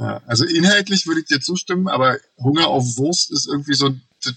Ja, 0.00 0.22
also 0.26 0.44
inhaltlich 0.46 1.06
würde 1.06 1.20
ich 1.20 1.26
dir 1.26 1.40
zustimmen, 1.40 1.86
aber 1.88 2.18
Hunger 2.38 2.68
auf 2.68 2.96
Wurst 2.96 3.30
ist 3.30 3.46
irgendwie 3.46 3.74
so, 3.74 3.90
das 4.24 4.34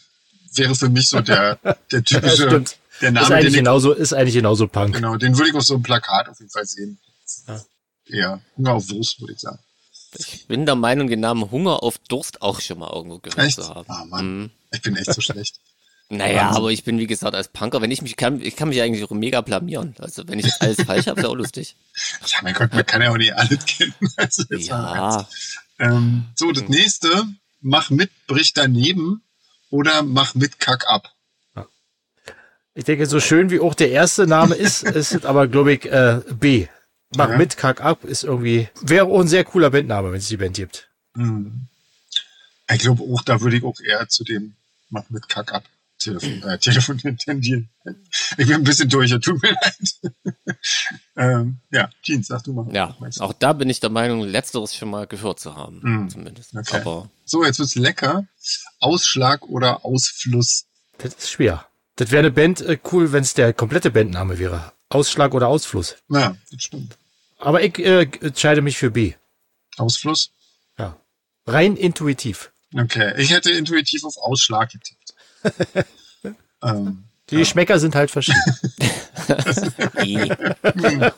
wäre 0.55 0.75
für 0.75 0.89
mich 0.89 1.07
so 1.07 1.21
der, 1.21 1.57
der 1.91 2.03
typische, 2.03 2.47
stimmt. 2.47 2.77
der 3.01 3.09
Ist 3.09 3.13
Name, 3.13 3.27
den 3.27 3.33
eigentlich 3.33 3.47
ich, 3.53 3.57
genauso, 3.59 3.93
ist 3.93 4.13
eigentlich 4.13 4.35
genauso 4.35 4.67
Punk. 4.67 4.93
genau, 4.95 5.15
den 5.15 5.37
würde 5.37 5.49
ich 5.51 5.55
auf 5.55 5.63
so 5.63 5.75
einem 5.75 5.83
Plakat 5.83 6.27
auf 6.27 6.37
jeden 6.39 6.51
Fall 6.51 6.65
sehen. 6.65 6.99
Ja. 7.47 7.61
Ja, 8.07 8.41
Hunger 8.57 8.73
auf 8.73 8.89
Wurst, 8.89 9.21
würde 9.21 9.33
ich 9.33 9.39
sagen. 9.39 9.59
Ich 10.17 10.45
bin 10.47 10.65
der 10.65 10.75
Meinung, 10.75 11.07
den 11.07 11.21
Namen 11.21 11.49
Hunger 11.49 11.81
auf 11.81 11.97
Durst 12.09 12.41
auch 12.41 12.59
schon 12.59 12.79
mal 12.79 12.91
irgendwo 12.93 13.19
gehört 13.19 13.39
Echt? 13.47 13.55
zu 13.55 13.67
haben. 13.73 13.89
Ah, 13.89 14.05
Mann. 14.05 14.37
Mhm. 14.41 14.49
Ich 14.71 14.81
bin 14.81 14.95
echt 14.97 15.13
so 15.13 15.21
schlecht. 15.21 15.59
Naja, 16.17 16.51
aber 16.51 16.69
ich 16.71 16.83
bin 16.83 16.97
wie 16.99 17.07
gesagt 17.07 17.35
als 17.35 17.47
Punker, 17.47 17.81
wenn 17.81 17.91
ich 17.91 18.01
mich 18.01 18.15
kann, 18.15 18.41
ich 18.41 18.55
kann 18.55 18.69
mich 18.69 18.81
eigentlich 18.81 19.03
auch 19.03 19.11
mega 19.11 19.41
blamieren. 19.41 19.95
Also 19.99 20.27
wenn 20.27 20.39
ich 20.39 20.45
jetzt 20.45 20.61
alles 20.61 20.81
falsch 20.83 21.07
habe, 21.07 21.19
ist 21.21 21.25
auch 21.25 21.35
lustig. 21.35 21.75
Ja, 22.27 22.39
mein 22.41 22.53
Gott, 22.53 22.73
man 22.73 22.85
kann 22.85 23.01
ja 23.01 23.11
auch 23.11 23.17
nicht 23.17 23.33
alles 23.35 23.65
kennen. 23.65 23.93
Also 24.17 24.43
Ja. 24.49 25.27
Ähm, 25.79 26.25
so, 26.35 26.51
das 26.51 26.67
nächste, 26.69 27.09
mach 27.61 27.89
mit, 27.89 28.11
brich 28.27 28.53
daneben 28.53 29.21
oder 29.69 30.03
mach 30.03 30.35
mit, 30.35 30.59
kack 30.59 30.85
ab. 30.87 31.11
Ich 32.75 32.85
denke, 32.85 33.05
so 33.05 33.19
schön 33.19 33.51
wie 33.51 33.59
auch 33.59 33.75
der 33.75 33.91
erste 33.91 34.25
Name 34.25 34.55
ist, 34.55 34.83
ist 34.83 35.13
es 35.13 35.25
aber, 35.25 35.47
glaube 35.47 35.73
ich, 35.73 35.85
äh, 35.85 36.21
B. 36.31 36.67
Mach 37.15 37.29
Ja. 37.29 37.37
mit, 37.37 37.57
kack 37.57 37.81
ab, 37.81 38.03
ist 38.03 38.23
irgendwie, 38.23 38.69
wäre 38.81 39.05
auch 39.05 39.19
ein 39.21 39.27
sehr 39.27 39.43
cooler 39.43 39.69
Bandname, 39.69 40.11
wenn 40.11 40.17
es 40.19 40.27
die 40.27 40.37
Band 40.37 40.55
gibt. 40.55 40.89
Hm. 41.15 41.67
Ich 42.71 42.79
glaube 42.79 43.03
auch, 43.03 43.21
da 43.21 43.41
würde 43.41 43.57
ich 43.57 43.63
auch 43.63 43.79
eher 43.79 44.07
zu 44.09 44.23
dem 44.23 44.55
mach 44.89 45.09
mit, 45.09 45.27
kack 45.29 45.53
ab. 45.53 45.63
Telefon, 45.99 46.43
äh, 46.43 46.57
Telefon 46.57 46.97
tendieren. 47.17 47.69
Ich 48.37 48.47
bin 48.47 48.55
ein 48.55 48.63
bisschen 48.63 48.89
durch, 48.89 49.11
ja, 49.11 49.19
tut 49.19 49.41
mir 49.41 49.51
leid. 49.51 50.57
ähm, 51.15 51.59
ja, 51.71 51.89
Jeans, 52.01 52.27
sag 52.27 52.43
du 52.43 52.53
mal. 52.53 52.73
ja. 52.73 52.95
Auch 53.19 53.33
da 53.33 53.53
bin 53.53 53.69
ich 53.69 53.79
der 53.79 53.89
Meinung, 53.89 54.21
letzteres 54.21 54.75
schon 54.75 54.89
mal 54.89 55.07
gehört 55.07 55.39
zu 55.39 55.55
haben, 55.55 55.79
Mhm. 55.83 56.09
zumindest. 56.09 56.55
Okay. 56.55 56.77
Aber 56.81 57.09
So, 57.25 57.45
jetzt 57.45 57.59
wird's 57.59 57.75
lecker. 57.75 58.27
Ausschlag 58.79 59.43
oder 59.47 59.85
Ausfluss. 59.85 60.65
Das 60.97 61.13
ist 61.13 61.29
schwer. 61.31 61.67
Das 61.95 62.11
wäre 62.11 62.19
eine 62.19 62.31
Band 62.31 62.61
äh, 62.61 62.77
cool, 62.91 63.11
wenn 63.11 63.23
es 63.23 63.33
der 63.33 63.53
komplette 63.53 63.91
Bandname 63.91 64.39
wäre. 64.39 64.73
Ausschlag 64.89 65.33
oder 65.33 65.47
Ausfluss. 65.47 65.95
Na, 66.07 66.35
das 66.51 66.63
stimmt. 66.63 66.97
Aber 67.39 67.61
ich 67.63 67.77
äh, 67.79 68.03
entscheide 68.21 68.61
mich 68.61 68.77
für 68.77 68.91
B. 68.91 69.13
Ausfluss? 69.77 70.31
Ja. 70.77 70.97
Rein 71.45 71.75
intuitiv. 71.75 72.51
Okay, 72.75 73.13
ich 73.21 73.29
hätte 73.31 73.51
intuitiv 73.51 74.03
auf 74.03 74.17
Ausschlag 74.17 74.71
getippt. 74.71 75.12
Ähm, 76.63 77.03
Die 77.29 77.37
Geschmäcker 77.37 77.79
sind 77.79 77.95
halt 77.95 78.11
verschieden. 78.11 78.41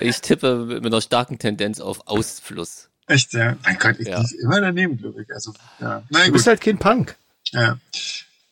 ich 0.00 0.20
tippe 0.20 0.64
mit 0.66 0.84
einer 0.86 1.00
starken 1.00 1.38
Tendenz 1.38 1.80
auf 1.80 2.06
Ausfluss. 2.06 2.88
echt, 3.06 3.32
ja. 3.32 3.56
Mein 3.64 3.78
Gott, 3.78 3.96
ich 3.98 4.08
Ja. 4.08 4.20
lieg 4.20 4.32
immer 4.40 4.60
daneben, 4.60 4.96
glaube 4.98 5.22
ich. 5.22 5.32
Also, 5.32 5.52
ja. 5.80 6.02
Na 6.10 6.18
Du 6.20 6.24
gut. 6.26 6.32
bist 6.34 6.46
halt 6.46 6.60
kein 6.60 6.78
Punk. 6.78 7.16
Ja. 7.52 7.78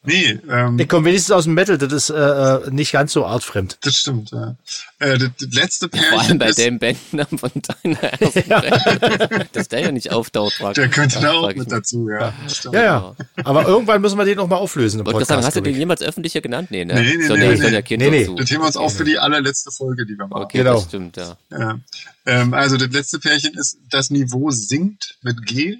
Nee, 0.06 0.38
ähm, 0.50 0.78
Ich 0.78 0.88
komme 0.88 1.06
wenigstens 1.06 1.30
aus 1.32 1.44
dem 1.44 1.54
Metal, 1.54 1.78
das 1.78 1.92
ist 1.92 2.10
äh, 2.10 2.14
äh, 2.14 2.70
nicht 2.70 2.92
ganz 2.92 3.12
so 3.12 3.24
artfremd. 3.24 3.78
das 3.82 3.96
stimmt, 3.96 4.30
ja. 4.32 4.54
Äh, 4.98 5.16
das, 5.18 5.30
das 5.40 5.52
letzte 5.54 5.88
Vor 5.88 5.98
allem 5.98 6.10
Pärchen 6.10 6.38
bei 6.38 6.48
ist, 6.50 6.58
dem 6.58 6.78
Bandnamen 6.78 7.38
von 7.38 7.50
deiner 7.82 8.02
ersten 8.20 8.48
Band. 8.48 9.48
Dass 9.56 9.68
der 9.68 9.80
ja 9.80 9.92
nicht 9.92 10.12
auftaucht, 10.12 10.60
der 10.76 10.88
könnte 10.88 11.20
da 11.20 11.32
auch 11.32 11.54
mit 11.54 11.72
dazu, 11.72 12.08
ja. 12.10 12.34
Ja, 12.72 12.82
ja. 12.82 13.16
Aber 13.44 13.66
irgendwann 13.66 14.00
müssen 14.02 14.18
wir 14.18 14.24
den 14.26 14.36
noch 14.36 14.48
mal 14.48 14.56
auflösen 14.56 15.00
im 15.00 15.04
gerade 15.06 15.24
sagen, 15.24 15.40
Podcast. 15.40 15.46
hast 15.46 15.56
du 15.56 15.60
den 15.62 15.76
jemals 15.76 16.02
öffentlicher 16.02 16.40
genannt? 16.42 16.70
Nee, 16.70 16.84
ne? 16.84 16.94
Nee, 16.94 17.16
nee, 17.16 17.26
soll 17.26 17.38
nee, 17.38 17.44
ja, 17.46 17.50
nee, 17.52 17.64
ja 17.64 17.70
nee. 17.70 17.82
Kind 17.82 18.02
Nee, 18.02 18.10
nee. 18.10 18.30
Das 18.36 18.50
wir 18.50 18.60
uns 18.60 18.76
auf 18.76 18.94
für 18.94 19.04
die 19.04 19.18
allerletzte 19.18 19.70
Folge, 19.70 20.04
die 20.04 20.18
wir 20.18 20.26
machen. 20.26 20.42
Okay, 20.44 20.58
Genau. 20.58 20.74
das 20.74 20.84
stimmt, 20.84 21.16
ja. 21.16 21.36
Ja. 21.50 21.78
Ähm, 22.26 22.52
also 22.54 22.76
das 22.76 22.90
letzte 22.90 23.18
Pärchen 23.18 23.54
ist, 23.54 23.78
das 23.90 24.10
Niveau 24.10 24.50
sinkt 24.50 25.16
mit 25.22 25.44
G 25.46 25.78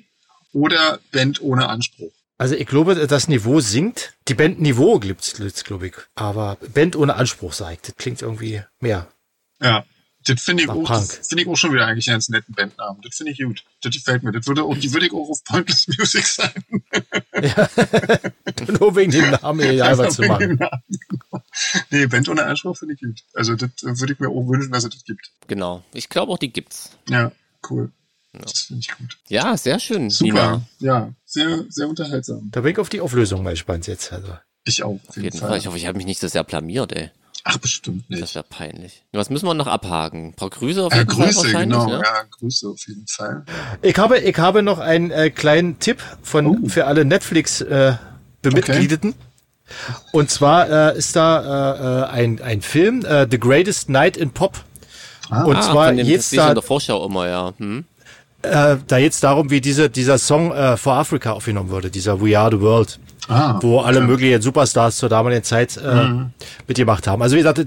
oder 0.52 0.98
Band 1.12 1.42
ohne 1.42 1.68
Anspruch. 1.68 2.12
Also 2.36 2.54
ich 2.56 2.66
glaube, 2.66 3.06
das 3.06 3.28
Niveau 3.28 3.60
sinkt. 3.60 4.14
Die 4.28 4.34
Band 4.34 4.60
Niveau 4.60 4.98
gibt's, 4.98 5.34
glaube 5.64 5.86
ich. 5.88 5.94
Aber 6.14 6.56
Band 6.74 6.96
ohne 6.96 7.14
Anspruch 7.14 7.52
sagt. 7.52 7.88
Das 7.88 7.96
klingt 7.96 8.22
irgendwie 8.22 8.62
mehr. 8.80 9.08
Ja. 9.60 9.84
Das 10.26 10.40
finde 10.40 10.62
ich, 10.62 10.70
auch- 10.70 10.88
das 10.88 11.28
finde 11.28 11.42
ich 11.42 11.48
auch 11.50 11.56
schon 11.56 11.72
wieder 11.74 11.86
eigentlich 11.86 12.10
einen 12.10 12.22
netten 12.28 12.54
Bandnamen. 12.54 13.02
Das 13.02 13.14
finde 13.16 13.32
ich 13.32 13.38
gut. 13.42 13.62
Das 13.82 13.94
gefällt 13.94 14.22
mir. 14.22 14.32
Das 14.32 14.46
würde 14.46 14.64
auch, 14.64 14.74
die 14.74 14.90
würde 14.94 15.04
ich 15.06 15.12
auch 15.12 15.28
auf 15.28 15.44
Pointless 15.44 15.86
Music 15.86 16.26
sein. 16.26 16.64
Nur 18.80 18.96
wegen 18.96 19.12
dem 19.12 19.30
Namen 19.30 19.82
halber 19.82 20.08
zu 20.08 20.22
machen. 20.22 20.58
nee, 21.90 22.06
Band 22.06 22.28
ohne 22.28 22.44
Anspruch 22.46 22.76
finde 22.76 22.94
ich 22.94 23.00
gut. 23.00 23.20
Also 23.34 23.54
das 23.54 23.70
äh, 23.82 23.98
würde 24.00 24.14
ich 24.14 24.18
mir 24.18 24.28
auch 24.28 24.48
wünschen, 24.48 24.72
dass 24.72 24.84
es 24.84 24.90
das 24.90 25.04
gibt. 25.04 25.30
Genau. 25.46 25.84
Ich 25.92 26.08
glaube 26.08 26.32
auch, 26.32 26.38
die 26.38 26.52
gibt's. 26.52 26.90
Ja, 27.08 27.30
cool. 27.70 27.92
Das 28.32 28.62
finde 28.62 28.80
ich 28.80 28.96
gut. 28.96 29.18
Ja, 29.28 29.56
sehr 29.56 29.78
schön. 29.78 30.10
Super. 30.10 30.32
Nina. 30.32 30.62
Ja, 30.80 31.12
sehr, 31.34 31.64
sehr 31.68 31.88
unterhaltsam. 31.88 32.48
Da 32.52 32.60
bin 32.62 32.72
ich 32.72 32.78
auf 32.78 32.88
die 32.88 33.00
Auflösung 33.00 33.42
mal 33.42 33.50
gespannt 33.50 33.86
jetzt. 33.86 34.12
Also. 34.12 34.32
Ich 34.64 34.82
auch. 34.82 34.98
Auf 35.08 35.16
jeden 35.16 35.38
Fall. 35.38 35.58
Ich 35.58 35.66
hoffe, 35.66 35.76
ich 35.76 35.86
habe 35.86 35.96
mich 35.98 36.06
nicht 36.06 36.20
so 36.20 36.28
sehr 36.28 36.44
blamiert, 36.44 36.92
ey. 36.92 37.10
Ach, 37.46 37.58
bestimmt 37.58 38.04
Das 38.08 38.20
nicht. 38.20 38.34
wäre 38.34 38.46
peinlich. 38.48 39.02
Was 39.12 39.28
müssen 39.28 39.44
wir 39.46 39.52
noch 39.52 39.66
abhaken? 39.66 40.28
Ein 40.28 40.32
paar 40.34 40.48
Grüße 40.48 40.82
auf 40.82 40.92
Äh, 40.94 40.98
jeden 41.00 41.10
Fall 41.10 41.26
Grüße, 41.26 41.38
wahrscheinlich, 41.44 41.78
genau. 41.78 41.86
ne? 41.88 42.02
Ja, 42.02 42.22
Grüße 42.30 42.68
auf 42.70 42.88
jeden 42.88 43.06
Fall. 43.06 43.44
Ich 43.82 43.98
habe, 43.98 44.18
ich 44.18 44.38
habe 44.38 44.62
noch 44.62 44.78
einen 44.78 45.10
äh, 45.10 45.28
kleinen 45.28 45.78
Tipp 45.78 46.02
von 46.22 46.46
Oh. 46.46 46.68
für 46.68 46.86
alle 46.86 47.04
Netflix 47.04 47.60
äh, 47.60 47.96
Bemitgliedeten. 48.40 49.14
Und 50.12 50.30
zwar 50.30 50.92
äh, 50.94 50.96
ist 50.98 51.16
da 51.16 51.40
äh, 51.40 52.02
äh, 52.04 52.10
ein, 52.10 52.40
ein 52.40 52.62
Film, 52.62 53.04
äh, 53.04 53.26
The 53.30 53.38
Greatest 53.38 53.90
Night 53.90 54.16
in 54.16 54.30
Pop. 54.30 54.64
Ah, 55.30 55.42
Und 55.44 55.56
Ah, 55.56 55.60
zwar 55.62 55.86
von 55.88 55.96
dem, 55.98 56.06
jetzt 56.06 56.32
das 56.32 56.36
da, 56.38 56.48
in 56.48 56.54
der 56.54 56.62
Vorschau 56.62 57.04
immer, 57.06 57.28
ja. 57.28 57.52
Hm? 57.58 57.84
Äh, 58.44 58.76
da 58.86 58.98
jetzt 58.98 59.22
darum, 59.24 59.50
wie 59.50 59.60
diese, 59.60 59.90
dieser 59.90 60.18
Song 60.18 60.52
äh, 60.52 60.76
for 60.76 60.94
Africa 60.94 61.32
aufgenommen 61.32 61.70
wurde, 61.70 61.90
dieser 61.90 62.20
We 62.20 62.38
Are 62.38 62.50
the 62.50 62.60
World, 62.60 62.98
Ah, 63.26 63.58
wo 63.62 63.80
alle 63.80 63.98
okay. 64.00 64.06
möglichen 64.06 64.42
Superstars 64.42 64.98
zur 64.98 65.08
damaligen 65.08 65.42
Zeit 65.42 65.78
äh, 65.78 65.94
Mhm. 66.04 66.30
mitgemacht 66.68 67.06
haben. 67.06 67.22
Also 67.22 67.36
wie 67.36 67.40
gesagt, 67.40 67.58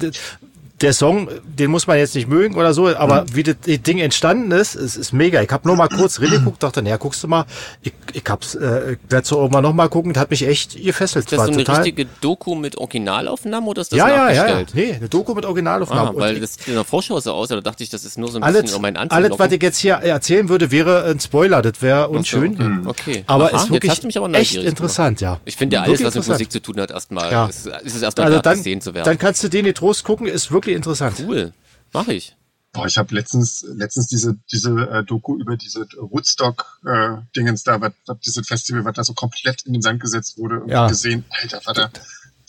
der 0.82 0.94
Song, 0.94 1.28
den 1.44 1.72
muss 1.72 1.88
man 1.88 1.98
jetzt 1.98 2.14
nicht 2.14 2.28
mögen 2.28 2.54
oder 2.56 2.72
so, 2.74 2.88
aber 2.96 3.24
Mhm. 3.24 3.36
wie 3.36 3.44
das 3.44 3.56
Ding 3.66 3.98
entstanden 3.98 4.52
ist, 4.52 4.76
ist, 4.76 4.96
ist 4.96 5.12
mega. 5.12 5.42
Ich 5.42 5.50
habe 5.50 5.68
nur 5.68 5.76
mal 5.76 5.88
kurz 5.88 6.22
reingeguckt, 6.22 6.62
dachte, 6.62 6.84
naja, 6.84 6.98
guckst 6.98 7.24
du 7.24 7.28
mal, 7.28 7.46
ich, 7.82 7.94
ich 8.14 8.24
hab's, 8.30 8.54
äh, 8.54 8.92
ich 8.94 9.00
werde 9.10 9.28
so 9.28 9.38
irgendwann 9.38 9.64
noch 9.64 9.74
mal 9.74 9.88
gucken, 9.90 10.14
das 10.14 10.22
hat 10.22 10.30
mich 10.30 10.46
echt 10.48 10.82
gefesselt. 10.84 11.26
Ist 11.26 11.32
das 11.32 11.40
War 11.40 11.46
so 11.48 11.52
eine 11.54 11.64
total, 11.64 11.78
richtige 11.84 12.06
Doku 12.22 12.54
mit 12.54 12.78
Originalaufnahmen 12.78 13.68
oder 13.68 13.82
ist 13.82 13.92
das 13.92 13.98
ja, 13.98 14.08
ja, 14.08 14.16
ja, 14.16 14.32
ja, 14.34 14.44
nachgestellt? 14.44 14.70
nee, 14.74 14.94
eine 14.94 15.10
Doku 15.10 15.34
mit 15.34 15.46
Originalaufnahmen. 15.46 16.08
Ah, 16.08 16.10
Und 16.12 16.20
weil 16.20 16.36
ich- 16.36 16.42
das 16.42 16.54
sieht 16.56 16.68
in 16.68 16.76
der 16.76 16.84
Vorschau 16.84 17.20
so 17.20 17.34
aus, 17.34 17.48
da 17.50 17.60
dachte 17.60 17.84
ich, 17.84 17.90
das 17.90 18.06
ist 18.06 18.18
nur 18.20 18.30
so 18.30 18.38
ein 18.38 18.44
alles, 18.44 18.62
bisschen 18.64 18.76
um 18.76 18.82
meinen 18.84 18.98
alles, 18.98 19.12
anzulocken. 19.14 19.40
was 19.46 19.52
ich 19.52 19.64
jetzt 19.64 19.78
hier 19.80 19.94
erzählen 19.94 20.48
würde, 20.50 20.70
wäre 20.72 21.06
ein 21.06 21.20
Spoiler, 21.20 21.62
das 21.64 21.82
wäre 21.82 22.04
Ach 22.04 22.08
so, 22.10 22.14
unschön. 22.18 22.86
Okay. 22.86 23.24
Aber 23.28 23.54
Aha, 23.54 23.64
ist 23.64 23.72
wirklich 23.72 23.92
aber 24.18 24.34
echt 24.36 24.52
gemacht. 24.54 24.68
interessant, 24.68 25.22
ja. 25.22 25.40
Ich 25.46 25.56
finde 25.56 25.76
ja 25.78 25.82
alles, 25.84 26.04
was 26.04 26.14
mit. 26.16 26.28
Musik 26.28 26.52
zu 26.52 26.62
tun 26.62 26.80
hat, 26.80 26.92
erstmal, 26.92 27.32
Ja. 27.32 27.46
ist, 27.48 27.66
ist 27.66 27.96
es 27.96 28.02
erstmal 28.02 28.28
Also 28.28 28.40
dann, 28.42 28.58
gesehen 28.58 28.82
zu 28.82 28.94
werden. 28.94 29.06
dann 29.06 29.18
kannst 29.18 29.44
du 29.44 29.48
den 29.48 29.74
Trost 29.74 30.04
gucken, 30.04 30.28
ist 30.28 30.52
wirklich 30.52 30.67
interessant. 30.76 31.24
cool. 31.28 31.54
Mach 31.94 32.08
ich. 32.08 32.36
Boah, 32.74 32.86
ich 32.86 32.98
habe 32.98 33.16
letztens, 33.16 33.66
letztens 33.76 34.08
diese, 34.08 34.38
diese 34.52 34.72
äh, 34.90 35.04
Doku 35.04 35.38
über 35.40 35.58
diese 35.58 35.88
Woodstock-Dingens 35.98 37.64
da, 37.64 37.82
was, 37.82 37.94
was 38.06 38.20
dieses 38.20 38.48
Festival, 38.48 38.86
was 38.86 38.96
da 38.96 39.04
so 39.04 39.14
komplett 39.14 39.64
in 39.64 39.74
den 39.74 39.82
Sand 39.82 40.02
gesetzt 40.02 40.38
wurde, 40.38 40.64
Ja. 40.68 40.88
gesehen. 40.88 41.26
Alter 41.30 41.62
Vater. 41.62 41.92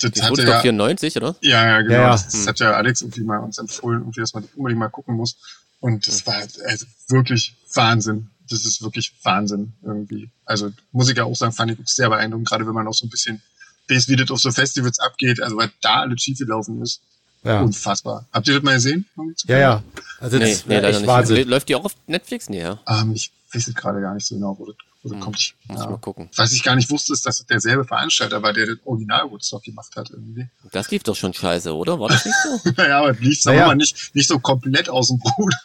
Das 0.01 0.13
Das 0.13 0.31
wurde 0.31 0.45
doch 0.45 0.53
ja, 0.55 0.61
94, 0.61 1.17
oder? 1.17 1.35
ja, 1.41 1.67
ja, 1.67 1.81
genau. 1.83 1.95
Ja, 1.95 2.01
ja. 2.03 2.11
Das, 2.13 2.29
das 2.29 2.47
hat 2.47 2.61
ja 2.61 2.73
Alex 2.73 3.03
irgendwie 3.03 3.23
mal 3.23 3.39
uns 3.39 3.59
empfohlen, 3.59 4.01
irgendwie, 4.03 4.21
dass 4.21 4.33
man 4.35 4.45
das 4.45 4.53
unbedingt 4.55 4.79
mal 4.79 4.89
gucken 4.89 5.17
muss. 5.17 5.37
Und 5.81 6.07
das 6.07 6.27
war 6.27 6.35
also 6.37 6.87
wirklich 7.09 7.57
Wahnsinn. 7.75 8.31
Das 8.51 8.65
ist 8.65 8.81
wirklich 8.83 9.13
Wahnsinn 9.25 9.73
irgendwie. 9.83 10.31
Also 10.45 10.71
muss 10.93 11.09
ich 11.11 11.17
ja 11.17 11.25
auch 11.25 11.35
sagen, 11.35 11.53
fand 11.53 11.73
ich 11.73 11.79
sehr 11.89 12.09
beeindruckend, 12.11 12.49
gerade 12.49 12.67
wenn 12.67 12.75
man 12.75 12.87
auch 12.87 12.95
so 12.95 13.07
ein 13.07 13.11
bisschen 13.11 13.43
weiß, 13.89 14.09
wie 14.09 14.17
das 14.17 14.31
auf 14.31 14.41
so 14.41 14.51
Festivals 14.53 14.99
abgeht, 15.01 15.41
also 15.43 15.57
was 15.57 15.71
da 15.81 16.01
alles 16.03 16.21
schief 16.23 16.39
gelaufen 16.39 16.81
ist. 16.83 17.01
Ja, 17.45 17.61
Unfassbar. 17.63 18.27
Habt 18.33 18.49
ihr 18.49 18.55
das 18.55 18.63
mal 18.63 18.75
gesehen? 18.75 19.07
ja, 19.47 19.59
ja. 19.59 19.83
Also 20.21 20.39
das 20.39 20.47
Nee, 20.49 20.53
ist 20.53 20.67
nee, 20.67 20.75
leider 20.75 20.89
echt 20.89 20.99
nicht. 21.01 21.07
Wahnsinn. 21.09 21.49
Läuft 21.49 21.69
die 21.69 21.75
auch 21.77 21.85
auf 21.85 21.95
Netflix? 22.07 22.49
Nee, 22.49 22.61
ja. 22.61 22.79
Ähm, 22.89 23.13
ich 23.15 23.31
weiß 23.53 23.69
es 23.69 23.75
gerade 23.75 24.01
gar 24.01 24.15
nicht 24.15 24.27
so 24.27 24.35
genau, 24.35 24.59
wo 24.59 24.67
das, 24.67 24.75
wo 25.03 25.09
das 25.09 25.13
Hm, 25.17 25.21
kommt. 25.21 25.37
Ich, 25.39 25.55
Muss 25.69 25.79
ich 25.79 25.85
ja. 25.85 25.91
mal 25.91 25.97
gucken. 25.99 26.29
Was 26.37 26.53
ich 26.53 26.63
gar 26.65 26.75
nicht 26.75 26.91
wusste, 26.91 27.13
ist, 27.13 27.25
dass 27.25 27.39
es 27.41 27.47
derselbe 27.47 27.85
Veranstalter 27.85 28.43
war, 28.43 28.53
der 28.53 28.67
das 28.67 28.77
Original 28.85 29.31
Woodstock 29.31 29.63
gemacht 29.63 29.95
hat 29.97 30.11
irgendwie. 30.11 30.49
Das 30.73 30.91
lief 30.91 31.05
doch 31.05 31.15
schon 31.15 31.33
scheiße, 31.33 31.73
oder? 31.75 32.01
War 32.01 32.09
das 32.09 32.25
nicht 32.25 32.37
so? 32.43 32.71
naja, 32.77 32.99
aber 32.99 33.11
es 33.13 33.21
lief, 33.21 33.41
sagen 33.41 33.55
wir 33.57 33.61
Naja. 33.61 33.67
mal, 33.69 33.77
nicht, 33.77 34.15
nicht 34.15 34.29
so 34.29 34.39
komplett 34.41 34.91
aus 34.91 35.09
dem 35.09 35.21
Ruder. 35.39 35.57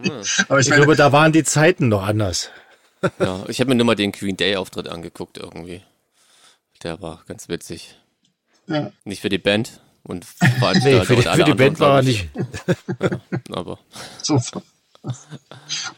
Hm. 0.00 0.10
aber 0.48 0.60
ich, 0.60 0.66
Ich 0.66 0.70
meine, 0.70 0.82
glaube, 0.84 0.96
da 0.96 1.10
waren 1.12 1.32
die 1.32 1.44
Zeiten 1.44 1.88
noch 1.88 2.04
anders. 2.04 2.50
Ja, 3.18 3.44
ich 3.48 3.58
habe 3.60 3.68
mir 3.70 3.74
nur 3.74 3.86
mal 3.86 3.96
den 3.96 4.12
Green 4.12 4.36
Day 4.36 4.56
Auftritt 4.56 4.88
angeguckt 4.88 5.36
irgendwie. 5.38 5.82
Der 6.84 7.02
war 7.02 7.22
ganz 7.26 7.48
witzig. 7.48 7.96
ja, 8.68 8.92
Nicht 9.04 9.20
für 9.22 9.28
die 9.28 9.38
Band 9.38 9.80
und 10.04 10.24
Nee, 10.40 10.48
Veranstalter 10.58 11.04
für 11.04 11.16
die, 11.16 11.22
für 11.22 11.44
die 11.44 11.54
Band 11.54 11.80
war 11.80 11.96
er 11.98 12.02
nicht. 12.02 12.28
Aber 13.50 13.78
so 14.22 14.38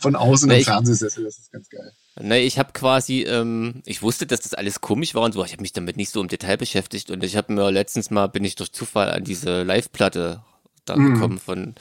von, 0.00 0.16
außen 0.16 0.48
Nee, 0.48 0.54
im 0.54 0.60
ich- 0.60 0.66
Fernsehsessel, 0.66 1.24
das 1.24 1.38
ist 1.38 1.52
ganz 1.52 1.68
geil. 1.68 1.92
Nee, 2.18 2.40
ich 2.40 2.58
habe 2.58 2.72
quasi, 2.72 3.22
ähm, 3.22 3.82
ich 3.84 4.00
wusste, 4.02 4.26
dass 4.26 4.40
das 4.40 4.54
alles 4.54 4.80
komisch 4.80 5.14
war 5.14 5.22
und 5.22 5.32
so, 5.32 5.40
aber 5.40 5.46
ich 5.46 5.52
habe 5.52 5.62
mich 5.62 5.72
damit 5.74 5.96
nicht 5.98 6.10
so 6.10 6.20
im 6.22 6.28
Detail 6.28 6.56
beschäftigt 6.56 7.10
und 7.10 7.22
ich 7.22 7.36
habe 7.36 7.52
mir 7.52 7.70
letztens 7.70 8.10
mal, 8.10 8.26
bin 8.26 8.42
ich 8.44 8.54
durch 8.56 8.72
Zufall 8.72 9.10
an 9.10 9.22
diese 9.22 9.62
Live-Platte 9.64 10.42
da 10.86 10.96
Mhm. 10.96 11.14
gekommen 11.14 11.38
von 11.38 11.74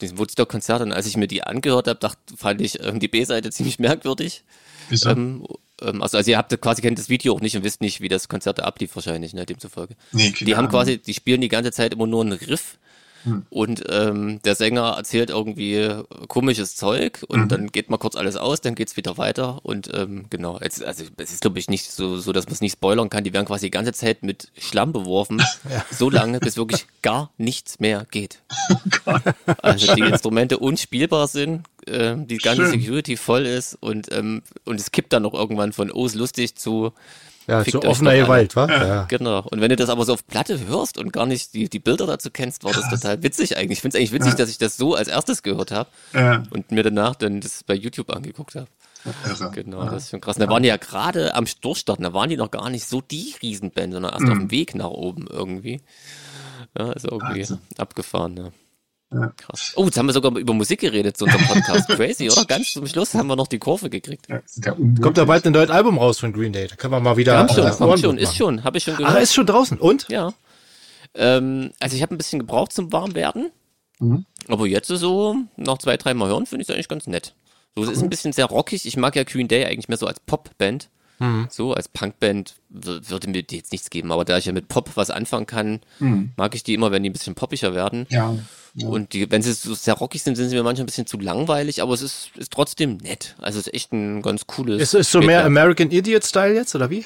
diesem 0.00 0.18
Woodstock-Konzert 0.18 0.82
und 0.82 0.92
als 0.92 1.06
ich 1.06 1.16
mir 1.16 1.26
die 1.26 1.42
angehört 1.42 1.88
habe, 1.88 1.98
dachte, 1.98 2.36
fand 2.36 2.60
ich 2.60 2.80
ähm, 2.82 3.00
die 3.00 3.08
B-Seite 3.08 3.50
ziemlich 3.50 3.78
merkwürdig. 3.80 4.44
Wieso? 4.88 5.10
Ähm, 5.10 5.46
ähm, 5.84 6.02
also, 6.02 6.18
also 6.18 6.30
ihr 6.30 6.38
habt 6.38 6.58
quasi 6.60 6.82
kennt 6.82 6.98
das 6.98 7.08
Video 7.08 7.34
auch 7.34 7.40
nicht 7.40 7.56
und 7.56 7.64
wisst 7.64 7.80
nicht, 7.80 8.00
wie 8.00 8.08
das 8.08 8.28
Konzert 8.28 8.58
da 8.58 8.64
ablief 8.64 8.94
wahrscheinlich, 8.94 9.34
ne, 9.34 9.46
demzufolge. 9.46 9.94
nee, 10.12 10.32
Die 10.32 10.56
haben 10.56 10.68
quasi, 10.68 10.98
die 10.98 11.14
spielen 11.14 11.40
die 11.40 11.48
ganze 11.48 11.72
Zeit 11.72 11.94
immer 11.94 12.06
nur 12.06 12.22
einen 12.22 12.32
Riff 12.32 12.78
Hm. 13.24 13.46
Und 13.50 13.84
ähm, 13.88 14.40
der 14.42 14.54
Sänger 14.54 14.94
erzählt 14.96 15.30
irgendwie 15.30 15.88
komisches 16.28 16.76
Zeug 16.76 17.24
und 17.28 17.42
mhm. 17.42 17.48
dann 17.48 17.66
geht 17.68 17.88
mal 17.88 17.98
kurz 17.98 18.16
alles 18.16 18.36
aus, 18.36 18.60
dann 18.60 18.74
geht's 18.74 18.96
wieder 18.96 19.16
weiter. 19.16 19.60
Und 19.64 19.90
ähm, 19.94 20.26
genau, 20.30 20.58
jetzt, 20.60 20.84
also 20.84 21.04
es 21.16 21.32
ist 21.32 21.42
glaube 21.42 21.58
ich 21.58 21.68
nicht 21.68 21.90
so, 21.90 22.18
so 22.18 22.32
dass 22.32 22.46
man 22.46 22.54
es 22.54 22.60
nicht 22.60 22.72
spoilern 22.72 23.10
kann. 23.10 23.24
Die 23.24 23.32
werden 23.32 23.46
quasi 23.46 23.66
die 23.66 23.70
ganze 23.70 23.92
Zeit 23.92 24.22
mit 24.22 24.50
Schlamm 24.58 24.92
beworfen, 24.92 25.38
ja. 25.70 25.84
so 25.90 26.10
lange, 26.10 26.40
bis 26.40 26.56
wirklich 26.56 26.86
gar 27.02 27.30
nichts 27.38 27.80
mehr 27.80 28.06
geht. 28.10 28.42
Oh 29.04 29.16
also 29.62 29.94
die 29.94 30.02
Instrumente 30.02 30.58
unspielbar 30.58 31.26
sind, 31.26 31.62
äh, 31.86 32.16
die 32.16 32.38
ganze 32.38 32.62
Schön. 32.62 32.80
Security 32.80 33.16
voll 33.16 33.46
ist 33.46 33.76
und, 33.80 34.12
ähm, 34.12 34.42
und 34.64 34.80
es 34.80 34.90
kippt 34.90 35.12
dann 35.12 35.22
noch 35.22 35.34
irgendwann 35.34 35.72
von 35.72 35.90
oh, 35.90 36.06
ist 36.06 36.14
lustig 36.14 36.56
zu 36.56 36.92
ja, 37.46 37.64
so 37.64 37.82
offener 37.82 38.14
Gewalt, 38.14 38.54
wa? 38.54 38.68
Ja. 38.68 39.04
Genau. 39.04 39.40
Und 39.50 39.60
wenn 39.60 39.68
du 39.68 39.76
das 39.76 39.88
aber 39.88 40.04
so 40.04 40.12
auf 40.12 40.26
Platte 40.26 40.66
hörst 40.66 40.96
und 40.96 41.12
gar 41.12 41.26
nicht 41.26 41.54
die, 41.54 41.68
die 41.68 41.80
Bilder 41.80 42.06
dazu 42.06 42.30
kennst, 42.30 42.62
war 42.64 42.72
das 42.72 42.88
total 42.88 43.22
witzig 43.22 43.56
eigentlich. 43.56 43.78
Ich 43.78 43.80
finde 43.80 43.96
es 43.96 44.00
eigentlich 44.00 44.12
witzig, 44.12 44.32
ja. 44.32 44.38
dass 44.38 44.50
ich 44.50 44.58
das 44.58 44.76
so 44.76 44.94
als 44.94 45.08
erstes 45.08 45.42
gehört 45.42 45.72
habe 45.72 45.90
ja. 46.14 46.44
und 46.50 46.70
mir 46.70 46.82
danach 46.84 47.16
dann 47.16 47.40
das 47.40 47.64
bei 47.64 47.74
YouTube 47.74 48.14
angeguckt 48.14 48.54
habe. 48.54 48.68
Genau, 49.52 49.84
das 49.84 50.04
ist 50.04 50.10
schon 50.10 50.20
krass. 50.20 50.36
Da 50.36 50.48
waren 50.48 50.62
die 50.62 50.68
ja 50.68 50.76
gerade 50.76 51.34
am 51.34 51.46
Durchstarten, 51.60 52.04
da 52.04 52.12
waren 52.12 52.30
die 52.30 52.36
noch 52.36 52.52
gar 52.52 52.70
nicht 52.70 52.86
so 52.86 53.00
die 53.00 53.34
Riesenband, 53.42 53.92
sondern 53.92 54.12
erst 54.12 54.24
mhm. 54.24 54.32
auf 54.32 54.38
dem 54.38 54.50
Weg 54.52 54.76
nach 54.76 54.90
oben 54.90 55.26
irgendwie. 55.28 55.80
Ja, 56.78 56.92
ist 56.92 57.04
irgendwie 57.04 57.40
also. 57.40 57.58
abgefahren, 57.76 58.36
ja. 58.36 58.52
Ja. 59.12 59.32
Krass. 59.36 59.72
Oh, 59.76 59.84
jetzt 59.84 59.98
haben 59.98 60.06
wir 60.06 60.12
sogar 60.12 60.36
über 60.36 60.54
Musik 60.54 60.80
geredet 60.80 61.16
zu 61.16 61.24
unserem 61.24 61.46
Podcast. 61.46 61.88
Crazy, 61.88 62.30
oder? 62.30 62.44
Ganz 62.44 62.72
zum 62.72 62.86
Schluss 62.86 63.14
haben 63.14 63.26
wir 63.26 63.36
noch 63.36 63.46
die 63.46 63.58
Kurve 63.58 63.90
gekriegt. 63.90 64.26
Ja, 64.28 64.40
Kommt 65.00 65.18
da 65.18 65.24
bald 65.24 65.46
ein 65.46 65.52
neues 65.52 65.70
Album 65.70 65.98
raus 65.98 66.18
von 66.18 66.32
Green 66.32 66.52
Day. 66.52 66.66
Da 66.68 66.76
können 66.76 66.92
wir 66.92 67.00
mal 67.00 67.16
wieder. 67.16 67.34
Ja, 67.34 67.48
schon, 67.48 67.70
kommt 67.70 68.00
schon, 68.00 68.18
ist 68.18 68.36
schon, 68.36 68.64
habe 68.64 68.78
ich 68.78 68.84
schon 68.84 68.96
gehört. 68.96 69.14
Ah, 69.14 69.18
ist 69.18 69.34
schon 69.34 69.46
draußen. 69.46 69.78
Und? 69.78 70.08
Ja. 70.08 70.32
Ähm, 71.14 71.72
also 71.80 71.96
ich 71.96 72.02
habe 72.02 72.14
ein 72.14 72.18
bisschen 72.18 72.38
gebraucht 72.38 72.72
zum 72.72 72.92
Warmwerden. 72.92 73.50
Mhm. 73.98 74.24
Aber 74.48 74.66
jetzt 74.66 74.88
so, 74.88 75.36
noch 75.56 75.78
zwei, 75.78 75.96
drei 75.96 76.14
Mal 76.14 76.28
hören, 76.28 76.46
finde 76.46 76.62
ich 76.62 76.68
es 76.68 76.74
eigentlich 76.74 76.88
ganz 76.88 77.06
nett. 77.06 77.34
So, 77.76 77.84
es 77.84 77.90
ist 77.90 78.02
ein 78.02 78.10
bisschen 78.10 78.32
sehr 78.32 78.46
rockig. 78.46 78.86
Ich 78.86 78.96
mag 78.96 79.16
ja 79.16 79.24
Green 79.24 79.48
Day 79.48 79.64
eigentlich 79.64 79.88
mehr 79.88 79.98
so 79.98 80.06
als 80.06 80.20
Popband. 80.20 80.88
Mhm. 81.22 81.46
So, 81.50 81.72
als 81.72 81.88
Punkband 81.88 82.56
würde 82.68 83.28
mir 83.28 83.44
die 83.44 83.56
jetzt 83.56 83.70
nichts 83.70 83.90
geben. 83.90 84.10
Aber 84.10 84.24
da 84.24 84.38
ich 84.38 84.46
ja 84.46 84.52
mit 84.52 84.66
Pop 84.66 84.90
was 84.96 85.10
anfangen 85.10 85.46
kann, 85.46 85.80
mhm. 86.00 86.32
mag 86.36 86.54
ich 86.54 86.64
die 86.64 86.74
immer, 86.74 86.90
wenn 86.90 87.04
die 87.04 87.10
ein 87.10 87.12
bisschen 87.12 87.36
poppiger 87.36 87.74
werden. 87.74 88.06
Ja. 88.10 88.36
Ja. 88.74 88.88
Und 88.88 89.12
die, 89.12 89.30
wenn 89.30 89.42
sie 89.42 89.52
so 89.52 89.74
sehr 89.74 89.94
rockig 89.94 90.22
sind, 90.22 90.34
sind 90.34 90.48
sie 90.48 90.56
mir 90.56 90.62
manchmal 90.62 90.84
ein 90.84 90.86
bisschen 90.86 91.06
zu 91.06 91.18
langweilig, 91.18 91.82
aber 91.82 91.92
es 91.92 92.02
ist, 92.02 92.30
ist 92.36 92.52
trotzdem 92.52 92.96
nett. 92.96 93.36
Also 93.38 93.60
es 93.60 93.66
ist 93.66 93.74
echt 93.74 93.92
ein 93.92 94.22
ganz 94.22 94.46
cooles. 94.46 94.80
Ist 94.80 94.94
es 94.94 95.12
so 95.12 95.20
mehr 95.20 95.44
American 95.44 95.90
Idiot-Style 95.90 96.54
jetzt, 96.54 96.74
oder 96.74 96.90
wie? 96.90 97.04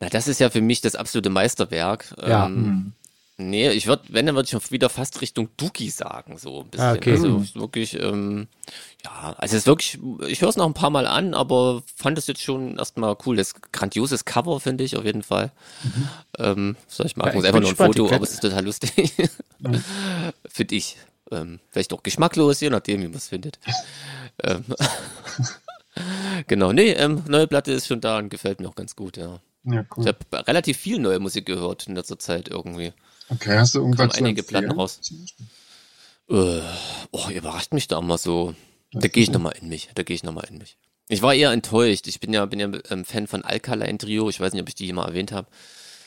Na, 0.00 0.08
das 0.08 0.26
ist 0.26 0.40
ja 0.40 0.50
für 0.50 0.60
mich 0.60 0.80
das 0.80 0.96
absolute 0.96 1.30
Meisterwerk. 1.30 2.14
Ja. 2.20 2.46
Ähm, 2.46 2.56
hm. 2.56 2.92
Nee, 3.38 3.70
ich 3.70 3.86
würde, 3.86 4.04
wenn, 4.08 4.26
dann 4.26 4.34
würde 4.34 4.48
ich 4.52 4.72
wieder 4.72 4.90
fast 4.90 5.20
Richtung 5.22 5.48
Dookie 5.56 5.88
sagen, 5.88 6.36
so 6.36 6.60
ein 6.60 6.68
bisschen. 6.68 6.86
Ah, 6.86 6.92
okay. 6.92 7.12
Also 7.12 7.28
hm. 7.28 7.48
wirklich, 7.54 7.98
ähm, 7.98 8.46
ja, 9.04 9.34
also 9.38 9.56
es 9.56 9.62
ist 9.62 9.66
wirklich, 9.66 9.98
ich 10.28 10.42
höre 10.42 10.50
es 10.50 10.56
noch 10.56 10.66
ein 10.66 10.74
paar 10.74 10.90
Mal 10.90 11.06
an, 11.06 11.32
aber 11.32 11.82
fand 11.96 12.18
es 12.18 12.26
jetzt 12.26 12.42
schon 12.42 12.78
erstmal 12.78 13.16
cool. 13.24 13.36
Das 13.36 13.54
grandioses 13.72 14.26
Cover, 14.26 14.60
finde 14.60 14.84
ich, 14.84 14.96
auf 14.96 15.04
jeden 15.04 15.22
Fall. 15.22 15.50
Mhm. 15.82 16.08
Ähm, 16.38 16.76
so, 16.86 17.04
ich 17.04 17.16
mag 17.16 17.32
ja, 17.32 17.40
es 17.40 17.46
einfach 17.46 17.60
nur 17.60 17.70
ein 17.70 17.76
Foto, 17.76 18.10
aber 18.12 18.22
es 18.22 18.32
ist 18.32 18.42
total 18.42 18.64
lustig. 18.64 19.12
Mhm. 19.64 19.80
finde 20.48 20.74
ich. 20.74 20.96
Ähm, 21.30 21.60
vielleicht 21.70 21.92
auch 21.92 22.02
geschmacklos, 22.02 22.58
je 22.60 22.68
nachdem, 22.68 23.00
wie 23.00 23.06
man 23.06 23.14
es 23.16 23.28
findet. 23.28 23.60
ähm, 24.42 24.64
genau, 26.48 26.72
nee, 26.72 26.90
ähm, 26.90 27.22
neue 27.28 27.46
Platte 27.46 27.70
ist 27.70 27.86
schon 27.86 28.00
da 28.00 28.18
und 28.18 28.28
gefällt 28.28 28.58
mir 28.58 28.68
auch 28.68 28.74
ganz 28.74 28.96
gut, 28.96 29.16
ja. 29.16 29.38
Ja, 29.64 29.84
cool. 29.96 30.04
Ich 30.04 30.08
habe 30.08 30.48
relativ 30.48 30.78
viel 30.78 30.98
neue 30.98 31.20
Musik 31.20 31.46
gehört 31.46 31.86
in 31.86 31.94
letzter 31.94 32.18
Zeit 32.18 32.48
irgendwie. 32.48 32.92
Okay, 33.32 33.58
hast 33.58 33.74
du 33.74 33.80
irgendwas 33.80 34.10
Kommen 34.10 34.26
einige 34.26 34.42
Platten 34.42 34.72
raus. 34.72 35.00
Äh, 36.28 36.60
oh, 37.10 37.28
überrascht 37.30 37.72
mich 37.72 37.88
da 37.88 38.00
mal 38.00 38.18
so. 38.18 38.54
Da 38.92 39.08
gehe 39.08 39.22
ich 39.22 39.30
nochmal 39.30 39.54
in 39.60 39.68
mich. 39.68 39.90
Da 39.94 40.02
gehe 40.02 40.14
ich 40.14 40.22
nochmal 40.22 40.46
in 40.50 40.58
mich. 40.58 40.76
Ich 41.08 41.22
war 41.22 41.34
eher 41.34 41.50
enttäuscht. 41.50 42.06
Ich 42.06 42.20
bin 42.20 42.32
ja, 42.32 42.44
bin 42.46 42.60
ja 42.60 42.70
ähm, 42.90 43.04
Fan 43.04 43.26
von 43.26 43.44
Alkaline 43.44 43.98
Trio. 43.98 44.28
Ich 44.28 44.40
weiß 44.40 44.52
nicht, 44.52 44.62
ob 44.62 44.68
ich 44.68 44.74
die 44.74 44.86
hier 44.86 44.94
mal 44.94 45.06
erwähnt 45.06 45.32
habe. 45.32 45.48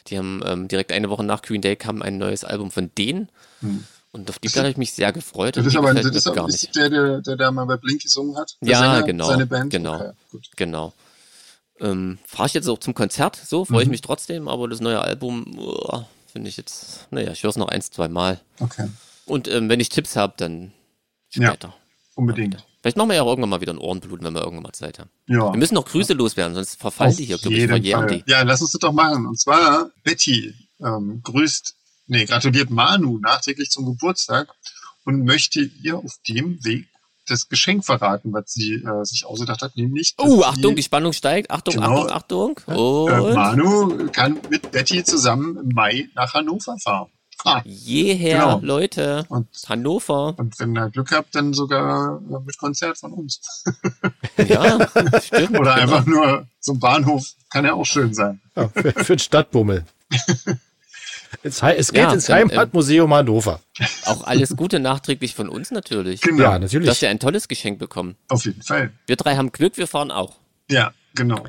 Die 0.07 0.17
haben 0.17 0.41
ähm, 0.45 0.67
direkt 0.67 0.91
eine 0.91 1.09
Woche 1.09 1.23
nach 1.23 1.41
Green 1.41 1.61
Day 1.61 1.75
kam 1.75 2.01
ein 2.01 2.17
neues 2.17 2.43
Album 2.43 2.71
von 2.71 2.91
denen. 2.97 3.29
Hm. 3.61 3.83
Und 4.11 4.29
auf 4.29 4.39
die 4.39 4.47
Platte 4.47 4.67
habe 4.67 4.71
ich 4.71 4.77
mich 4.77 4.93
sehr 4.93 5.11
gefreut. 5.11 5.57
Das 5.57 5.65
ist 5.65 5.75
aber 5.75 5.93
das 5.93 6.05
ist, 6.05 6.33
gar 6.33 6.47
nicht. 6.47 6.75
der, 6.75 6.89
der, 6.89 7.21
der 7.21 7.35
da 7.35 7.51
mal 7.51 7.65
bei 7.65 7.75
Blink 7.75 8.03
gesungen 8.03 8.37
hat? 8.37 8.55
Ja, 8.61 8.79
Sänger, 8.79 9.03
genau. 9.03 9.27
Seine 9.27 9.45
Band? 9.45 9.71
Genau. 9.71 10.13
Okay, 10.31 10.49
genau. 10.55 10.93
Ähm, 11.81 12.19
Fahre 12.25 12.47
ich 12.47 12.53
jetzt 12.53 12.69
auch 12.69 12.79
zum 12.79 12.93
Konzert, 12.93 13.35
so 13.35 13.65
freue 13.65 13.81
ich 13.81 13.87
mhm. 13.87 13.91
mich 13.91 14.01
trotzdem, 14.01 14.47
aber 14.47 14.69
das 14.69 14.79
neue 14.79 15.01
Album, 15.01 15.57
oh, 15.59 16.03
finde 16.35 16.49
ich 16.49 16.57
jetzt, 16.57 17.07
naja, 17.11 17.31
ich 17.31 17.43
höre 17.43 17.51
es 17.51 17.55
noch 17.55 17.69
ein, 17.69 17.81
zwei 17.81 18.09
Mal. 18.09 18.41
Okay. 18.59 18.89
Und 19.25 19.47
ähm, 19.47 19.69
wenn 19.69 19.79
ich 19.79 19.87
Tipps 19.87 20.17
habe, 20.17 20.33
dann 20.35 20.73
später. 21.29 21.69
Ja, 21.69 21.75
unbedingt. 22.15 22.57
Vielleicht 22.81 22.97
machen 22.97 23.07
wir 23.07 23.15
ja 23.15 23.21
auch 23.21 23.29
irgendwann 23.29 23.51
mal 23.51 23.61
wieder 23.61 23.71
ein 23.71 23.77
Ohrenblut, 23.77 24.21
wenn 24.21 24.33
wir 24.33 24.41
irgendwann 24.41 24.63
mal 24.63 24.73
Zeit 24.73 24.99
haben. 24.99 25.09
Ja. 25.27 25.53
Wir 25.53 25.57
müssen 25.57 25.75
noch 25.75 25.85
Grüße 25.85 26.11
loswerden, 26.11 26.53
sonst 26.53 26.75
verfallen 26.75 27.15
die 27.15 27.23
hier, 27.23 27.37
glaube 27.37 27.55
ich, 27.55 27.67
verjähren 27.67 28.07
die. 28.09 28.23
Ja, 28.27 28.41
lass 28.41 28.61
uns 28.61 28.73
das 28.73 28.81
doch 28.81 28.91
machen. 28.91 29.25
Und 29.25 29.39
zwar, 29.39 29.91
Betty 30.03 30.53
ähm, 30.81 31.21
grüßt, 31.23 31.73
nee, 32.07 32.25
gratuliert 32.25 32.69
Manu 32.69 33.17
nachträglich 33.19 33.69
zum 33.69 33.85
Geburtstag 33.85 34.49
und 35.05 35.23
möchte 35.23 35.61
ihr 35.61 35.97
auf 35.97 36.17
dem 36.27 36.61
Weg 36.65 36.89
das 37.27 37.49
Geschenk 37.49 37.85
verraten, 37.85 38.33
was 38.33 38.51
sie 38.51 38.75
äh, 38.75 39.03
sich 39.03 39.25
ausgedacht 39.25 39.61
hat, 39.61 39.75
nämlich. 39.75 40.15
Oh, 40.17 40.43
Achtung, 40.43 40.75
die 40.75 40.83
Spannung 40.83 41.13
steigt. 41.13 41.51
Achtung, 41.51 41.75
genau, 41.75 42.07
Achtung, 42.07 42.59
Achtung. 42.59 43.09
Äh, 43.09 43.33
Manu 43.33 44.09
kann 44.11 44.39
mit 44.49 44.71
Betty 44.71 45.03
zusammen 45.03 45.57
im 45.57 45.69
Mai 45.69 46.09
nach 46.15 46.33
Hannover 46.33 46.77
fahren. 46.77 47.09
Ah, 47.43 47.61
Jeher, 47.65 48.39
genau. 48.39 48.59
Leute. 48.61 49.25
Und, 49.29 49.47
Hannover. 49.67 50.33
Und 50.37 50.57
wenn 50.59 50.75
ihr 50.75 50.89
Glück 50.89 51.11
habt, 51.11 51.35
dann 51.35 51.53
sogar 51.53 52.19
äh, 52.19 52.39
mit 52.43 52.57
Konzert 52.57 52.97
von 52.97 53.13
uns. 53.13 53.63
ja, 54.37 54.87
stimmt. 55.21 55.59
Oder 55.59 55.75
genau. 55.75 55.81
einfach 55.81 56.05
nur 56.05 56.47
zum 56.59 56.79
Bahnhof. 56.79 57.33
Kann 57.51 57.65
ja 57.65 57.73
auch 57.73 57.85
schön 57.85 58.13
sein. 58.13 58.41
Ja, 58.55 58.69
für, 58.69 58.91
für 58.91 59.15
den 59.15 59.19
Stadtbummel. 59.19 59.85
Es, 61.43 61.61
es 61.61 61.91
geht 61.91 62.03
ja, 62.03 62.13
ins 62.13 62.29
Heimatmuseum 62.29 63.13
Hannover. 63.13 63.59
Auch 64.05 64.23
alles 64.23 64.55
Gute 64.55 64.79
nachträglich 64.79 65.35
von 65.35 65.49
uns 65.49 65.71
natürlich. 65.71 66.21
Genau. 66.21 66.43
Ja, 66.43 66.59
natürlich. 66.59 66.85
Du 66.85 66.91
hast 66.91 67.01
ja 67.01 67.09
ein 67.09 67.19
tolles 67.19 67.47
Geschenk 67.47 67.79
bekommen. 67.79 68.15
Auf 68.27 68.45
jeden 68.45 68.61
Fall. 68.61 68.91
Wir 69.07 69.15
drei 69.15 69.35
haben 69.35 69.51
Glück, 69.51 69.77
wir 69.77 69.87
fahren 69.87 70.11
auch. 70.11 70.35
Ja, 70.69 70.93
genau. 71.13 71.43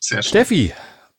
Sehr 0.00 0.22
schön. 0.22 0.28
Steffi 0.28 0.72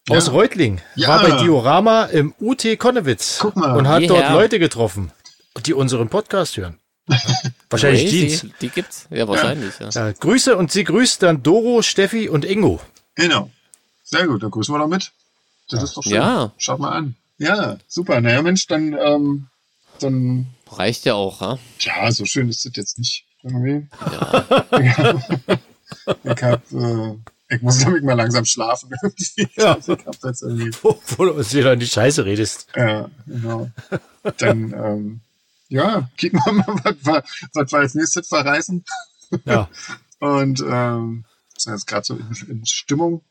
aus 0.10 0.28
ja. 0.28 0.34
Reutling 0.34 0.82
ja. 0.96 1.08
war 1.08 1.22
bei 1.22 1.44
Diorama 1.44 2.06
im 2.06 2.34
UT 2.40 2.66
Konnewitz 2.78 3.40
Guck 3.40 3.56
mal. 3.56 3.78
und 3.78 3.88
hat 3.88 4.02
yeah. 4.02 4.08
dort 4.10 4.32
Leute 4.32 4.60
getroffen, 4.60 5.12
die 5.66 5.74
unseren 5.74 6.10
Podcast 6.10 6.58
hören. 6.58 6.78
wahrscheinlich 7.70 8.10
Jeans. 8.10 8.46
Die 8.62 8.70
gibt's, 8.70 9.08
ja 9.10 9.28
wahrscheinlich. 9.28 9.74
Ja. 9.80 9.90
Ja. 9.90 10.12
Grüße 10.12 10.56
und 10.56 10.72
sie 10.72 10.84
grüßt 10.84 11.22
dann 11.24 11.44
Doro, 11.44 11.82
Steffi 11.82 12.30
und 12.30 12.46
Ingo. 12.46 12.82
Genau. 13.16 13.50
Sehr 14.04 14.28
gut, 14.28 14.44
dann 14.44 14.52
grüßen 14.52 14.74
wir 14.74 14.80
doch 14.80 14.88
mit. 14.88 15.12
Das 15.70 15.84
ist 15.84 15.98
doch 15.98 16.04
schön. 16.04 16.14
Ja. 16.14 16.52
Schaut 16.58 16.80
mal 16.80 16.92
an. 16.92 17.16
Ja, 17.38 17.78
super. 17.88 18.22
Naja, 18.22 18.42
Mensch, 18.42 18.68
dann, 18.68 18.94
ähm, 18.94 19.48
dann. 20.00 20.48
Reicht 20.70 21.06
ja 21.06 21.14
auch, 21.16 21.42
ha? 21.42 21.60
Ja, 21.80 22.12
so 22.12 22.26
schön 22.26 22.50
ist 22.50 22.66
das 22.66 22.74
jetzt 22.76 22.98
nicht. 22.98 23.26
Irgendwie. 23.44 23.88
Ja. 24.72 25.16
ich 26.24 26.44
hab, 26.44 26.72
äh, 26.72 27.16
ich 27.50 27.62
muss 27.62 27.84
nämlich 27.84 28.04
mal 28.04 28.14
langsam 28.14 28.46
schlafen. 28.46 28.90
ja. 29.56 29.78
Ich 29.78 29.88
hab 29.88 30.24
jetzt 30.24 30.42
irgendwie. 30.42 30.72
Wo, 30.82 31.00
wo 31.18 31.26
du 31.26 31.34
uns 31.34 31.54
wieder 31.54 31.74
in 31.74 31.80
die 31.80 31.88
Scheiße 31.88 32.26
redest. 32.26 32.68
Ja, 32.76 33.10
genau. 33.28 33.70
Dann, 34.38 34.74
ähm, 34.74 35.22
ja, 35.68 36.10
kicken 36.18 36.40
wir 36.46 36.54
mal, 36.54 36.66
was 36.84 36.96
wir, 37.06 37.24
was 37.54 37.72
wir 37.72 37.80
als 37.80 37.96
nächstes 37.96 38.28
verreißen. 38.28 38.84
Ja. 39.46 39.70
Und 40.20 40.62
ähm, 40.62 41.26
sind 41.58 41.74
jetzt 41.74 41.88
gerade 41.88 42.06
so 42.06 42.16
in, 42.16 42.50
in 42.50 42.66
Stimmung 42.66 43.24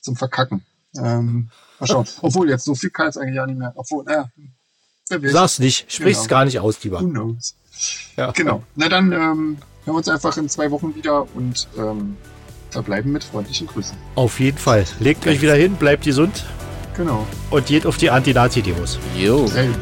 zum 0.00 0.16
Verkacken. 0.16 0.64
Ähm, 0.96 1.50
Mal 1.80 1.86
schauen. 1.86 2.06
Obwohl, 2.22 2.48
jetzt 2.48 2.64
so 2.64 2.74
viel 2.74 2.90
kann 2.90 3.08
es 3.08 3.16
eigentlich 3.16 3.36
ja 3.36 3.46
nicht 3.46 3.58
mehr. 3.58 3.72
Obwohl, 3.76 4.04
naja. 4.04 4.30
Sag's 5.06 5.58
nicht. 5.58 5.90
Sprich's 5.90 6.20
genau. 6.20 6.28
gar 6.28 6.44
nicht 6.44 6.60
aus, 6.60 6.82
lieber. 6.84 7.00
Who 7.00 7.08
knows? 7.08 7.54
Ja. 8.16 8.30
Genau. 8.32 8.62
Na 8.74 8.88
dann 8.88 9.12
ähm, 9.12 9.16
hören 9.16 9.58
wir 9.84 9.94
uns 9.94 10.08
einfach 10.08 10.36
in 10.36 10.48
zwei 10.48 10.70
Wochen 10.70 10.94
wieder 10.94 11.26
und 11.34 11.66
ähm, 11.78 12.16
verbleiben 12.70 13.12
mit 13.12 13.24
freundlichen 13.24 13.66
Grüßen. 13.66 13.96
Auf 14.16 14.38
jeden 14.40 14.58
Fall. 14.58 14.84
Legt 15.00 15.26
euch 15.26 15.40
wieder 15.40 15.54
hin, 15.54 15.76
bleibt 15.76 16.04
gesund. 16.04 16.44
Genau. 16.94 17.26
Und 17.50 17.66
geht 17.66 17.86
auf 17.86 17.96
die 17.96 18.10
Anti-Nazi-Demos. 18.10 18.98
Jo. 19.16 19.46
Stimmt. 19.48 19.76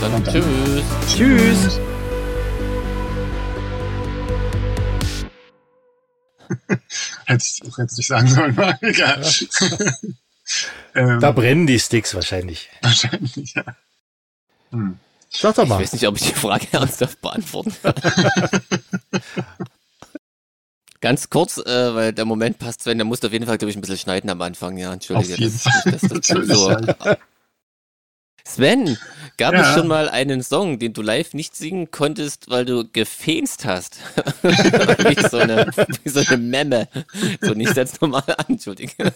Dann, 0.00 0.12
dann 0.12 0.24
tschüss. 0.24 0.44
Tschüss. 1.08 1.62
tschüss. 1.62 1.80
hätte 7.26 7.44
ich 7.44 7.62
auch 7.68 7.78
jetzt 7.78 7.96
nicht 7.98 8.06
sagen 8.06 8.28
sollen, 8.28 8.56
war 8.56 8.78
egal. 8.82 9.22
Ja. 9.22 9.90
Ähm, 10.94 11.20
da 11.20 11.32
brennen 11.32 11.66
die 11.66 11.78
Sticks 11.78 12.14
wahrscheinlich. 12.14 12.70
Wahrscheinlich, 12.82 13.54
ja. 13.54 13.64
Hm. 14.70 14.98
Sag 15.30 15.54
doch 15.56 15.66
mal. 15.66 15.76
Ich 15.76 15.82
weiß 15.82 15.92
nicht, 15.94 16.06
ob 16.06 16.16
ich 16.16 16.22
die 16.22 16.34
Frage 16.34 16.66
ernsthaft 16.72 17.20
beantworten 17.20 17.74
kann. 17.82 17.94
Ganz 21.00 21.28
kurz, 21.30 21.58
äh, 21.58 21.94
weil 21.94 22.12
der 22.12 22.24
Moment 22.24 22.58
passt, 22.58 22.82
Sven, 22.82 22.98
der 22.98 23.04
muss 23.04 23.22
auf 23.22 23.32
jeden 23.32 23.46
Fall, 23.46 23.58
glaube 23.58 23.70
ich, 23.70 23.76
ein 23.76 23.80
bisschen 23.80 23.98
schneiden 23.98 24.30
am 24.30 24.40
Anfang. 24.40 24.76
Ja, 24.78 24.92
entschuldige. 24.92 25.34
Auf 25.34 25.38
jeden 25.38 25.52
das, 25.52 25.62
Fall. 25.62 25.92
Nicht, 25.92 26.02
dass 26.02 26.28
das 26.28 26.48
so, 26.48 26.76
Sven, 28.46 28.96
gab 29.38 29.54
Ja. 29.54 29.62
es 29.62 29.74
schon 29.74 29.88
mal 29.88 30.08
einen 30.08 30.40
Song, 30.42 30.78
den 30.78 30.92
du 30.92 31.02
live 31.02 31.34
nicht 31.34 31.56
singen 31.56 31.90
konntest, 31.90 32.48
weil 32.48 32.64
du 32.64 32.88
gefenst 32.88 33.64
hast? 33.64 33.98
wie, 34.42 35.28
so 35.28 35.38
eine, 35.38 35.66
wie 36.04 36.08
so 36.08 36.20
eine 36.20 36.36
Memme. 36.36 36.88
So 37.40 37.54
nicht 37.54 37.74
setz 37.74 38.00
normal 38.00 38.22
an, 38.28 38.44
Entschuldige. 38.48 38.92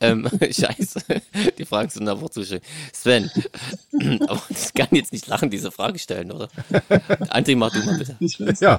ähm, 0.00 0.28
scheiße, 0.40 1.00
die 1.58 1.64
Fragen 1.64 1.88
sind 1.88 2.06
aber 2.06 2.30
zu 2.30 2.44
schön. 2.44 2.60
Sven, 2.92 3.30
aber 4.28 4.42
ich 4.50 4.74
kann 4.74 4.88
jetzt 4.92 5.12
nicht 5.12 5.26
lachen, 5.26 5.48
diese 5.48 5.70
Frage 5.72 5.98
stellen, 5.98 6.32
oder? 6.32 6.48
André, 7.30 7.56
mach 7.56 7.72
du 7.72 7.82
mal 7.82 7.96
bitte. 7.96 8.16
Ja, 8.60 8.78